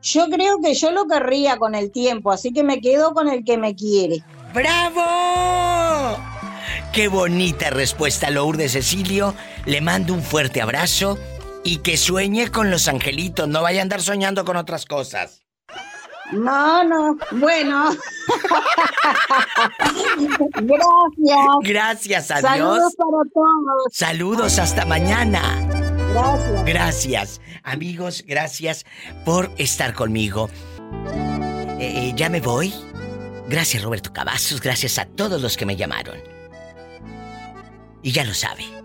yo 0.01 0.27
creo 0.27 0.59
que 0.59 0.73
yo 0.73 0.89
lo 0.89 1.05
querría 1.05 1.57
con 1.57 1.75
el 1.75 1.91
tiempo, 1.91 2.31
así 2.31 2.51
que 2.51 2.63
me 2.63 2.81
quedo 2.81 3.13
con 3.13 3.29
el 3.29 3.45
que 3.45 3.59
me 3.59 3.75
quiere. 3.75 4.23
¡Bravo! 4.55 6.17
Qué 6.91 7.07
bonita 7.07 7.69
respuesta, 7.69 8.31
Lourdes 8.31 8.71
Cecilio. 8.71 9.35
Le 9.65 9.81
mando 9.81 10.15
un 10.15 10.23
fuerte 10.23 10.59
abrazo 10.59 11.19
y 11.67 11.79
que 11.79 11.97
sueñe 11.97 12.49
con 12.49 12.71
los 12.71 12.87
angelitos, 12.87 13.45
no 13.49 13.61
vaya 13.61 13.81
a 13.81 13.83
andar 13.83 14.01
soñando 14.01 14.45
con 14.45 14.55
otras 14.55 14.85
cosas. 14.85 15.43
No, 16.31 16.81
no, 16.85 17.17
bueno. 17.31 17.89
Gracias. 20.61 21.45
Gracias 21.63 22.31
a 22.31 22.39
Saludos 22.39 22.95
para 22.95 23.29
todos. 23.33 23.83
Saludos 23.91 24.59
hasta 24.59 24.85
mañana. 24.85 25.41
Gracias. 26.13 26.65
Gracias. 26.65 27.41
Amigos, 27.63 28.23
gracias 28.25 28.85
por 29.25 29.51
estar 29.57 29.93
conmigo. 29.93 30.49
Eh, 31.81 32.07
eh, 32.09 32.13
ya 32.15 32.29
me 32.29 32.39
voy. 32.39 32.73
Gracias 33.49 33.83
Roberto 33.83 34.13
Cavazos, 34.13 34.61
gracias 34.61 34.97
a 34.99 35.05
todos 35.05 35.41
los 35.41 35.57
que 35.57 35.65
me 35.65 35.75
llamaron. 35.75 36.17
Y 38.01 38.13
ya 38.13 38.23
lo 38.23 38.33
sabe 38.33 38.76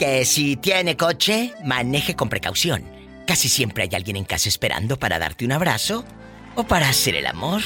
que 0.00 0.24
si 0.24 0.56
tiene 0.56 0.96
coche, 0.96 1.54
maneje 1.62 2.16
con 2.16 2.30
precaución. 2.30 2.82
Casi 3.26 3.50
siempre 3.50 3.82
hay 3.82 3.90
alguien 3.92 4.16
en 4.16 4.24
casa 4.24 4.48
esperando 4.48 4.98
para 4.98 5.18
darte 5.18 5.44
un 5.44 5.52
abrazo 5.52 6.06
o 6.54 6.64
para 6.64 6.88
hacer 6.88 7.16
el 7.16 7.26
amor. 7.26 7.60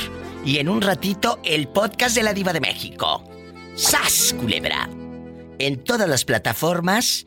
Y 0.44 0.58
en 0.58 0.68
un 0.68 0.82
ratito, 0.82 1.38
el 1.44 1.68
podcast 1.68 2.16
de 2.16 2.24
la 2.24 2.34
Diva 2.34 2.52
de 2.52 2.60
México. 2.60 3.22
¡Sas, 3.76 4.34
culebra! 4.36 4.90
En 5.60 5.84
todas 5.84 6.08
las 6.08 6.24
plataformas 6.24 7.26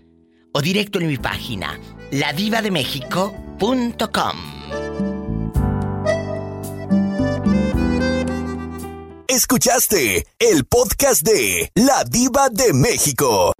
o 0.51 0.62
directo 0.62 0.99
en 0.99 1.08
mi 1.08 1.16
página, 1.16 1.80
ladivademéxico.com. 2.12 4.38
Escuchaste 9.30 10.26
el 10.39 10.66
podcast 10.66 11.22
de 11.22 11.72
La 11.76 12.03
Diva 12.03 12.49
de 12.49 12.74
México. 12.74 13.53